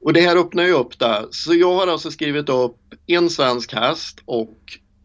Och 0.00 0.12
det 0.12 0.20
här 0.20 0.36
öppnar 0.36 0.64
ju 0.64 0.72
upp 0.72 0.98
det. 0.98 1.26
Så 1.30 1.54
jag 1.54 1.74
har 1.74 1.86
alltså 1.86 2.10
skrivit 2.10 2.48
upp 2.48 2.76
en 3.06 3.30
svensk 3.30 3.74
häst 3.74 4.22
och 4.24 4.58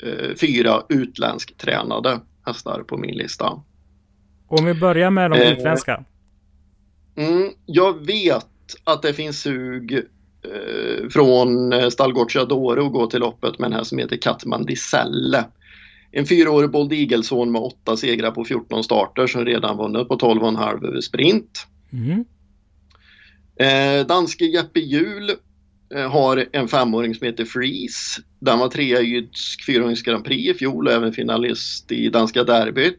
eh, 0.04 0.36
fyra 0.36 0.84
utländsk 0.90 1.58
tränade 1.58 2.20
hästar 2.46 2.84
på 2.84 2.98
min 2.98 3.18
lista. 3.18 3.64
Om 4.48 4.66
vi 4.66 4.74
börjar 4.74 5.10
med 5.10 5.32
de 5.32 5.42
eh, 5.42 5.52
utländska. 5.52 6.06
Mm, 7.16 7.50
jag 7.66 8.06
vet 8.06 8.48
att 8.84 9.02
det 9.02 9.14
finns 9.14 9.42
sug 9.42 9.94
eh, 9.94 11.10
från 11.10 11.74
eh, 11.74 11.90
Stallgårdsjadore 11.90 12.86
att 12.86 12.92
gå 12.92 13.08
till 13.08 13.20
loppet 13.20 13.60
med 13.60 13.68
en 13.68 13.74
häst 13.74 13.90
som 13.90 13.98
heter 13.98 14.18
Katman 14.18 14.66
Diselle. 14.66 15.46
En 16.12 16.26
fyraårig 16.26 16.72
Bold 16.72 16.94
Eagleson 16.94 17.52
med 17.52 17.62
åtta 17.62 17.98
segrar 17.98 18.32
på 18.32 18.46
14 18.46 18.84
starter 18.84 19.28
som 19.28 19.46
redan 19.46 19.78
vunnit 19.78 20.08
på 20.08 20.18
12,5 20.18 20.88
över 20.88 21.02
sprint. 21.02 21.68
Mm. 21.94 22.26
Eh, 23.60 24.08
danske 24.08 24.46
Jeppe 24.46 24.80
Hjul 24.80 25.32
Eh, 25.94 26.12
har 26.12 26.46
en 26.52 26.68
femåring 26.68 27.16
som 27.16 27.26
heter 27.26 27.46
Freeze. 27.46 28.22
Den 28.40 28.60
var 28.60 28.68
trea 28.68 29.02
i 29.02 29.06
Jysk 29.06 29.66
fyraårings 29.66 30.02
Grand 30.02 30.26
Prix 30.26 30.56
i 30.56 30.60
fjol 30.60 30.88
och 30.88 30.94
även 30.94 31.14
finalist 31.14 31.92
i 31.92 32.10
danska 32.10 32.44
derbyt. 32.44 32.98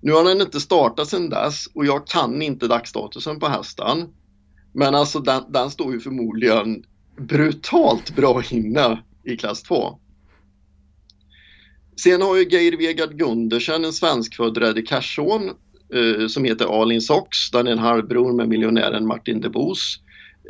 Nu 0.00 0.12
har 0.12 0.24
den 0.24 0.40
inte 0.40 0.60
startat 0.60 1.08
sedan 1.08 1.30
dess 1.30 1.66
och 1.74 1.86
jag 1.86 2.06
kan 2.06 2.42
inte 2.42 2.68
dagsstatusen 2.68 3.40
på 3.40 3.48
hästen. 3.48 4.08
Men 4.78 4.94
alltså 4.94 5.20
den, 5.20 5.42
den 5.52 5.70
står 5.70 5.92
ju 5.92 6.00
förmodligen 6.00 6.84
brutalt 7.18 8.16
bra 8.16 8.42
inne 8.50 9.02
i 9.24 9.36
klass 9.36 9.62
2. 9.62 9.98
Sen 12.02 12.22
har 12.22 12.36
ju 12.36 12.48
Geir 12.48 12.76
Vegard 12.76 13.18
Gundersen 13.18 13.84
en 13.84 13.92
svenskfödd 13.92 14.58
Reddy 14.58 14.84
eh, 14.90 16.26
som 16.28 16.44
heter 16.44 16.82
Alin 16.82 17.00
Sox. 17.00 17.50
Den 17.52 17.66
är 17.66 17.72
en 17.72 17.78
halvbror 17.78 18.32
med 18.32 18.48
miljonären 18.48 19.06
Martin 19.06 19.40
de 19.40 19.48
Boos. 19.48 20.00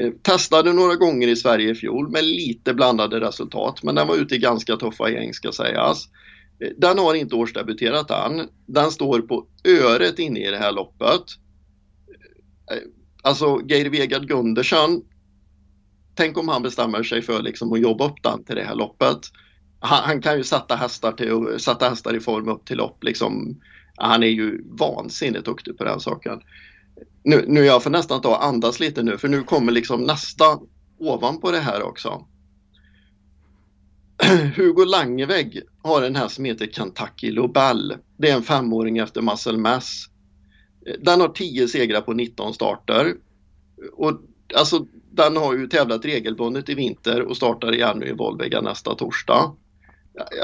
Eh, 0.01 0.11
testade 0.23 0.73
några 0.73 0.95
gånger 0.95 1.29
i 1.29 1.37
Sverige 1.37 1.71
i 1.71 1.75
fjol 1.75 2.11
med 2.11 2.25
lite 2.25 2.75
blandade 2.75 3.21
resultat 3.21 3.83
men 3.83 3.95
den 3.95 4.07
var 4.07 4.17
ute 4.17 4.35
i 4.35 4.39
ganska 4.39 4.77
tuffa 4.77 5.11
gäng 5.11 5.35
ska 5.35 5.53
sägas. 5.53 6.09
Eh, 6.65 6.71
den 6.79 6.99
har 6.99 7.15
inte 7.15 7.35
årsdebuterat 7.35 8.11
än. 8.11 8.49
Den 8.67 8.91
står 8.91 9.21
på 9.21 9.47
öret 9.65 10.19
inne 10.19 10.49
i 10.49 10.51
det 10.51 10.59
här 10.59 10.73
loppet. 10.73 11.23
Eh, 12.73 12.96
Alltså 13.27 13.61
Geir 13.69 13.91
Vegard 13.91 14.29
Gundersen, 14.29 15.03
tänk 16.15 16.39
om 16.39 16.49
han 16.49 16.63
bestämmer 16.63 17.03
sig 17.03 17.23
för 17.23 17.43
liksom 17.43 17.73
att 17.73 17.81
jobba 17.81 18.07
upp 18.07 18.23
den 18.23 18.45
till 18.45 18.57
det 18.57 18.65
här 18.65 18.75
loppet. 18.75 19.19
Han, 19.81 20.05
han 20.05 20.23
kan 20.23 20.37
ju 20.37 20.45
sätta 20.45 20.77
hästar, 20.77 21.13
till, 21.13 21.61
sätta 21.61 21.89
hästar 21.89 22.17
i 22.17 22.21
form 22.21 22.49
upp 22.49 22.67
till 22.67 22.77
lopp. 22.77 23.05
Liksom. 23.05 23.61
Han 23.97 24.23
är 24.23 24.27
ju 24.27 24.65
vansinnigt 24.79 25.45
duktig 25.45 25.79
på 25.79 25.85
den 25.85 26.01
saken 26.01 26.41
nu, 27.27 27.45
nu 27.49 27.65
jag 27.65 27.83
får 27.83 27.91
nästan 27.91 28.21
ta 28.21 28.29
och 28.29 28.45
andas 28.45 28.81
lite 28.81 29.03
nu 29.03 29.19
för 29.19 29.29
nu 29.29 29.43
kommer 29.43 29.73
liksom 29.73 30.03
nästa 30.03 30.59
ovanpå 30.99 31.51
det 31.51 31.61
här 31.61 31.83
också. 31.83 32.27
Hugo 34.57 34.85
Langevägg 34.85 35.63
har 35.83 36.03
en 36.03 36.17
häst 36.17 36.35
som 36.35 36.45
heter 36.45 36.67
Kentucky 36.67 37.31
Lobel. 37.31 37.97
Det 38.19 38.31
är 38.31 38.37
en 38.37 38.43
femåring 38.43 38.99
efter 38.99 39.23
Muscle 39.23 39.59
Mass. 39.59 40.07
Den 41.01 41.21
har 41.21 41.29
10 41.29 41.69
segrar 41.69 42.01
på 42.01 42.13
19 42.13 42.55
starter. 42.55 43.15
Och 43.93 44.21
alltså, 44.55 44.87
den 45.11 45.37
har 45.37 45.55
ju 45.55 45.67
tävlat 45.67 46.05
regelbundet 46.05 46.69
i 46.69 46.75
vinter 46.75 47.23
och 47.23 47.37
startar 47.37 47.75
igen 47.75 47.99
nu 47.99 48.07
i 48.07 48.13
Volvega 48.13 48.61
nästa 48.61 48.95
torsdag. 48.95 49.57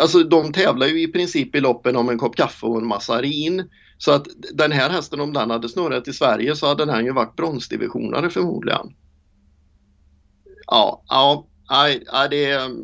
Alltså 0.01 0.23
de 0.23 0.53
tävlar 0.53 0.87
ju 0.87 1.03
i 1.03 1.09
princip 1.09 1.55
i 1.55 1.61
loppen 1.61 1.97
om 1.97 2.09
en 2.09 2.19
kopp 2.19 2.37
kaffe 2.37 2.67
och 2.67 2.79
en 2.79 2.87
massarin. 2.87 3.69
Så 3.99 4.13
att 4.13 4.27
den 4.55 4.73
här 4.73 4.91
hästen 4.91 5.21
om 5.21 5.33
den 5.33 5.51
hade 5.51 5.69
snurrat 5.69 6.09
i 6.09 6.13
Sverige 6.13 6.57
så 6.57 6.67
hade 6.67 6.85
den 6.85 7.05
ju 7.05 7.13
varit 7.13 7.37
bronsdivisionare 7.37 8.31
förmodligen. 8.31 8.95
Ja, 10.67 11.03
ja, 11.09 11.47
nej, 11.71 12.05
det, 12.31 12.53
mm, 12.53 12.79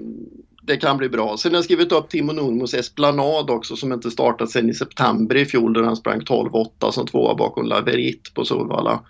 det 0.68 0.76
kan 0.76 0.96
bli 0.96 1.08
bra. 1.08 1.36
Sen 1.36 1.52
har 1.52 1.56
jag 1.56 1.64
skrivit 1.64 1.92
upp 1.92 2.08
Timo 2.08 2.32
Nurmos 2.32 2.74
Esplanad 2.74 3.50
också 3.50 3.76
som 3.76 3.92
inte 3.92 4.10
startat 4.10 4.50
sedan 4.50 4.70
i 4.70 4.74
september 4.74 5.36
i 5.36 5.44
fjol 5.44 5.72
där 5.72 5.82
han 5.82 5.96
sprang 5.96 6.20
12-8 6.20 6.90
som 6.90 7.06
tvåa 7.06 7.34
bakom 7.34 7.66
Laverit 7.66 8.34
på 8.34 8.44
Solvalla. 8.44 9.00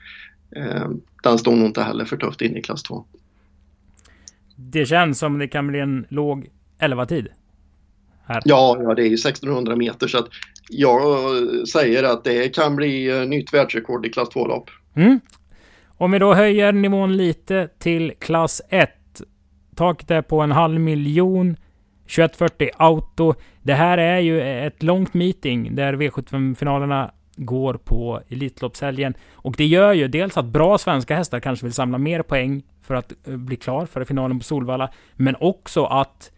Eh, 0.56 0.88
den 1.22 1.38
stod 1.38 1.58
nog 1.58 1.66
inte 1.66 1.82
heller 1.82 2.04
för 2.04 2.16
tufft 2.16 2.40
in 2.40 2.56
i 2.56 2.62
klass 2.62 2.82
2. 2.82 3.04
Det 4.56 4.86
känns 4.86 5.18
som 5.18 5.38
det 5.38 5.48
kan 5.48 5.66
bli 5.66 5.80
en 5.80 6.06
låg 6.08 6.48
11-tid. 6.78 7.28
Här. 8.24 8.42
Ja, 8.44 8.78
ja, 8.82 8.94
det 8.94 9.02
är 9.02 9.08
ju 9.08 9.14
1600 9.14 9.76
meter 9.76 10.08
så 10.08 10.18
att 10.18 10.28
jag 10.68 11.00
säger 11.68 12.04
att 12.04 12.24
det 12.24 12.54
kan 12.54 12.76
bli 12.76 13.20
eh, 13.20 13.28
nytt 13.28 13.54
världsrekord 13.54 14.06
i 14.06 14.10
klass 14.10 14.28
2-lopp. 14.28 14.70
Mm. 14.94 15.20
Om 15.96 16.10
vi 16.10 16.18
då 16.18 16.34
höjer 16.34 16.72
nivån 16.72 17.16
lite 17.16 17.68
till 17.78 18.12
klass 18.18 18.62
1. 18.68 18.90
Taket 19.78 20.10
är 20.10 20.22
på 20.22 20.40
en 20.40 20.52
halv 20.52 20.80
miljon. 20.80 21.56
2140 22.02 22.70
auto. 22.76 23.34
Det 23.62 23.74
här 23.74 23.98
är 23.98 24.18
ju 24.18 24.66
ett 24.66 24.82
långt 24.82 25.14
meeting 25.14 25.74
där 25.74 25.92
V75-finalerna 25.92 27.10
går 27.36 27.74
på 27.74 28.20
Elitloppshelgen. 28.28 29.14
Och 29.32 29.54
det 29.56 29.66
gör 29.66 29.92
ju 29.92 30.08
dels 30.08 30.36
att 30.36 30.44
bra 30.44 30.78
svenska 30.78 31.16
hästar 31.16 31.40
kanske 31.40 31.66
vill 31.66 31.72
samla 31.72 31.98
mer 31.98 32.22
poäng 32.22 32.62
för 32.82 32.94
att 32.94 33.12
eh, 33.26 33.36
bli 33.36 33.56
klar 33.56 33.86
för 33.86 34.04
finalen 34.04 34.38
på 34.38 34.44
Solvalla. 34.44 34.90
Men 35.14 35.36
också 35.40 35.84
att 35.84 36.32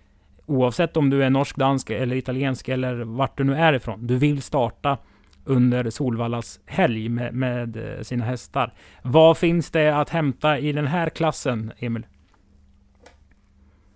oavsett 0.47 0.97
om 0.97 1.11
du 1.11 1.24
är 1.24 1.30
norsk, 1.30 1.57
dansk 1.57 1.91
eller 1.91 2.16
italiensk 2.16 2.68
eller 2.68 2.95
vart 2.95 3.38
du 3.38 3.45
nu 3.45 3.55
är 3.55 3.72
ifrån. 3.72 4.07
Du 4.07 4.16
vill 4.16 4.43
starta 4.43 4.99
under 5.45 5.91
Solvallas 5.91 6.61
helg 6.66 7.09
med, 7.09 7.34
med 7.34 7.76
eh, 7.76 8.03
sina 8.03 8.24
hästar. 8.24 8.72
Vad 9.03 9.38
finns 9.38 9.70
det 9.70 9.88
att 9.88 10.09
hämta 10.09 10.59
i 10.59 10.72
den 10.72 10.86
här 10.86 11.09
klassen, 11.09 11.72
Emil? 11.78 12.05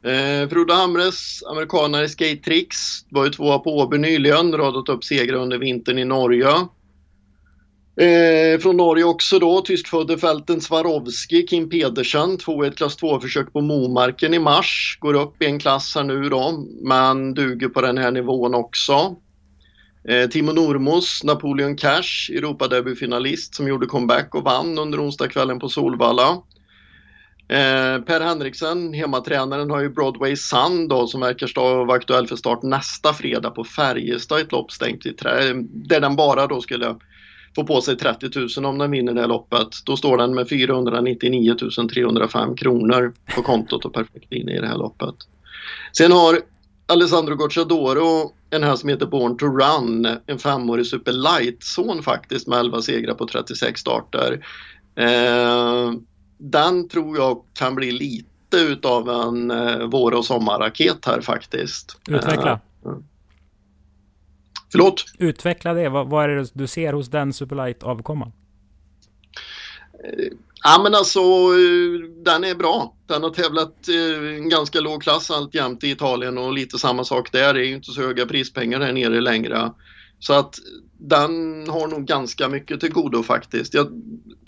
Eh, 0.05 0.49
Frode 0.49 0.75
Hamres 0.75 1.43
amerikanare 1.43 2.09
Skate 2.09 2.43
Tricks 2.45 2.79
var 3.11 3.25
ju 3.25 3.31
tvåa 3.31 3.59
på 3.59 3.79
Åby 3.79 3.99
nyligen, 3.99 4.53
radat 4.53 4.89
upp 4.89 5.05
segrar 5.05 5.39
under 5.39 5.59
vintern 5.59 5.99
i 5.99 6.05
Norge. 6.05 6.49
Eh, 7.97 8.59
från 8.61 8.77
Norge 8.77 9.05
också 9.05 9.39
då, 9.39 9.61
tyskfödde 9.61 10.19
fälten 10.19 10.61
Swarovski, 10.61 11.47
Kim 11.47 11.71
Pedersen, 11.71 12.39
två 12.39 12.65
ett 12.65 12.77
klass 12.77 12.99
2-försök 13.03 13.53
på 13.53 13.61
Momarken 13.61 14.35
i 14.35 14.39
mars. 14.39 14.99
Går 15.01 15.15
upp 15.15 15.43
i 15.43 15.47
en 15.47 15.59
klass 15.59 15.95
här 15.95 16.05
nu 16.05 16.29
då, 16.29 16.65
men 16.83 17.35
duger 17.35 17.69
på 17.69 17.81
den 17.81 17.99
här 17.99 18.11
nivån 18.11 18.55
också. 18.55 19.17
Eh, 20.09 20.29
Timo 20.29 20.53
Normos, 20.53 21.25
Napoleon 21.25 21.77
Cash, 21.77 22.31
Europaderbyfinalist 22.33 23.55
som 23.55 23.69
gjorde 23.69 23.87
comeback 23.87 24.35
och 24.35 24.45
vann 24.45 24.79
under 24.79 25.05
onsdagskvällen 25.05 25.59
på 25.59 25.69
Solvalla. 25.69 26.43
Eh, 27.55 28.01
per 28.01 28.21
Henriksen, 28.21 28.95
hemmatränaren, 28.95 29.71
har 29.71 29.81
ju 29.81 29.89
Broadway 29.89 30.37
Sun 30.37 30.89
då 30.89 31.07
som 31.07 31.21
verkar 31.21 31.85
vara 31.87 31.97
aktuell 31.97 32.27
för 32.27 32.37
start 32.37 32.63
nästa 32.63 33.13
fredag 33.13 33.51
på 33.51 33.65
Färjestad, 33.65 34.41
ett 34.41 34.53
lopp 34.53 34.73
stängt 34.73 35.07
i 35.07 35.13
trä, 35.13 35.53
där 35.65 36.01
den 36.01 36.17
bara 36.17 36.47
då 36.47 36.61
skulle 36.61 36.97
få 37.57 37.65
på 37.65 37.81
sig 37.81 37.97
30 37.97 38.61
000 38.61 38.67
om 38.67 38.79
den 38.79 38.91
vinner 38.91 39.13
det 39.13 39.21
här 39.21 39.29
loppet. 39.29 39.69
Då 39.85 39.97
står 39.97 40.19
den 40.19 40.35
med 40.35 40.49
499 40.49 41.55
305 41.95 42.57
kronor 42.57 43.15
på 43.35 43.43
kontot 43.43 43.85
och 43.85 43.95
perfekt 43.95 44.33
in 44.33 44.49
i 44.49 44.61
det 44.61 44.67
här 44.67 44.79
loppet. 44.79 45.15
Sen 45.97 46.13
har 46.13 46.39
Alessandro 46.87 47.35
Gocciadoro 47.35 48.33
en 48.51 48.63
här 48.63 48.77
som 48.77 48.89
heter 48.89 49.07
Born 49.07 49.37
to 49.37 49.47
Run, 49.47 50.09
en 50.27 50.39
femårig 50.39 50.87
Super 50.87 51.13
Light-son 51.13 52.03
faktiskt 52.03 52.47
med 52.47 52.59
11 52.59 52.83
segrar 52.83 53.15
på 53.15 53.27
36 53.27 53.81
starter. 53.81 54.47
Eh, 54.97 55.93
den 56.39 56.89
tror 56.89 57.17
jag 57.17 57.43
kan 57.55 57.75
bli 57.75 57.93
lite 57.93 58.57
utav 58.57 59.09
en 59.09 59.51
eh, 59.51 59.87
vår 59.87 60.15
och 60.15 60.25
sommarraket 60.25 61.05
här 61.05 61.21
faktiskt. 61.21 62.01
Utveckla. 62.09 62.61
Eh, 62.85 62.93
Förlåt? 64.73 65.05
Utveckla 65.19 65.75
det. 65.75 65.89
Vad, 65.89 66.09
vad 66.09 66.25
är 66.25 66.29
det 66.29 66.51
du 66.53 66.67
ser 66.67 66.93
hos 66.93 67.09
den 67.09 67.33
Superlight-avkomman? 67.33 68.33
Eh, 70.05 70.27
ja 70.65 70.81
men 70.83 70.95
alltså 70.95 71.21
eh, 71.21 72.23
den 72.25 72.45
är 72.45 72.55
bra. 72.55 72.95
Den 73.07 73.23
har 73.23 73.31
tävlat 73.31 73.89
eh, 73.89 74.37
en 74.37 74.49
ganska 74.49 74.81
låg 74.81 75.03
klass 75.03 75.31
alltjämt 75.31 75.85
i 75.85 75.91
Italien 75.91 76.39
och 76.39 76.53
lite 76.53 76.79
samma 76.79 77.05
sak 77.05 77.33
där. 77.33 77.55
Det 77.55 77.61
är 77.61 77.65
ju 77.65 77.75
inte 77.75 77.91
så 77.91 78.01
höga 78.01 78.27
prispengar 78.27 78.81
där 78.81 78.93
nere 78.93 79.21
längre. 79.21 79.71
Så 80.27 80.33
att 80.33 80.59
den 80.99 81.31
har 81.69 81.89
nog 81.89 82.05
ganska 82.05 82.49
mycket 82.49 82.81
till 82.81 82.93
godo 82.93 83.23
faktiskt. 83.23 83.75
Jag, 83.75 83.87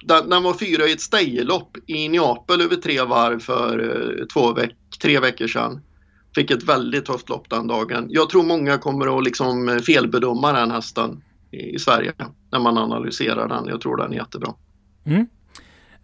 den, 0.03 0.31
den, 0.31 0.43
var 0.43 0.55
fyra 0.55 0.87
i 0.87 0.93
ett 0.93 1.01
stejlopp 1.01 1.77
i 1.87 2.09
Neapel 2.09 2.61
över 2.61 2.77
tre 2.77 3.03
varv 3.03 3.41
för 3.41 3.79
eh, 3.79 4.27
två 4.27 4.53
veck, 4.53 4.74
tre 5.03 5.20
veckor 5.20 5.47
sedan 5.47 5.81
fick 6.35 6.51
ett 6.51 6.62
väldigt 6.62 7.05
tufft 7.05 7.29
lopp 7.29 7.51
den 7.51 7.66
dagen. 7.66 8.07
Jag 8.11 8.31
tror 8.31 8.43
många 8.43 8.79
kommer 8.79 9.18
att 9.18 9.24
liksom 9.24 9.68
eh, 9.68 9.77
felbedöma 9.77 10.53
den 10.53 10.70
hästen 10.70 11.22
i 11.51 11.79
Sverige 11.79 12.12
när 12.51 12.59
man 12.59 12.79
analyserar 12.79 13.49
den. 13.49 13.66
Jag 13.66 13.81
tror 13.81 13.97
den 13.97 14.12
är 14.12 14.16
jättebra. 14.16 14.55
Mm. 15.05 15.27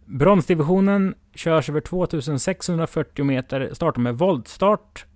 Bronsdivisionen 0.05 1.15
körs 1.35 1.69
över 1.69 1.81
2640 1.81 3.25
meter, 3.25 3.71
startar 3.73 4.01
med 4.01 4.19
voltstart. 4.19 5.07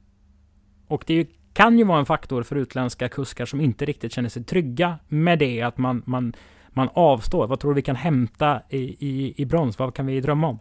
Och 0.88 1.04
det 1.06 1.26
kan 1.56 1.78
ju 1.78 1.84
vara 1.84 1.98
en 1.98 2.06
faktor 2.06 2.42
för 2.42 2.56
utländska 2.56 3.08
kuskar 3.08 3.46
som 3.46 3.60
inte 3.60 3.84
riktigt 3.84 4.12
känner 4.12 4.28
sig 4.28 4.44
trygga 4.44 4.98
med 5.08 5.38
det, 5.38 5.62
att 5.62 5.78
man, 5.78 6.02
man, 6.06 6.32
man 6.68 6.88
avstår. 6.94 7.46
Vad 7.46 7.60
tror 7.60 7.70
du 7.70 7.74
vi 7.74 7.82
kan 7.82 7.96
hämta 7.96 8.60
i, 8.70 8.78
i, 8.78 9.34
i 9.36 9.46
brons? 9.46 9.78
Vad 9.78 9.94
kan 9.94 10.06
vi 10.06 10.20
drömma 10.20 10.48
om? 10.48 10.58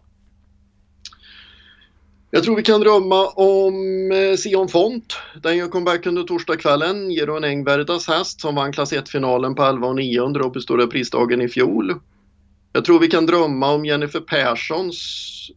Jag 2.30 2.44
tror 2.44 2.56
vi 2.56 2.62
kan 2.62 2.80
drömma 2.80 3.26
om 3.26 3.74
eh, 4.12 4.36
Sion 4.36 4.68
Font. 4.68 5.16
Den 5.42 5.56
gör 5.56 5.68
comeback 5.68 6.06
under 6.06 6.22
torsdagskvällen. 6.22 7.10
Jeroen 7.10 7.44
Engverdas 7.44 8.08
häst 8.08 8.40
som 8.40 8.54
vann 8.54 8.72
klass 8.72 8.92
1-finalen 8.92 9.54
på 9.54 9.62
11 9.62 9.86
och 9.86 9.96
9 9.96 10.20
under 10.20 10.46
Åby 10.46 10.60
Stora 10.60 10.86
Prisdagen 10.86 11.42
i 11.42 11.48
fjol. 11.48 11.94
Jag 12.72 12.84
tror 12.84 13.00
vi 13.00 13.08
kan 13.08 13.26
drömma 13.26 13.72
om 13.72 13.84
Jennifer 13.84 14.20
Perssons 14.20 14.96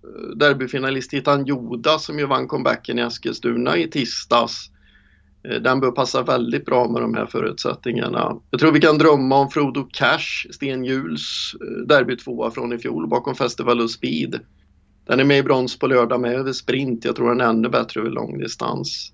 eh, 0.04 0.38
derbyfinalist 0.38 1.14
Hitan 1.14 1.46
Joda 1.46 2.00
som 2.00 2.20
ju 2.20 2.26
vann 2.26 2.48
comebacken 2.48 3.00
i 3.00 3.02
Eskilstuna 3.02 3.78
i 3.78 3.88
tisdags. 3.88 4.72
Eh, 5.44 5.62
den 5.62 5.80
bör 5.80 5.92
passa 5.92 6.24
väldigt 6.24 6.66
bra 6.66 6.90
med 6.90 7.02
de 7.02 7.14
här 7.14 7.26
förutsättningarna. 7.26 8.40
Jag 8.52 8.60
tror 8.60 8.72
vi 8.72 8.82
kan 8.82 8.98
drömma 8.98 9.38
om 9.38 9.50
Frodo 9.50 9.88
Cash, 9.92 10.52
Sten 10.52 10.86
Juls 10.86 11.56
eh, 11.62 11.88
derbytvåa 11.88 12.52
från 12.52 12.74
i 12.74 12.78
fjol 12.78 13.08
bakom 13.08 13.36
Festival 13.36 13.82
of 13.82 13.92
Speed. 13.92 14.40
Den 15.08 15.20
är 15.20 15.24
med 15.24 15.38
i 15.38 15.44
brons 15.44 15.80
på 15.80 15.88
lördag 15.88 16.22
med 16.22 16.34
över 16.34 16.54
sprint. 16.54 17.06
Jag 17.06 17.16
tror 17.16 17.30
den 17.30 17.42
är 17.42 17.46
ännu 17.46 17.70
bättre 17.70 18.02
över 18.02 18.10
långdistans. 18.10 19.12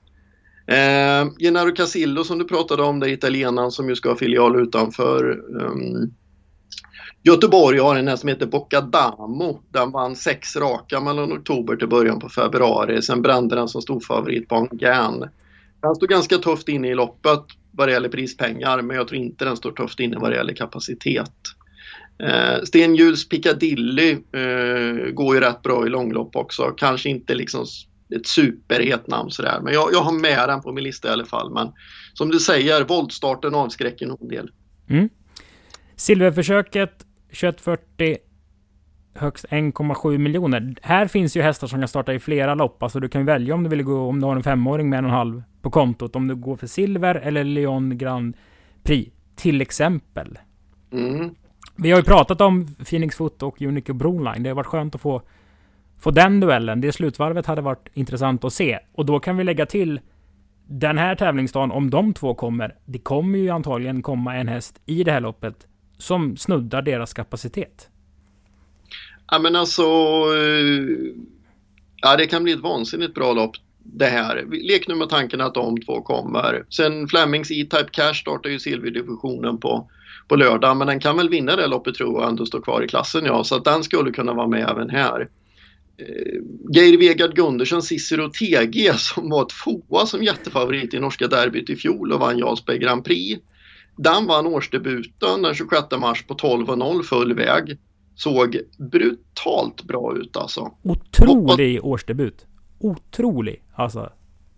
Eh, 0.68 1.28
Gennaro 1.40 1.76
Casillo 1.76 2.24
som 2.24 2.40
du 2.40 2.46
pratade 2.46 2.84
om, 2.84 3.00
det 3.00 3.10
är 3.10 3.14
italienaren 3.14 3.72
som 3.72 3.90
ju 3.90 3.96
ska 3.96 4.10
ha 4.10 4.16
filial 4.16 4.62
utanför 4.62 5.44
um, 5.62 6.14
Göteborg 7.24 7.80
har 7.80 7.96
en 7.96 8.18
som 8.18 8.30
heter 8.30 8.46
Boccadamo. 8.46 9.62
Den 9.72 9.92
vann 9.92 10.16
sex 10.16 10.56
raka 10.56 11.00
mellan 11.00 11.34
oktober 11.34 11.76
till 11.76 11.88
början 11.88 12.20
på 12.20 12.30
februari. 12.30 13.02
Sen 13.02 13.22
brände 13.22 13.56
den 13.56 13.68
som 13.68 13.82
storfavorit 13.82 14.50
på 14.50 14.56
Angan. 14.56 15.30
Den 15.86 15.96
står 15.96 16.08
ganska 16.08 16.38
tufft 16.38 16.70
inne 16.70 16.88
i 16.88 16.96
loppet 16.96 17.44
vad 17.72 17.88
det 17.88 17.92
gäller 17.92 18.10
prispengar 18.10 18.82
men 18.82 18.98
jag 18.98 19.08
tror 19.08 19.22
inte 19.22 19.46
den 19.46 19.58
står 19.58 19.72
tufft 19.72 20.00
inne 20.00 20.18
vad 20.18 20.32
det 20.32 20.36
gäller 20.36 20.54
kapacitet. 20.54 21.32
Eh, 22.24 22.64
Stenhjuls 22.64 23.30
Piccadilly 23.30 24.12
eh, 24.12 25.12
går 25.14 25.36
ju 25.36 25.42
rätt 25.42 25.62
bra 25.62 25.86
i 25.86 25.90
långlopp 25.90 26.36
också. 26.36 26.74
Kanske 26.78 27.10
inte 27.10 27.36
liksom 27.36 27.66
ett 28.16 28.28
superhet 28.28 29.08
namn 29.08 29.32
sådär. 29.32 29.60
Men 29.64 29.74
jag, 29.74 29.90
jag 29.94 30.02
har 30.02 30.12
med 30.12 30.50
den 30.50 30.62
på 30.62 30.72
min 30.72 30.84
lista 30.84 31.08
i 31.08 31.12
alla 31.12 31.26
fall. 31.26 31.54
Men 31.54 31.72
som 32.14 32.30
du 32.30 32.40
säger, 32.40 32.84
voltstarten 32.84 33.56
avskräcker 33.56 34.08
nog 34.08 34.22
en 34.22 34.28
del. 34.28 34.52
Mm. 34.90 35.10
Silverförsöket 35.96 37.06
2140 37.30 38.18
högst 39.16 39.46
1,7 39.46 40.18
miljoner. 40.18 40.76
Här 40.82 41.08
finns 41.08 41.38
ju 41.38 41.42
hästar 41.42 41.68
som 41.68 41.80
kan 41.80 41.88
starta 41.88 42.14
i 42.14 42.20
flera 42.20 42.56
lopp. 42.56 42.84
Alltså 42.84 43.00
du 43.00 43.10
kan 43.10 43.26
välja 43.26 43.56
om 43.56 43.64
du 43.64 43.70
vill 43.70 43.84
gå, 43.84 44.08
om 44.08 44.20
du 44.20 44.26
har 44.26 44.36
en 44.36 44.44
femåring 44.44 44.90
med 44.90 45.00
en 45.00 45.06
och 45.06 45.12
en 45.12 45.18
halv 45.18 45.44
på 45.66 45.72
kontot. 45.72 46.16
Om 46.16 46.28
du 46.28 46.36
går 46.36 46.56
för 46.56 46.68
silver 46.68 47.16
eller 47.16 47.44
Leon 47.44 47.98
Grand 47.98 48.38
Prix. 48.84 49.12
Till 49.36 49.62
exempel. 49.62 50.40
Mm. 50.92 51.36
Vi 51.76 51.92
har 51.92 51.98
ju 51.98 52.04
pratat 52.04 52.42
om 52.42 52.68
Phoenix 52.76 53.16
Foot 53.16 53.44
och 53.44 53.62
Unico 53.62 53.94
Broline. 53.94 54.44
Det 54.44 54.50
har 54.50 54.56
varit 54.56 54.68
skönt 54.68 54.96
att 54.96 55.02
få, 55.02 55.22
få 56.00 56.12
den 56.12 56.40
duellen. 56.40 56.82
Det 56.82 56.92
slutvarvet 56.92 57.46
hade 57.46 57.62
varit 57.62 57.88
intressant 57.94 58.44
att 58.44 58.54
se. 58.54 58.80
Och 58.94 59.06
då 59.06 59.20
kan 59.20 59.38
vi 59.38 59.44
lägga 59.44 59.66
till 59.66 60.00
den 60.68 60.98
här 60.98 61.16
tävlingsdagen, 61.16 61.72
om 61.72 61.90
de 61.90 62.14
två 62.14 62.36
kommer. 62.36 62.76
Det 62.86 63.00
kommer 63.00 63.40
ju 63.40 63.50
antagligen 63.50 64.02
komma 64.02 64.36
en 64.36 64.48
häst 64.48 64.82
i 64.86 65.04
det 65.04 65.12
här 65.12 65.22
loppet 65.22 65.68
som 65.98 66.38
snuddar 66.38 66.82
deras 66.82 67.14
kapacitet. 67.14 67.90
Ja 69.32 69.40
men 69.40 69.56
alltså, 69.56 69.84
eh, 69.84 71.14
ja 72.02 72.18
det 72.18 72.28
kan 72.28 72.44
bli 72.44 72.54
ett 72.54 72.60
vansinnigt 72.60 73.14
bra 73.14 73.34
lopp 73.34 73.56
det 73.94 74.06
här. 74.06 74.46
Lek 74.52 74.88
nu 74.88 74.96
med 74.96 75.10
tanken 75.10 75.42
att 75.42 75.54
de 75.54 75.82
två 75.82 76.02
kommer. 76.02 76.66
Sen 76.70 77.08
Flemings 77.08 77.52
E-Type 77.52 77.90
Cash 77.92 78.14
startar 78.14 78.50
ju 78.50 78.60
silverdivisionen 78.60 79.58
på 79.58 79.90
på 80.28 80.36
lördag. 80.36 80.78
Men 80.78 80.88
den 80.88 81.00
kan 81.00 81.18
väl 81.18 81.30
vinna 81.30 81.56
det 81.56 81.68
loppet 81.68 81.96
tror 81.96 82.14
jag 82.14 82.24
och 82.24 82.30
ändå 82.30 82.46
stå 82.46 82.62
kvar 82.62 82.82
i 82.82 82.88
klassen 82.88 83.26
ja. 83.26 83.44
Så 83.44 83.56
att 83.56 83.66
den 83.66 83.84
skulle 83.84 84.12
kunna 84.12 84.34
vara 84.34 84.48
med 84.48 84.70
även 84.70 84.90
här. 84.90 85.30
Eh, 85.98 86.42
Geir 86.74 86.98
Vegard 86.98 87.36
Gundersen, 87.36 87.82
Cicero 87.82 88.30
TG 88.30 88.94
som 88.94 89.30
var 89.30 89.48
tvåa 89.64 90.06
som 90.06 90.24
jättefavorit 90.24 90.94
i 90.94 91.00
norska 91.00 91.28
derbyt 91.28 91.70
i 91.70 91.76
fjol 91.76 92.12
och 92.12 92.20
vann 92.20 92.38
Jarlsberg 92.38 92.78
Grand 92.78 93.06
Prix. 93.06 93.42
Den 93.98 94.26
vann 94.26 94.48
årsdebuten 94.48 95.42
den 95.42 95.56
26 95.56 95.86
mars 96.00 96.24
på 96.28 96.34
12.00 96.34 97.04
full 97.04 97.34
väg. 97.34 97.78
Såg 98.16 98.60
brutalt 98.92 99.84
bra 99.84 100.18
ut 100.18 100.38
alltså. 100.38 100.72
Otrolig 100.84 101.86
årsdebut. 101.86 102.46
Otrolig 102.86 103.64
alltså. 103.76 104.10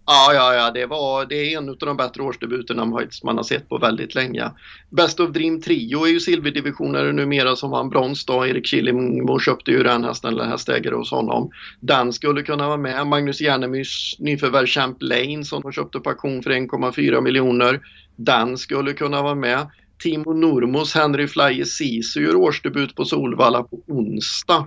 Ja, 0.05 0.33
ja, 0.33 0.53
ja, 0.53 0.71
det, 0.71 0.85
var, 0.85 1.25
det 1.25 1.35
är 1.35 1.57
en 1.57 1.69
av 1.69 1.77
de 1.79 1.97
bättre 1.97 2.23
årsdebuterna 2.23 2.85
man 3.23 3.37
har 3.37 3.43
sett 3.43 3.69
på 3.69 3.77
väldigt 3.77 4.15
länge. 4.15 4.51
Best 4.89 5.19
of 5.19 5.31
Dream 5.31 5.61
Trio 5.61 6.05
är 6.05 6.09
ju 6.09 6.19
silverdivisionare 6.19 7.13
numera 7.13 7.55
som 7.55 7.71
vann 7.71 7.89
brons 7.89 8.25
då. 8.25 8.45
Erik 8.45 8.65
Kilimo 8.65 9.39
köpte 9.39 9.71
ju 9.71 9.83
den 9.83 10.03
hästen, 10.03 10.33
eller 10.33 10.45
hästägare 10.45 10.95
hos 10.95 11.11
honom. 11.11 11.51
Den 11.79 12.13
skulle 12.13 12.43
kunna 12.43 12.67
vara 12.67 12.77
med. 12.77 13.07
Magnus 13.07 13.41
Järnemyrs 13.41 14.15
nyförvärv 14.19 14.65
Champlain 14.65 15.45
som 15.45 15.61
de 15.61 15.71
köpte 15.71 15.99
på 15.99 16.09
auktion 16.09 16.43
för 16.43 16.51
1,4 16.51 17.21
miljoner. 17.21 17.81
Den 18.15 18.57
skulle 18.57 18.93
kunna 18.93 19.21
vara 19.21 19.35
med. 19.35 19.67
Timo 19.99 20.33
Normos 20.33 20.95
Henry 20.95 21.27
Flyer 21.27 21.65
Sisu 21.65 22.21
gör 22.21 22.35
årsdebut 22.35 22.95
på 22.95 23.05
Solvalla 23.05 23.63
på 23.63 23.79
onsdag. 23.87 24.65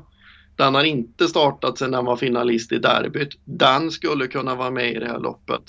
Den 0.60 0.74
har 0.74 0.84
inte 0.84 1.28
startat 1.28 1.78
sedan 1.78 1.90
den 1.90 2.04
var 2.04 2.16
finalist 2.16 2.72
i 2.72 2.78
derbyt. 2.78 3.28
Den 3.44 3.90
skulle 3.90 4.26
kunna 4.26 4.54
vara 4.54 4.70
med 4.70 4.92
i 4.92 4.98
det 4.98 5.06
här 5.06 5.18
loppet. 5.18 5.62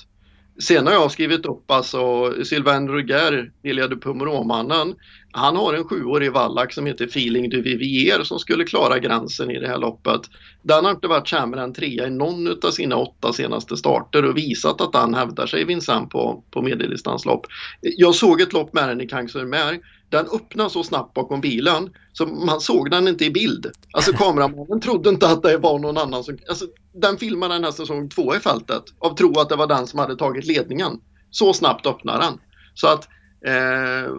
Sen 0.59 0.87
har 0.87 0.93
jag 0.93 1.11
skrivit 1.11 1.45
upp 1.45 1.71
alltså 1.71 2.33
Sylvain 2.43 2.89
Ruger, 2.89 3.51
Iliade 3.63 3.95
Pumromannen. 3.95 4.95
Han 5.31 5.55
har 5.55 5.73
en 5.73 5.83
sjuårig 5.83 6.31
vallack 6.31 6.73
som 6.73 6.85
heter 6.85 7.05
Feeling 7.05 7.49
du 7.49 7.61
Vivier 7.61 8.23
som 8.23 8.39
skulle 8.39 8.63
klara 8.63 8.99
gränsen 8.99 9.51
i 9.51 9.59
det 9.59 9.67
här 9.67 9.77
loppet. 9.77 10.21
Den 10.61 10.85
har 10.85 10.91
inte 10.91 11.07
varit 11.07 11.29
sämre 11.29 11.61
än 11.61 11.73
trea 11.73 12.07
i 12.07 12.09
någon 12.09 12.47
av 12.47 12.71
sina 12.71 12.95
åtta 12.95 13.33
senaste 13.33 13.77
starter 13.77 14.25
och 14.25 14.37
visat 14.37 14.81
att 14.81 14.95
han 14.95 15.13
hävdar 15.13 15.45
sig 15.45 15.65
Vincent 15.65 16.09
på, 16.09 16.43
på 16.51 16.61
medeldistanslopp. 16.61 17.45
Jag 17.81 18.15
såg 18.15 18.41
ett 18.41 18.53
lopp 18.53 18.73
med 18.73 18.89
den 18.89 19.01
i 19.01 19.07
Kangsurmer 19.07 19.79
den 20.11 20.27
öppnade 20.27 20.69
så 20.69 20.83
snabbt 20.83 21.13
bakom 21.13 21.41
bilen 21.41 21.89
så 22.13 22.25
man 22.25 22.61
såg 22.61 22.91
den 22.91 23.07
inte 23.07 23.25
i 23.25 23.31
bild. 23.31 23.71
Alltså 23.91 24.13
kameramannen 24.13 24.81
trodde 24.81 25.09
inte 25.09 25.27
att 25.27 25.43
det 25.43 25.57
var 25.57 25.79
någon 25.79 25.97
annan 25.97 26.23
som... 26.23 26.37
Alltså, 26.49 26.65
den 26.93 27.17
filmade 27.17 27.53
den 27.53 27.63
här 27.63 27.71
säsong 27.71 28.09
två 28.09 28.35
i 28.35 28.39
fältet 28.39 28.83
av 28.99 29.15
tro 29.15 29.39
att 29.39 29.49
det 29.49 29.55
var 29.55 29.67
den 29.67 29.87
som 29.87 29.99
hade 29.99 30.15
tagit 30.15 30.45
ledningen. 30.45 30.99
Så 31.29 31.53
snabbt 31.53 31.85
öppnar 31.85 32.19
den. 32.21 32.39
Så 32.73 32.87
att, 32.87 33.07
eh, 33.45 34.11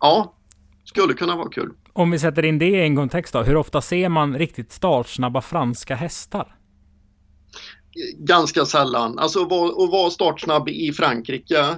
ja, 0.00 0.34
skulle 0.84 1.14
kunna 1.14 1.36
vara 1.36 1.48
kul. 1.48 1.70
Om 1.92 2.10
vi 2.10 2.18
sätter 2.18 2.44
in 2.44 2.58
det 2.58 2.68
i 2.68 2.80
en 2.80 2.96
kontext 2.96 3.32
då. 3.32 3.42
Hur 3.42 3.56
ofta 3.56 3.80
ser 3.80 4.08
man 4.08 4.38
riktigt 4.38 4.72
startsnabba 4.72 5.40
franska 5.40 5.94
hästar? 5.94 6.56
Ganska 8.18 8.64
sällan. 8.64 9.18
Alltså 9.18 9.42
att 9.42 9.90
vara 9.90 10.10
startsnabb 10.10 10.68
i 10.68 10.92
Frankrike 10.92 11.76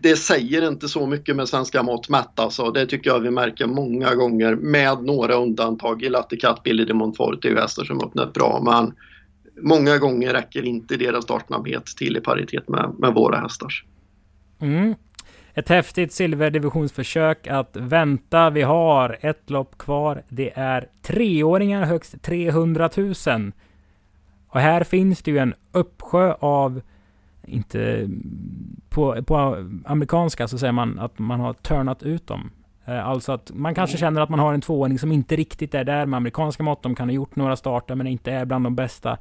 det 0.00 0.16
säger 0.16 0.68
inte 0.68 0.88
så 0.88 1.06
mycket 1.06 1.36
med 1.36 1.48
svenska 1.48 1.82
mått 1.82 2.08
mätt 2.08 2.40
alltså. 2.40 2.70
Det 2.70 2.86
tycker 2.86 3.10
jag 3.10 3.20
vi 3.20 3.30
märker 3.30 3.66
många 3.66 4.14
gånger 4.14 4.54
med 4.54 5.02
några 5.02 5.34
undantag. 5.34 6.02
I 6.02 6.08
Latticat, 6.08 6.62
Billy 6.62 6.84
de 6.84 6.94
Montfort 6.94 7.44
är 7.44 7.48
ju 7.48 7.58
hästar 7.58 7.84
som 7.84 8.00
öppnat 8.00 8.32
bra 8.32 8.60
men 8.64 8.94
många 9.62 9.98
gånger 9.98 10.32
räcker 10.32 10.62
inte 10.62 10.96
deras 10.96 11.24
startsnabbhet 11.24 11.86
till 11.86 12.16
i 12.16 12.20
paritet 12.20 12.68
med, 12.68 12.94
med 12.98 13.14
våra 13.14 13.36
hästars. 13.36 13.84
Mm. 14.60 14.94
Ett 15.54 15.68
häftigt 15.68 16.12
silverdivisionsförsök 16.12 17.46
att 17.46 17.76
vänta. 17.76 18.50
Vi 18.50 18.62
har 18.62 19.18
ett 19.20 19.50
lopp 19.50 19.78
kvar. 19.78 20.22
Det 20.28 20.52
är 20.54 20.88
treåringar 21.02 21.84
högst 21.84 22.22
300 22.22 22.90
000. 22.96 23.52
Och 24.48 24.60
här 24.60 24.84
finns 24.84 25.22
det 25.22 25.30
ju 25.30 25.38
en 25.38 25.54
uppsjö 25.72 26.34
av 26.40 26.80
inte 27.46 28.08
på, 28.88 29.22
på 29.22 29.66
amerikanska 29.84 30.48
så 30.48 30.58
säger 30.58 30.72
man 30.72 30.98
att 30.98 31.18
man 31.18 31.40
har 31.40 31.52
turnat 31.52 32.02
ut 32.02 32.26
dem. 32.26 32.50
Eh, 32.86 33.08
alltså 33.08 33.32
att 33.32 33.50
man 33.54 33.74
kanske 33.74 33.98
känner 33.98 34.20
att 34.20 34.28
man 34.28 34.38
har 34.38 34.54
en 34.54 34.60
tvååring 34.60 34.98
som 34.98 35.12
inte 35.12 35.36
riktigt 35.36 35.74
är 35.74 35.84
där 35.84 36.06
med 36.06 36.16
amerikanska 36.16 36.62
mått. 36.62 36.82
De 36.82 36.94
kan 36.94 37.08
ha 37.08 37.14
gjort 37.14 37.36
några 37.36 37.56
starter 37.56 37.94
men 37.94 38.06
inte 38.06 38.32
är 38.32 38.44
bland 38.44 38.64
de 38.64 38.76
bästa. 38.76 39.18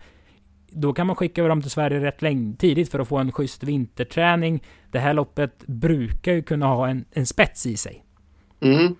Då 0.69 0.93
kan 0.93 1.07
man 1.07 1.15
skicka 1.15 1.41
över 1.41 1.49
dem 1.49 1.61
till 1.61 1.71
Sverige 1.71 1.99
rätt 1.99 2.21
länge, 2.21 2.55
tidigt 2.55 2.91
för 2.91 2.99
att 2.99 3.07
få 3.07 3.17
en 3.17 3.31
schysst 3.31 3.63
vinterträning. 3.63 4.63
Det 4.91 4.99
här 4.99 5.13
loppet 5.13 5.67
brukar 5.67 6.33
ju 6.33 6.41
kunna 6.41 6.65
ha 6.65 6.87
en, 6.87 7.05
en 7.11 7.25
spets 7.25 7.65
i 7.65 7.77
sig. 7.77 8.05
Mm. 8.61 8.95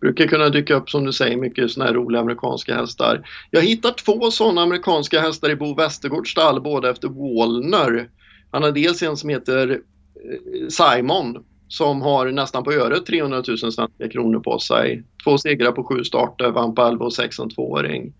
Brukar 0.00 0.26
kunna 0.26 0.48
dyka 0.48 0.74
upp 0.74 0.90
som 0.90 1.04
du 1.04 1.12
säger 1.12 1.36
mycket 1.36 1.70
sådana 1.70 1.90
här 1.90 1.96
roliga 1.96 2.20
amerikanska 2.20 2.76
hästar. 2.76 3.28
Jag 3.50 3.62
hittar 3.62 3.90
två 3.90 4.30
sådana 4.30 4.62
amerikanska 4.62 5.20
hästar 5.20 5.50
i 5.50 5.56
Bo 5.56 5.74
Westergårds 5.74 6.30
stall 6.30 6.60
båda 6.60 6.90
efter 6.90 7.08
Wallner. 7.08 8.08
Han 8.54 8.62
har 8.62 8.72
dels 8.72 9.02
en 9.02 9.16
som 9.16 9.30
heter 9.30 9.70
eh, 9.70 10.68
Simon 10.68 11.44
som 11.68 12.02
har 12.02 12.30
nästan 12.30 12.64
på 12.64 12.72
öret 12.72 13.06
300 13.06 13.42
000 13.48 13.58
svenska 13.58 14.08
kronor 14.12 14.40
på 14.40 14.58
sig. 14.58 15.04
Två 15.24 15.38
segrar 15.38 15.72
på 15.72 15.84
sju 15.84 16.04
starter, 16.04 16.50
vann 16.50 16.74
på 16.74 16.82
11 16.82 17.04
och 17.04 17.12
6 17.12 17.36
som 17.36 17.50
tvååring. 17.50 18.12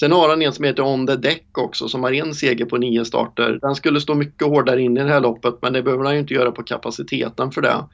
Sen 0.00 0.12
har 0.12 0.28
han 0.28 0.42
en 0.42 0.52
som 0.52 0.64
heter 0.64 0.82
On 0.82 1.06
the 1.06 1.16
Deck 1.16 1.58
också 1.58 1.88
som 1.88 2.02
har 2.02 2.12
en 2.12 2.34
seger 2.34 2.64
på 2.64 2.76
nio 2.76 3.04
starter. 3.04 3.58
Den 3.62 3.74
skulle 3.74 4.00
stå 4.00 4.14
mycket 4.14 4.48
hårdare 4.48 4.82
in 4.82 4.96
i 4.96 5.02
det 5.02 5.08
här 5.08 5.20
loppet 5.20 5.54
men 5.62 5.72
det 5.72 5.82
behöver 5.82 6.04
han 6.04 6.14
ju 6.14 6.20
inte 6.20 6.34
göra 6.34 6.52
på 6.52 6.62
kapaciteten 6.62 7.50
för 7.50 7.62
det. 7.62 7.84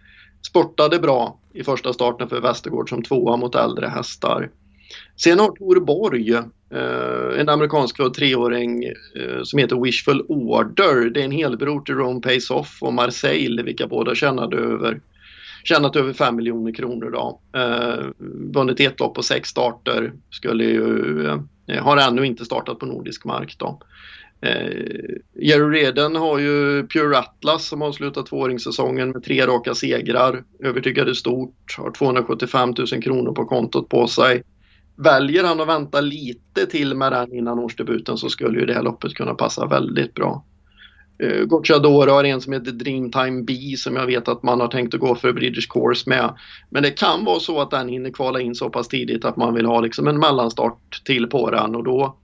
Sportade 0.48 0.98
bra 0.98 1.40
i 1.54 1.64
första 1.64 1.92
starten 1.92 2.28
för 2.28 2.40
Västergård 2.40 2.88
som 2.88 3.02
tvåa 3.02 3.36
mot 3.36 3.54
äldre 3.54 3.86
hästar. 3.86 4.50
Sen 5.16 5.38
har 5.38 5.48
Tor 5.48 5.80
Borg, 5.80 6.32
eh, 6.32 7.40
en 7.40 7.48
amerikansk 7.48 7.96
treåring 8.16 8.84
eh, 8.84 9.42
som 9.42 9.58
heter 9.58 9.76
Wishful 9.76 10.24
Order. 10.28 11.10
Det 11.10 11.20
är 11.20 11.24
en 11.24 11.32
helbror 11.32 11.80
till 11.80 11.94
Rome 11.94 12.20
Pays 12.20 12.50
Off 12.50 12.78
och 12.80 12.94
Marseille 12.94 13.62
vilka 13.62 13.86
båda 13.86 14.14
tjänade 14.14 14.56
över 14.56 15.00
tjänat 15.64 15.96
över 15.96 16.12
5 16.12 16.36
miljoner 16.36 16.72
kronor 16.72 17.10
då. 17.10 17.40
Eh, 17.58 18.06
vunnit 18.54 18.80
ett 18.80 19.00
lopp 19.00 19.14
på 19.14 19.22
sex 19.22 19.48
starter. 19.48 20.12
Skulle 20.30 20.64
ju, 20.64 21.26
eh, 21.66 21.84
har 21.84 21.96
ännu 21.96 22.26
inte 22.26 22.44
startat 22.44 22.78
på 22.78 22.86
nordisk 22.86 23.24
mark 23.24 23.56
då. 23.58 23.80
Eh, 24.40 24.70
Jerry 25.34 25.80
Reden 25.80 26.16
har 26.16 26.38
ju 26.38 26.86
Pure 26.86 27.18
Atlas 27.18 27.66
som 27.66 27.82
avslutat 27.82 28.26
tvååringssäsongen 28.26 29.10
med 29.10 29.24
tre 29.24 29.46
raka 29.46 29.74
segrar. 29.74 30.44
Övertygade 30.64 31.14
stort, 31.14 31.76
har 31.78 31.90
275 31.90 32.74
000 32.92 33.02
kronor 33.02 33.32
på 33.32 33.44
kontot 33.44 33.88
på 33.88 34.06
sig. 34.06 34.42
Väljer 35.00 35.44
han 35.44 35.60
att 35.60 35.68
vänta 35.68 36.00
lite 36.00 36.66
till 36.66 36.94
med 36.94 37.12
den 37.12 37.32
innan 37.32 37.58
årsdebuten 37.58 38.18
så 38.18 38.28
skulle 38.28 38.60
ju 38.60 38.66
det 38.66 38.74
här 38.74 38.82
loppet 38.82 39.14
kunna 39.14 39.34
passa 39.34 39.66
väldigt 39.66 40.14
bra. 40.14 40.44
Uh, 41.22 41.44
Gocciadoro 41.44 42.10
har 42.10 42.24
en 42.24 42.40
som 42.40 42.52
heter 42.52 42.72
Dreamtime 42.72 43.42
B 43.42 43.54
som 43.76 43.96
jag 43.96 44.06
vet 44.06 44.28
att 44.28 44.42
man 44.42 44.60
har 44.60 44.68
tänkt 44.68 44.94
att 44.94 45.00
gå 45.00 45.14
för 45.14 45.32
British 45.32 45.68
Course 45.70 46.10
med. 46.10 46.34
Men 46.70 46.82
det 46.82 46.90
kan 46.90 47.24
vara 47.24 47.40
så 47.40 47.60
att 47.60 47.70
den 47.70 47.88
hinner 47.88 48.10
kvala 48.10 48.40
in 48.40 48.54
så 48.54 48.70
pass 48.70 48.88
tidigt 48.88 49.24
att 49.24 49.36
man 49.36 49.54
vill 49.54 49.66
ha 49.66 49.80
liksom 49.80 50.08
en 50.08 50.18
mellanstart 50.18 51.02
till 51.04 51.26
på 51.26 51.50
den 51.50 51.74
och 51.74 51.84
då, 51.84 52.16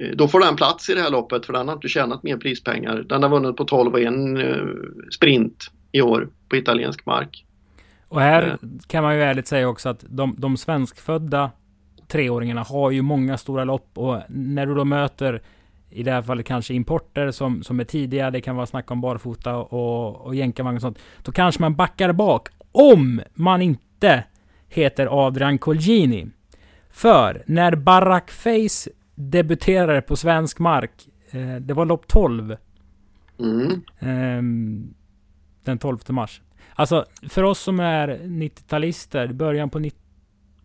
uh, 0.00 0.16
då 0.16 0.28
får 0.28 0.40
den 0.40 0.56
plats 0.56 0.90
i 0.90 0.94
det 0.94 1.00
här 1.00 1.10
loppet 1.10 1.46
för 1.46 1.52
den 1.52 1.68
har 1.68 1.74
inte 1.74 1.88
tjänat 1.88 2.22
mer 2.22 2.36
prispengar. 2.36 3.04
Den 3.08 3.22
har 3.22 3.30
vunnit 3.30 3.56
på 3.56 3.64
12 3.64 3.92
och 3.92 4.00
en 4.00 4.36
uh, 4.36 4.66
sprint 5.10 5.70
i 5.92 6.00
år 6.02 6.28
på 6.48 6.56
italiensk 6.56 7.06
mark. 7.06 7.44
Och 8.08 8.20
här 8.20 8.58
kan 8.86 9.02
man 9.02 9.16
ju 9.16 9.22
ärligt 9.22 9.46
säga 9.46 9.68
också 9.68 9.88
att 9.88 10.04
de, 10.08 10.34
de 10.38 10.56
svenskfödda 10.56 11.50
treåringarna 12.08 12.62
har 12.62 12.90
ju 12.90 13.02
många 13.02 13.38
stora 13.38 13.64
lopp 13.64 13.90
och 13.94 14.20
när 14.28 14.66
du 14.66 14.74
då 14.74 14.84
möter 14.84 15.42
i 15.90 16.02
det 16.02 16.10
här 16.10 16.22
fallet 16.22 16.46
kanske 16.46 16.74
importer 16.74 17.30
som, 17.30 17.62
som 17.62 17.80
är 17.80 17.84
tidiga, 17.84 18.30
det 18.30 18.40
kan 18.40 18.56
vara 18.56 18.66
snack 18.66 18.90
om 18.90 19.00
barfota 19.00 19.56
och, 19.56 20.26
och 20.26 20.34
jänkarvagn 20.34 20.76
och 20.76 20.82
sånt. 20.82 20.98
Då 21.22 21.32
kanske 21.32 21.60
man 21.60 21.74
backar 21.74 22.12
bak 22.12 22.48
om 22.72 23.22
man 23.34 23.62
inte 23.62 24.24
heter 24.68 25.26
Adrian 25.26 25.58
Colgini. 25.58 26.26
För 26.90 27.42
när 27.46 27.76
Barackface 27.76 28.90
debuterade 29.14 30.02
på 30.02 30.16
svensk 30.16 30.58
mark, 30.58 30.90
eh, 31.30 31.56
det 31.56 31.74
var 31.74 31.84
lopp 31.84 32.06
12. 32.06 32.56
Mm. 33.38 33.82
Eh, 33.98 34.42
den 35.64 35.78
12 35.78 35.98
mars. 36.08 36.42
Alltså 36.74 37.04
för 37.28 37.42
oss 37.42 37.58
som 37.58 37.80
är 37.80 38.08
90-talister, 38.08 39.32
början 39.32 39.70
på 39.70 39.78
90 39.78 39.98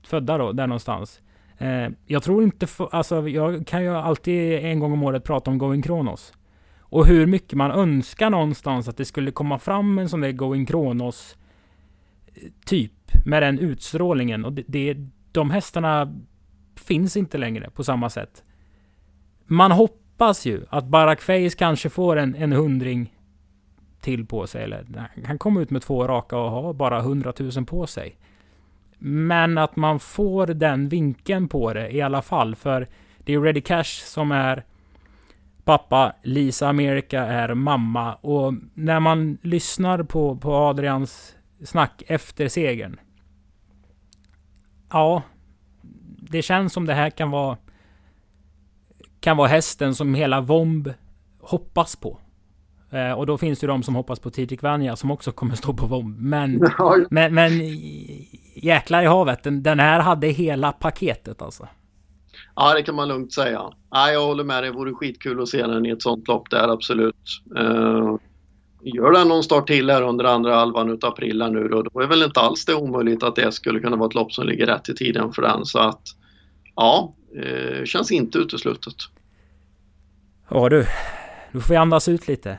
födda 0.08 0.38
då, 0.38 0.52
där 0.52 0.68
någonstans. 0.68 1.22
Eh, 1.58 1.90
jag 2.06 2.24
tror 2.24 2.44
inte, 2.44 2.68
alltså 2.92 3.30
jag 3.30 3.68
kan 3.68 3.84
ju 3.84 3.90
alltid 3.90 4.54
en 4.54 4.80
gång 4.80 4.94
om 4.94 5.04
året 5.04 5.24
prata 5.24 5.52
om 5.52 5.58
Going 5.58 5.82
Kronos. 5.82 6.34
Och 6.80 7.06
hur 7.06 7.26
mycket 7.26 7.54
man 7.54 7.72
önskar 7.72 8.30
någonstans 8.30 8.88
att 8.88 8.98
det 8.98 9.06
skulle 9.06 9.32
komma 9.32 9.60
fram 9.60 10.00
en 10.00 10.10
sån 10.10 10.22
där 10.22 10.32
Going 10.32 10.66
Kronos 10.66 11.38
eh, 12.26 12.50
typ 12.66 12.92
med 13.26 13.44
den 13.44 13.60
utstrålningen. 13.60 14.46
Och 14.46 14.54
det, 14.54 14.64
det, 14.68 14.98
de 15.32 15.52
hästarna 15.52 16.22
finns 16.76 17.18
inte 17.18 17.38
längre 17.38 17.70
på 17.70 17.84
samma 17.84 18.10
sätt. 18.10 18.44
Man 19.46 19.72
hoppas 19.72 20.46
ju 20.46 20.66
att 20.70 20.86
Barack 20.86 21.22
Face 21.22 21.58
kanske 21.58 21.90
får 21.90 22.16
en, 22.18 22.36
en 22.36 22.52
hundring 22.52 23.14
till 24.02 24.26
på 24.26 24.48
sig. 24.48 24.64
Eller 24.64 24.86
han 25.26 25.38
kommer 25.38 25.62
ut 25.62 25.70
med 25.70 25.82
två 25.82 26.08
raka 26.08 26.38
och 26.38 26.52
har 26.52 26.74
bara 26.74 27.02
hundratusen 27.02 27.66
på 27.66 27.88
sig. 27.88 28.18
Men 29.06 29.58
att 29.58 29.76
man 29.76 30.00
får 30.00 30.48
den 30.48 30.90
vinkeln 30.90 31.48
på 31.48 31.74
det 31.74 31.96
i 31.96 32.02
alla 32.02 32.22
fall. 32.22 32.56
För 32.56 32.88
det 33.18 33.34
är 33.34 33.42
Ready 33.42 33.62
Cash 33.62 34.04
som 34.06 34.32
är 34.32 34.66
pappa, 35.64 36.16
Lisa 36.24 36.70
America 36.70 37.20
är 37.20 37.54
mamma. 37.54 38.16
Och 38.16 38.54
när 38.74 39.00
man 39.00 39.38
lyssnar 39.42 40.04
på, 40.04 40.38
på 40.38 40.56
Adrians 40.56 41.36
snack 41.64 42.04
efter 42.08 42.48
segern. 42.48 43.00
Ja, 44.90 45.22
det 46.18 46.42
känns 46.42 46.74
som 46.74 46.86
det 46.86 46.94
här 46.94 47.10
kan 47.10 47.32
vara 47.32 47.58
kan 49.20 49.38
vara 49.38 49.48
hästen 49.48 49.96
som 49.96 50.16
hela 50.16 50.42
Vomb 50.42 50.94
hoppas 51.40 51.96
på. 51.96 52.20
Eh, 52.94 53.12
och 53.12 53.26
då 53.26 53.38
finns 53.38 53.60
det 53.60 53.68
de 53.68 53.84
som 53.84 53.96
hoppas 53.96 54.20
på 54.20 54.30
Tidrik 54.30 54.62
Vanja 54.62 54.96
som 54.96 55.12
också 55.12 55.32
kommer 55.32 55.56
stå 55.56 55.74
på 55.74 55.86
Vomb. 55.86 56.20
Men, 56.20 56.70
men, 57.10 57.34
men 57.34 57.52
jäklar 58.56 59.04
i 59.04 59.06
havet. 59.06 59.44
Den, 59.44 59.64
den 59.64 59.80
här 59.80 60.00
hade 60.00 60.28
hela 60.28 60.72
paketet 60.72 61.42
alltså. 61.42 61.68
Ja, 62.56 62.74
det 62.74 62.84
kan 62.84 62.96
man 62.96 63.08
lugnt 63.08 63.34
säga. 63.34 63.62
Ja, 63.92 64.12
jag 64.12 64.26
håller 64.26 64.44
med 64.44 64.64
dig. 64.64 64.72
Det 64.72 64.78
vore 64.78 64.94
skitkul 64.94 65.42
att 65.42 65.50
se 65.50 65.68
den 65.68 65.86
i 65.86 65.90
ett 65.90 66.02
sånt 66.02 66.28
lopp 66.28 66.50
där, 66.50 66.68
absolut. 66.68 67.42
Uh, 67.60 68.18
gör 68.82 69.12
den 69.12 69.28
någon 69.28 69.44
start 69.44 69.68
till 69.68 69.90
här 69.90 70.02
under 70.02 70.26
andra 70.26 70.56
halvan 70.56 70.90
utav 70.90 71.10
april 71.10 71.42
här 71.42 71.50
nu 71.50 71.68
då, 71.68 71.82
då 71.82 72.00
är 72.00 72.08
väl 72.08 72.24
inte 72.24 72.40
alls 72.40 72.66
det 72.66 72.76
omöjligt 72.76 73.24
att 73.24 73.36
det 73.36 73.52
skulle 73.52 73.80
kunna 73.80 73.96
vara 73.96 74.08
ett 74.08 74.16
lopp 74.16 74.34
som 74.34 74.48
ligger 74.48 74.66
rätt 74.66 74.90
i 74.90 74.96
tiden 74.96 75.34
för 75.34 75.42
den. 75.42 75.66
Så 75.66 75.80
att 75.80 76.02
ja, 76.76 77.14
uh, 77.36 77.86
känns 77.86 78.12
inte 78.12 78.38
uteslutet. 78.38 78.96
Ja 80.50 80.70
du, 80.70 80.86
du 81.52 81.62
får 81.62 81.70
vi 81.70 81.76
andas 81.76 82.08
ut 82.08 82.28
lite. 82.28 82.58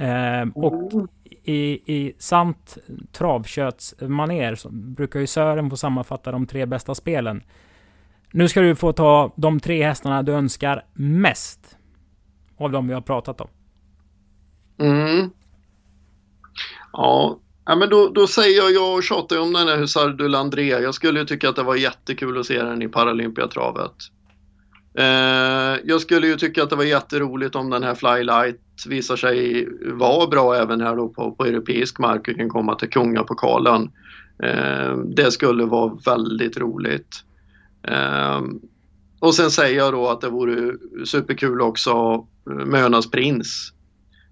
Eh, 0.00 0.48
och 0.54 1.08
i, 1.44 1.94
i 1.96 2.14
sant 2.18 2.78
travköttsmaner 3.12 4.54
så 4.54 4.68
brukar 4.70 5.20
ju 5.20 5.26
Sören 5.26 5.70
få 5.70 5.76
sammanfatta 5.76 6.32
de 6.32 6.46
tre 6.46 6.66
bästa 6.66 6.94
spelen. 6.94 7.42
Nu 8.32 8.48
ska 8.48 8.60
du 8.60 8.74
få 8.74 8.92
ta 8.92 9.32
de 9.36 9.60
tre 9.60 9.84
hästarna 9.84 10.22
du 10.22 10.32
önskar 10.32 10.84
mest. 10.94 11.76
Av 12.58 12.70
de 12.70 12.88
vi 12.88 12.94
har 12.94 13.00
pratat 13.00 13.40
om. 13.40 13.48
Mm. 14.78 15.30
Ja, 16.92 17.38
ja 17.66 17.76
men 17.76 17.88
då, 17.88 18.08
då 18.08 18.26
säger 18.26 18.56
jag, 18.56 18.72
jag 18.72 19.04
tjatar 19.04 19.36
ju 19.36 19.42
om 19.42 19.52
den 19.52 19.68
här 19.68 19.76
Husardul 19.76 20.34
Andrea. 20.34 20.80
Jag 20.80 20.94
skulle 20.94 21.20
ju 21.20 21.26
tycka 21.26 21.48
att 21.48 21.56
det 21.56 21.62
var 21.62 21.76
jättekul 21.76 22.38
att 22.38 22.46
se 22.46 22.62
den 22.62 22.82
i 22.82 22.88
Paralympiatravet. 22.88 23.92
Eh, 24.98 25.80
jag 25.84 26.00
skulle 26.00 26.26
ju 26.26 26.36
tycka 26.36 26.62
att 26.62 26.70
det 26.70 26.76
var 26.76 26.84
jätteroligt 26.84 27.54
om 27.54 27.70
den 27.70 27.82
här 27.82 27.94
Flylight 27.94 28.60
visar 28.88 29.16
sig 29.16 29.68
vara 29.92 30.26
bra 30.26 30.54
även 30.54 30.80
här 30.80 30.96
då 30.96 31.08
på, 31.08 31.32
på 31.32 31.44
europeisk 31.44 31.98
mark 31.98 32.28
och 32.28 32.36
kan 32.36 32.48
komma 32.48 32.74
till 32.74 32.90
kungapokalen. 32.90 33.90
Eh, 34.42 34.96
det 34.96 35.30
skulle 35.30 35.64
vara 35.64 35.98
väldigt 36.06 36.58
roligt. 36.58 37.24
Eh, 37.88 38.42
och 39.20 39.34
sen 39.34 39.50
säger 39.50 39.78
jag 39.78 39.92
då 39.92 40.08
att 40.08 40.20
det 40.20 40.28
vore 40.28 40.72
superkul 41.04 41.60
också 41.60 41.90
eh, 42.50 42.66
med 42.66 42.84
Önas 42.84 43.10
prins 43.10 43.72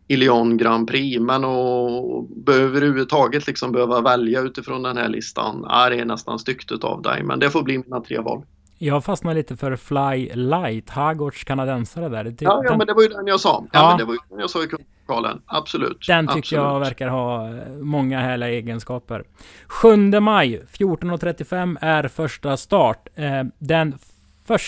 i 0.08 0.16
Lyon 0.16 0.56
Grand 0.56 0.88
Prix. 0.88 1.20
Men 1.20 1.44
att 1.44 2.48
överhuvudtaget 2.48 3.46
liksom 3.46 3.72
behöva 3.72 4.00
välja 4.00 4.40
utifrån 4.40 4.82
den 4.82 4.96
här 4.96 5.08
listan 5.08 5.64
är 5.64 5.90
det 5.90 6.04
nästan 6.04 6.38
styggt 6.38 6.84
av 6.84 7.02
dig. 7.02 7.22
Men 7.22 7.38
det 7.38 7.50
får 7.50 7.62
bli 7.62 7.78
mina 7.78 8.00
tre 8.00 8.20
val. 8.20 8.44
Jag 8.78 9.04
fastnar 9.04 9.34
lite 9.34 9.56
för 9.56 9.76
Fly 9.76 10.30
Light, 10.34 10.90
Hagårds 10.90 11.44
kanadensare 11.44 12.08
där. 12.08 12.24
Det, 12.24 12.42
Ja, 12.44 12.60
ja 12.64 12.68
den, 12.70 12.78
men 12.78 12.86
det 12.86 12.94
var 12.94 13.02
ju 13.02 13.08
den 13.08 13.26
jag 13.26 13.40
sa. 13.40 13.64
Ja, 13.72 13.78
Ja. 13.80 13.88
men 13.88 13.98
det 13.98 14.04
var 14.04 14.12
ju 14.12 14.18
den 14.30 14.38
jag 14.40 14.50
sa 14.50 14.64
i 14.64 14.66
kungapokalen. 14.66 15.42
Absolut. 15.46 16.04
den 16.08 16.26
tycker 16.26 16.38
Absolut. 16.38 16.64
jag 16.64 16.80
verkar 16.80 17.08
ha 17.08 17.48
eh, 17.48 17.68
många 17.80 18.20
härliga 18.20 18.48
egenskaper. 18.50 19.24
7 19.66 19.96
maj 20.20 20.62
14.35 20.72 21.76
är 21.80 22.08
första 22.08 22.56
start. 22.56 23.08
Eh, 23.14 23.42
Den 23.58 23.94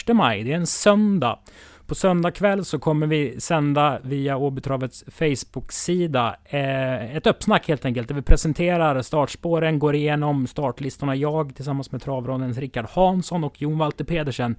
1 0.08 0.16
maj, 0.16 0.42
det 0.44 0.52
är 0.52 0.56
en 0.56 0.66
söndag. 0.66 1.38
På 1.86 1.94
söndag 1.94 2.30
kväll 2.30 2.64
så 2.64 2.78
kommer 2.78 3.06
vi 3.06 3.40
sända 3.40 3.98
via 4.02 4.36
Åbytravets 4.36 5.04
Facebook-sida 5.08 6.36
eh, 6.44 7.16
ett 7.16 7.26
uppsnack 7.26 7.68
helt 7.68 7.84
enkelt, 7.84 8.08
där 8.08 8.14
vi 8.14 8.22
presenterar 8.22 9.02
startspåren, 9.02 9.78
går 9.78 9.94
igenom 9.94 10.46
startlistorna 10.46 11.16
jag 11.16 11.56
tillsammans 11.56 11.92
med 11.92 12.02
travronens 12.02 12.58
Rickard 12.58 12.86
Hansson 12.90 13.44
och 13.44 13.62
Jon 13.62 13.78
Walter 13.78 14.04
Pedersen. 14.04 14.56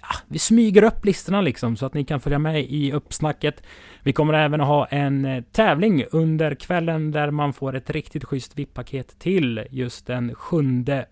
Ah, 0.00 0.16
vi 0.26 0.38
smyger 0.38 0.82
upp 0.82 1.04
listorna 1.04 1.40
liksom 1.40 1.76
så 1.76 1.86
att 1.86 1.94
ni 1.94 2.04
kan 2.04 2.20
följa 2.20 2.38
med 2.38 2.64
i 2.64 2.92
uppsnacket. 2.92 3.62
Vi 4.02 4.12
kommer 4.12 4.34
även 4.34 4.60
att 4.60 4.66
ha 4.66 4.86
en 4.86 5.24
eh, 5.24 5.42
tävling 5.52 6.04
under 6.10 6.54
kvällen 6.54 7.10
där 7.10 7.30
man 7.30 7.52
får 7.52 7.76
ett 7.76 7.90
riktigt 7.90 8.24
schysst 8.24 8.58
VIP-paket 8.58 9.18
till 9.18 9.64
just 9.70 10.06
den 10.06 10.34
7 10.34 10.62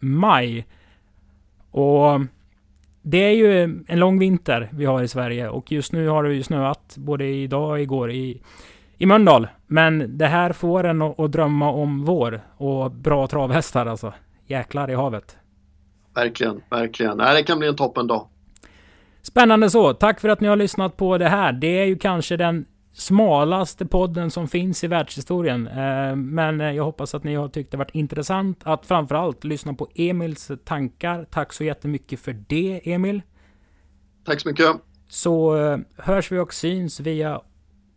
maj. 0.01 0.67
Och 1.71 2.21
det 3.09 3.19
är 3.19 3.31
ju 3.31 3.63
en 3.87 3.99
lång 3.99 4.19
vinter 4.19 4.69
vi 4.73 4.85
har 4.85 5.03
i 5.03 5.09
Sverige 5.09 5.49
och 5.49 5.73
just 5.73 5.93
nu 5.93 6.09
har 6.09 6.23
det 6.23 6.35
ju 6.35 6.43
snöat 6.43 6.97
både 6.97 7.25
idag 7.25 7.71
och 7.71 7.81
igår 7.81 8.11
i, 8.11 8.43
i 8.99 9.07
Mölndal. 9.07 9.49
Men 9.67 10.19
det 10.19 10.27
här 10.27 10.53
får 10.53 10.85
en 10.85 11.03
att, 11.03 11.33
drömma 11.33 11.71
om 11.71 12.05
vår 12.05 12.41
och 12.57 12.91
bra 12.91 13.27
travhästar 13.27 13.87
alltså. 13.87 14.13
Jäklar 14.47 14.91
i 14.91 14.95
havet. 14.95 15.37
Verkligen, 16.15 16.61
verkligen. 16.71 17.17
Nej, 17.17 17.37
det 17.37 17.43
kan 17.43 17.59
bli 17.59 17.69
en 17.69 17.77
toppen 17.77 18.07
dag. 18.07 18.27
Spännande 19.23 19.71
så. 19.71 19.95
Tack 19.95 20.21
för 20.21 20.29
att 20.29 20.41
ni 20.41 20.49
har 20.49 20.57
lyssnat 20.57 20.97
på 20.97 21.19
det 21.19 21.29
här. 21.29 21.53
Det 21.53 21.79
är 21.79 21.85
ju 21.85 21.97
kanske 21.97 22.37
den 22.37 22.67
smalaste 22.99 23.87
podden 23.87 24.31
som 24.31 24.49
finns 24.49 24.85
i 24.85 24.87
världshistorien. 24.87 25.67
Eh, 25.69 26.17
Men 26.17 26.61
eh, 26.61 26.71
jag 26.71 26.85
hoppas 26.85 27.15
att 27.15 27.25
ni 27.25 27.35
har 27.35 27.49
tyckt 27.49 27.71
det 27.71 27.77
varit 27.77 27.95
intressant 27.95 28.61
att 28.63 28.87
framförallt 28.87 29.45
lyssna 29.45 29.75
på 29.75 29.89
Emils 29.95 30.51
tankar. 30.65 31.27
Tack 31.31 31.53
så 31.53 31.65
jättemycket 31.65 32.21
för 32.21 32.37
det, 32.49 32.81
Emil. 32.93 33.23
Tack 34.25 34.41
så 34.41 34.49
mycket. 34.49 34.67
Så 35.09 35.57
eh, 35.57 35.79
hörs 35.97 36.33
vi 36.33 36.39
och 36.39 36.55
syns 36.55 37.01
via 37.01 37.41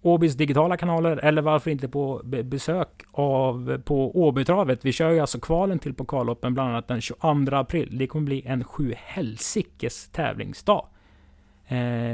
Åbys 0.02 0.34
digitala 0.36 0.78
kanaler 0.78 1.18
eller 1.18 1.41
varför 1.41 1.72
inte 1.72 1.88
på 1.89 2.22
be- 2.24 2.43
besök 2.43 2.89
av 3.12 3.82
på 3.86 4.22
Åbytravet. 4.24 4.86
Vi 4.86 4.91
kör 4.91 5.10
ju 5.12 5.20
alltså 5.20 5.39
kvalen 5.39 5.80
till 5.80 5.93
pokalloppen 5.93 6.54
bland 6.54 6.70
annat 6.70 6.88
den 6.88 7.02
22 7.02 7.56
april. 7.56 7.97
Det 7.97 8.08
kommer 8.08 8.26
bli 8.26 8.43
en 8.45 8.64
sju 8.64 8.93
helsikes 8.97 10.10
tävlingsdag. 10.10 10.86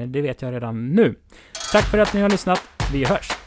Det 0.07 0.21
vet 0.21 0.41
jag 0.41 0.53
redan 0.53 0.88
nu. 0.89 1.15
Tack 1.71 1.83
för 1.83 1.97
att 1.97 2.13
ni 2.13 2.21
har 2.21 2.29
lyssnat. 2.29 2.61
Vi 2.91 3.05
hörs! 3.05 3.44